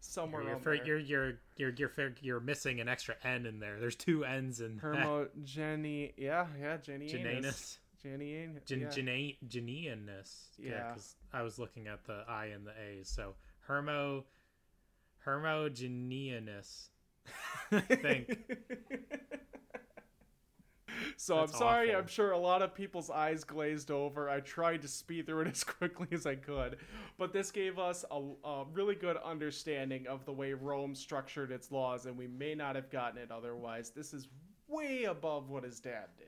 somewhere 0.00 0.42
You're, 0.42 0.52
around 0.52 0.86
you're, 0.86 0.98
you're 0.98 1.34
you're 1.56 1.72
you're 1.76 1.92
you're 1.96 2.14
you're 2.20 2.40
missing 2.40 2.80
an 2.80 2.88
extra 2.88 3.14
N 3.22 3.46
in 3.46 3.60
there. 3.60 3.78
There's 3.78 3.96
two 3.96 4.24
N's 4.24 4.60
in 4.60 4.80
Hermogene. 4.80 6.12
Yeah, 6.16 6.46
yeah, 6.60 6.76
Genianus. 6.78 7.12
Genanus. 7.12 7.78
Genian. 8.02 8.60
Gen, 8.66 8.80
yeah. 8.80 8.88
Gena- 8.88 9.36
Genianus. 9.46 10.48
Yeah. 10.58 10.88
because 10.88 11.14
I 11.32 11.42
was 11.42 11.58
looking 11.58 11.86
at 11.86 12.04
the 12.04 12.24
I 12.28 12.46
and 12.46 12.66
the 12.66 12.72
A's. 12.72 13.08
So 13.08 13.34
Hermo 13.66 14.24
Hermogenianus. 15.26 16.88
I 17.70 17.80
think. 17.80 18.38
so 21.16 21.36
That's 21.36 21.52
I'm 21.52 21.58
sorry. 21.58 21.88
awful. 21.90 22.00
I'm 22.00 22.06
sure 22.08 22.32
a 22.32 22.38
lot 22.38 22.62
of 22.62 22.74
people's 22.74 23.10
eyes 23.10 23.44
glazed 23.44 23.90
over. 23.90 24.28
I 24.28 24.40
tried 24.40 24.82
to 24.82 24.88
speed 24.88 25.26
through 25.26 25.42
it 25.42 25.48
as 25.52 25.64
quickly 25.64 26.08
as 26.12 26.26
I 26.26 26.34
could, 26.34 26.76
but 27.18 27.32
this 27.32 27.50
gave 27.50 27.78
us 27.78 28.04
a, 28.10 28.20
a 28.44 28.64
really 28.72 28.94
good 28.94 29.16
understanding 29.24 30.06
of 30.06 30.24
the 30.24 30.32
way 30.32 30.52
Rome 30.52 30.94
structured 30.94 31.50
its 31.52 31.70
laws, 31.70 32.06
and 32.06 32.16
we 32.16 32.26
may 32.26 32.54
not 32.54 32.74
have 32.76 32.90
gotten 32.90 33.18
it 33.22 33.30
otherwise. 33.30 33.90
This 33.90 34.12
is 34.12 34.28
way 34.68 35.04
above 35.04 35.48
what 35.48 35.64
his 35.64 35.80
dad 35.80 36.06
did. 36.18 36.26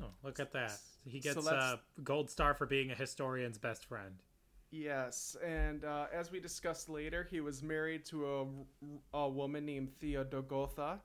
Oh, 0.00 0.06
look 0.22 0.38
at 0.40 0.52
that. 0.52 0.78
He 1.04 1.18
gets 1.20 1.44
that's- 1.44 1.74
a 1.96 2.00
gold 2.02 2.30
star 2.30 2.54
for 2.54 2.66
being 2.66 2.90
a 2.90 2.94
historian's 2.94 3.58
best 3.58 3.84
friend. 3.84 4.14
Yes, 4.74 5.36
and 5.44 5.84
uh, 5.84 6.06
as 6.14 6.32
we 6.32 6.40
discussed 6.40 6.88
later, 6.88 7.28
he 7.30 7.40
was 7.42 7.62
married 7.62 8.06
to 8.06 8.26
a, 9.12 9.18
a 9.18 9.28
woman 9.28 9.66
named 9.66 9.90
Theodogotha. 10.00 10.98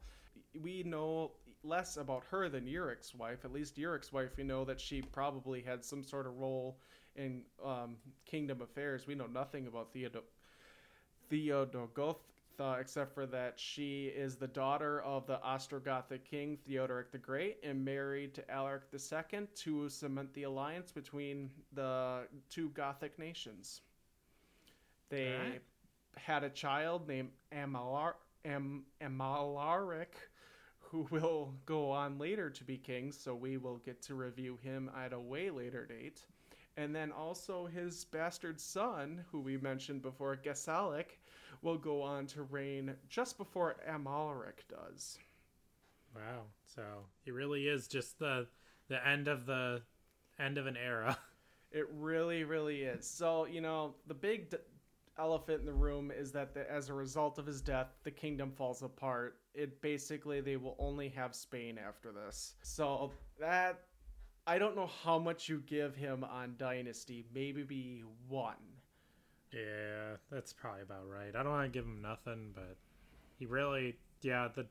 We 0.61 0.83
know 0.83 1.31
less 1.65 1.97
about 1.97 2.23
her 2.31 2.47
than 2.47 2.65
Euric's 2.65 3.13
wife. 3.13 3.43
At 3.43 3.51
least 3.51 3.77
Euric's 3.77 4.13
wife, 4.13 4.37
we 4.37 4.45
know 4.45 4.63
that 4.63 4.79
she 4.79 5.01
probably 5.01 5.61
had 5.61 5.83
some 5.83 6.01
sort 6.01 6.27
of 6.27 6.37
role 6.37 6.77
in 7.17 7.41
um, 7.63 7.97
kingdom 8.25 8.61
affairs. 8.61 9.05
We 9.05 9.15
know 9.15 9.27
nothing 9.27 9.67
about 9.67 9.91
Theodo- 9.91 10.23
Theodogotha 12.57 12.79
except 12.79 13.13
for 13.13 13.25
that 13.27 13.59
she 13.59 14.07
is 14.07 14.35
the 14.35 14.47
daughter 14.47 15.01
of 15.01 15.25
the 15.27 15.39
Ostrogothic 15.45 16.23
king 16.23 16.57
Theodoric 16.67 17.11
the 17.11 17.17
Great 17.17 17.57
and 17.63 17.83
married 17.83 18.33
to 18.35 18.51
Alaric 18.51 18.83
II 18.93 19.47
to 19.55 19.89
cement 19.89 20.33
the 20.33 20.43
alliance 20.43 20.91
between 20.91 21.49
the 21.73 22.27
two 22.49 22.69
Gothic 22.69 23.17
nations. 23.19 23.81
They 25.09 25.33
Alright. 25.33 25.61
had 26.15 26.43
a 26.43 26.49
child 26.49 27.07
named 27.07 27.29
Amalar- 27.53 28.15
Am- 28.45 28.85
Amalaric, 29.01 30.13
who 30.79 31.07
will 31.11 31.53
go 31.65 31.91
on 31.91 32.17
later 32.17 32.49
to 32.49 32.63
be 32.63 32.77
king, 32.77 33.11
so 33.11 33.35
we 33.35 33.57
will 33.57 33.77
get 33.77 34.01
to 34.03 34.15
review 34.15 34.57
him 34.61 34.89
at 34.95 35.13
a 35.13 35.19
way 35.19 35.49
later 35.49 35.85
date. 35.85 36.21
And 36.75 36.95
then 36.95 37.11
also 37.11 37.65
his 37.65 38.05
bastard 38.05 38.61
son, 38.61 39.25
who 39.31 39.39
we 39.39 39.57
mentioned 39.57 40.03
before, 40.03 40.35
Gesalic, 40.35 41.17
will 41.61 41.77
go 41.77 42.01
on 42.01 42.25
to 42.27 42.43
reign 42.43 42.93
just 43.09 43.37
before 43.37 43.77
Amalric 43.89 44.67
does. 44.69 45.17
Wow. 46.15 46.43
So 46.65 46.81
he 47.23 47.31
really 47.31 47.67
is 47.67 47.87
just 47.87 48.19
the 48.19 48.47
the 48.89 49.05
end 49.07 49.27
of 49.27 49.45
the 49.45 49.81
end 50.39 50.57
of 50.57 50.67
an 50.67 50.77
era. 50.77 51.17
It 51.69 51.85
really, 51.91 52.45
really 52.45 52.83
is. 52.83 53.05
So, 53.05 53.45
you 53.45 53.59
know, 53.59 53.93
the 54.07 54.13
big 54.13 54.51
d- 54.51 54.57
elephant 55.19 55.59
in 55.59 55.65
the 55.65 55.73
room 55.73 56.11
is 56.11 56.31
that 56.31 56.53
the, 56.53 56.69
as 56.71 56.87
a 56.87 56.93
result 56.93 57.37
of 57.39 57.45
his 57.45 57.59
death, 57.61 57.87
the 58.05 58.09
kingdom 58.09 58.51
falls 58.51 58.83
apart. 58.83 59.39
It 59.53 59.81
basically, 59.81 60.39
they 60.39 60.55
will 60.55 60.77
only 60.79 61.09
have 61.09 61.35
Spain 61.35 61.77
after 61.77 62.13
this. 62.13 62.55
So, 62.63 63.11
that. 63.39 63.81
I 64.47 64.57
don't 64.57 64.77
know 64.77 64.89
how 65.03 65.19
much 65.19 65.49
you 65.49 65.61
give 65.67 65.93
him 65.93 66.23
on 66.23 66.55
Dynasty. 66.57 67.25
Maybe 67.35 67.63
be 67.63 68.03
one. 68.29 68.55
Yeah, 69.53 70.15
that's 70.31 70.53
probably 70.53 70.81
about 70.81 71.07
right. 71.09 71.35
I 71.35 71.43
don't 71.43 71.51
want 71.51 71.71
to 71.71 71.77
give 71.77 71.85
him 71.85 72.01
nothing, 72.01 72.51
but 72.53 72.77
he 73.37 73.45
really 73.45 73.95
yeah, 74.21 74.47
the 74.53 74.65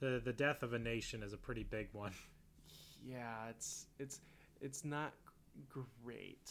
the 0.00 0.20
the 0.24 0.32
death 0.32 0.62
of 0.62 0.72
a 0.72 0.78
nation 0.78 1.22
is 1.22 1.32
a 1.32 1.38
pretty 1.38 1.62
big 1.64 1.88
one. 1.92 2.12
Yeah, 3.08 3.50
it's 3.50 3.86
it's 4.00 4.20
it's 4.60 4.84
not 4.84 5.12
great. 5.68 6.50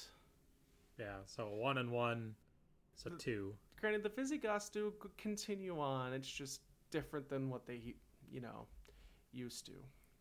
Yeah, 0.98 1.16
so 1.26 1.48
a 1.48 1.56
one 1.56 1.78
and 1.80 1.92
one, 1.92 2.36
so 2.96 3.10
The- 3.10 3.18
two. 3.18 3.54
Granted, 3.82 4.04
the 4.04 4.10
Visigoths 4.10 4.70
do 4.70 4.94
continue 5.18 5.78
on. 5.80 6.14
It's 6.14 6.30
just 6.30 6.62
different 6.92 7.28
than 7.28 7.50
what 7.50 7.66
they, 7.68 7.96
you 8.32 8.40
know, 8.40 8.68
used 9.34 9.66
to. 9.66 9.74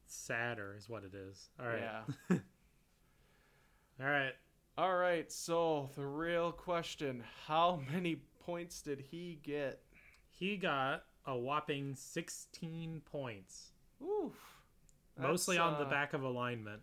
Sadder 0.06 0.74
is 0.76 0.88
what 0.88 1.04
it 1.04 1.14
is. 1.14 1.50
All 1.60 1.66
right. 1.68 1.80
Yeah. 1.80 2.36
All 4.00 4.06
right. 4.10 4.32
All 4.76 4.96
right. 4.96 5.30
So 5.30 5.90
the 5.96 6.06
real 6.06 6.52
question: 6.52 7.22
How 7.46 7.80
many 7.92 8.16
points 8.44 8.82
did 8.82 9.00
he 9.10 9.38
get? 9.42 9.80
He 10.28 10.56
got 10.56 11.04
a 11.26 11.36
whopping 11.36 11.94
16 11.94 13.00
points, 13.10 13.72
Oof. 14.02 14.32
mostly 15.18 15.56
on 15.58 15.78
the 15.78 15.86
uh, 15.86 15.90
back 15.90 16.12
of 16.12 16.22
alignment. 16.22 16.82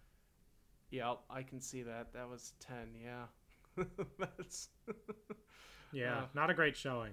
Yep, 0.89 1.19
I 1.29 1.43
can 1.43 1.61
see 1.61 1.83
that. 1.83 2.13
That 2.13 2.29
was 2.29 2.53
ten. 2.59 2.95
Yeah. 3.03 3.83
That's 4.19 4.69
Yeah, 5.93 6.19
uh, 6.19 6.25
not 6.33 6.49
a 6.49 6.53
great 6.53 6.77
showing. 6.77 7.11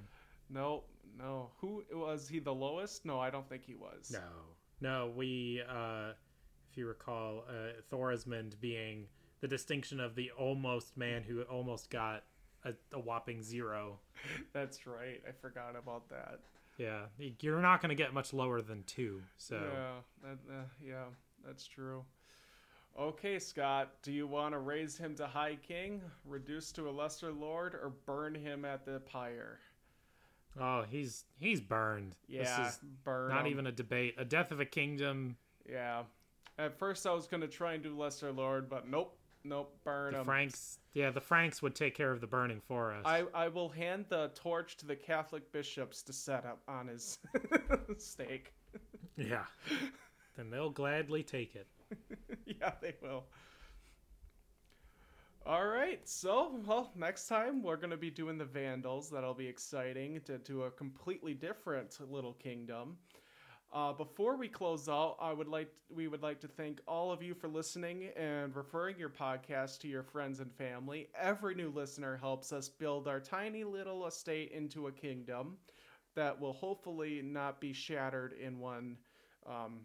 no, 0.48 0.84
no. 1.18 1.50
Who 1.60 1.82
was 1.92 2.28
he? 2.28 2.38
The 2.38 2.54
lowest? 2.54 3.04
No, 3.04 3.18
I 3.18 3.30
don't 3.30 3.48
think 3.48 3.64
he 3.64 3.74
was. 3.74 4.10
No, 4.12 4.20
no. 4.80 5.12
We, 5.16 5.62
uh, 5.68 6.12
if 6.70 6.76
you 6.78 6.86
recall, 6.86 7.44
uh, 7.48 7.80
Thorismond 7.92 8.60
being 8.60 9.06
the 9.40 9.48
distinction 9.48 10.00
of 10.00 10.14
the 10.14 10.30
almost 10.38 10.96
man 10.96 11.22
who 11.22 11.42
almost 11.42 11.90
got 11.90 12.24
a, 12.64 12.72
a 12.92 12.98
whopping 12.98 13.42
zero. 13.42 13.98
That's 14.52 14.86
right. 14.86 15.20
I 15.26 15.32
forgot 15.32 15.76
about 15.76 16.08
that. 16.10 16.40
Yeah, 16.76 17.06
you're 17.40 17.60
not 17.60 17.82
going 17.82 17.90
to 17.90 17.96
get 17.96 18.14
much 18.14 18.32
lower 18.32 18.62
than 18.62 18.84
two. 18.84 19.20
So 19.36 19.56
Yeah, 19.56 20.28
that, 20.28 20.38
uh, 20.52 20.62
yeah, 20.84 21.04
that's 21.44 21.66
true. 21.66 22.04
Okay, 22.98 23.38
Scott, 23.38 23.90
do 24.02 24.12
you 24.12 24.26
want 24.26 24.54
to 24.54 24.58
raise 24.58 24.96
him 24.96 25.14
to 25.16 25.26
High 25.26 25.56
King, 25.56 26.00
reduce 26.24 26.72
to 26.72 26.88
a 26.88 26.90
Lesser 26.90 27.32
Lord, 27.32 27.74
or 27.74 27.92
burn 28.06 28.34
him 28.34 28.64
at 28.64 28.84
the 28.84 29.00
pyre? 29.00 29.60
oh, 30.60 30.84
he's 30.88 31.24
he's 31.38 31.60
burned. 31.60 32.16
Yeah, 32.26 32.64
this 32.64 32.74
is 32.74 32.80
burn. 33.04 33.28
not 33.28 33.46
him. 33.46 33.52
even 33.52 33.66
a 33.66 33.72
debate. 33.72 34.14
A 34.18 34.24
death 34.24 34.50
of 34.50 34.60
a 34.60 34.64
kingdom. 34.64 35.36
Yeah. 35.68 36.02
At 36.58 36.78
first, 36.78 37.06
I 37.06 37.12
was 37.12 37.26
gonna 37.26 37.46
try 37.46 37.74
and 37.74 37.82
do 37.82 37.96
Lesser 37.96 38.32
Lord, 38.32 38.68
but 38.68 38.88
nope, 38.88 39.16
nope, 39.48 39.74
burn 39.84 40.14
The. 40.14 40.24
Franks, 40.24 40.78
yeah, 40.94 41.10
the 41.10 41.20
Franks 41.20 41.62
would 41.62 41.74
take 41.74 41.94
care 41.94 42.12
of 42.12 42.20
the 42.20 42.26
burning 42.26 42.60
for 42.60 42.92
us. 42.92 43.02
I, 43.04 43.24
I 43.34 43.48
will 43.48 43.68
hand 43.68 44.06
the 44.08 44.30
torch 44.34 44.76
to 44.78 44.86
the 44.86 44.96
Catholic 44.96 45.50
bishops 45.52 46.02
to 46.02 46.12
set 46.12 46.44
up 46.44 46.60
on 46.68 46.88
his 46.88 47.18
stake. 47.98 48.52
yeah, 49.16 49.44
then 50.36 50.50
they'll 50.50 50.70
gladly 50.70 51.22
take 51.22 51.54
it. 51.54 51.66
yeah, 52.46 52.72
they 52.80 52.94
will. 53.02 53.24
All 55.46 55.66
right, 55.66 56.06
so 56.06 56.60
well, 56.66 56.92
next 56.94 57.26
time 57.26 57.62
we're 57.62 57.76
gonna 57.76 57.96
be 57.96 58.10
doing 58.10 58.36
the 58.36 58.44
Vandals. 58.44 59.08
That'll 59.08 59.32
be 59.32 59.46
exciting 59.46 60.20
to 60.26 60.36
do 60.38 60.64
a 60.64 60.70
completely 60.70 61.32
different 61.32 61.98
little 62.10 62.34
kingdom. 62.34 62.98
Uh, 63.70 63.92
before 63.92 64.36
we 64.36 64.48
close 64.48 64.88
out, 64.88 65.16
I 65.20 65.32
would 65.32 65.46
like 65.48 65.70
we 65.90 66.08
would 66.08 66.22
like 66.22 66.40
to 66.40 66.48
thank 66.48 66.80
all 66.88 67.12
of 67.12 67.22
you 67.22 67.34
for 67.34 67.48
listening 67.48 68.08
and 68.16 68.54
referring 68.56 68.98
your 68.98 69.10
podcast 69.10 69.80
to 69.80 69.88
your 69.88 70.02
friends 70.02 70.40
and 70.40 70.50
family. 70.54 71.08
Every 71.14 71.54
new 71.54 71.68
listener 71.70 72.16
helps 72.16 72.50
us 72.52 72.68
build 72.68 73.06
our 73.06 73.20
tiny 73.20 73.64
little 73.64 74.06
estate 74.06 74.52
into 74.52 74.86
a 74.86 74.92
kingdom 74.92 75.58
that 76.14 76.40
will 76.40 76.54
hopefully 76.54 77.22
not 77.22 77.60
be 77.60 77.72
shattered 77.74 78.32
in 78.34 78.58
one 78.58 78.96
um, 79.46 79.80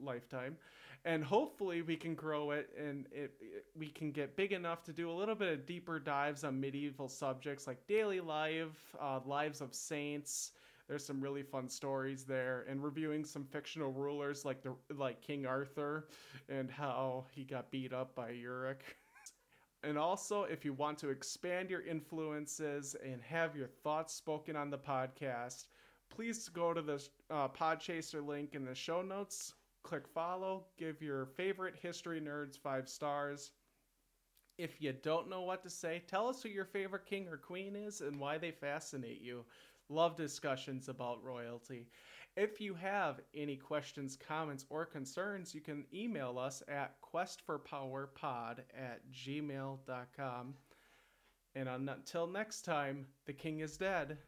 lifetime 0.00 0.56
and 1.04 1.22
hopefully 1.22 1.82
we 1.82 1.96
can 1.96 2.14
grow 2.14 2.50
it 2.50 2.68
and 2.78 3.06
it, 3.12 3.32
it- 3.40 3.64
we 3.76 3.88
can 3.88 4.10
get 4.10 4.36
big 4.36 4.52
enough 4.52 4.82
to 4.82 4.92
do 4.92 5.10
a 5.10 5.12
little 5.12 5.34
bit 5.34 5.52
of 5.52 5.66
deeper 5.66 5.98
dives 6.00 6.42
on 6.44 6.60
medieval 6.60 7.08
subjects 7.08 7.66
like 7.66 7.86
daily 7.86 8.20
life 8.20 8.94
uh, 9.00 9.20
lives 9.24 9.60
of 9.60 9.72
saints 9.72 10.50
there's 10.88 11.04
some 11.04 11.20
really 11.20 11.42
fun 11.42 11.68
stories 11.68 12.24
there 12.24 12.64
and 12.68 12.82
reviewing 12.82 13.24
some 13.24 13.44
fictional 13.44 13.92
rulers 13.92 14.44
like 14.44 14.62
the 14.62 14.74
like 14.94 15.20
king 15.20 15.46
arthur 15.46 16.08
and 16.48 16.70
how 16.70 17.24
he 17.30 17.44
got 17.44 17.70
beat 17.70 17.92
up 17.92 18.14
by 18.14 18.30
Euric. 18.32 18.80
And 19.82 19.98
also, 19.98 20.44
if 20.44 20.64
you 20.64 20.72
want 20.72 20.96
to 20.98 21.10
expand 21.10 21.68
your 21.68 21.82
influences 21.82 22.96
and 23.04 23.20
have 23.20 23.54
your 23.54 23.66
thoughts 23.68 24.14
spoken 24.14 24.56
on 24.56 24.70
the 24.70 24.78
podcast, 24.78 25.66
please 26.08 26.48
go 26.48 26.72
to 26.72 26.80
the 26.80 27.06
uh, 27.30 27.48
Podchaser 27.48 28.26
link 28.26 28.54
in 28.54 28.64
the 28.64 28.74
show 28.74 29.02
notes, 29.02 29.52
click 29.82 30.08
follow, 30.08 30.64
give 30.78 31.02
your 31.02 31.26
favorite 31.26 31.76
history 31.76 32.18
nerds 32.20 32.58
five 32.58 32.88
stars. 32.88 33.50
If 34.58 34.80
you 34.80 34.92
don't 34.92 35.28
know 35.28 35.42
what 35.42 35.62
to 35.64 35.70
say, 35.70 36.02
tell 36.06 36.28
us 36.28 36.42
who 36.42 36.48
your 36.48 36.64
favorite 36.64 37.04
king 37.06 37.28
or 37.28 37.36
queen 37.36 37.74
is 37.76 38.00
and 38.00 38.18
why 38.18 38.38
they 38.38 38.52
fascinate 38.52 39.20
you. 39.20 39.44
Love 39.88 40.16
discussions 40.16 40.88
about 40.88 41.22
royalty. 41.22 41.86
If 42.36 42.60
you 42.60 42.74
have 42.74 43.20
any 43.34 43.56
questions, 43.56 44.16
comments, 44.16 44.64
or 44.68 44.84
concerns, 44.84 45.54
you 45.54 45.60
can 45.60 45.84
email 45.94 46.38
us 46.38 46.62
at 46.68 46.96
questforpowerpod 47.00 48.58
at 48.76 49.00
gmail.com. 49.12 50.54
And 51.54 51.68
until 51.68 52.26
next 52.26 52.62
time, 52.62 53.06
the 53.26 53.32
king 53.32 53.60
is 53.60 53.76
dead. 53.76 54.18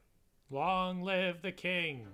Long 0.51 1.03
live 1.03 1.43
the 1.43 1.51
king! 1.51 2.07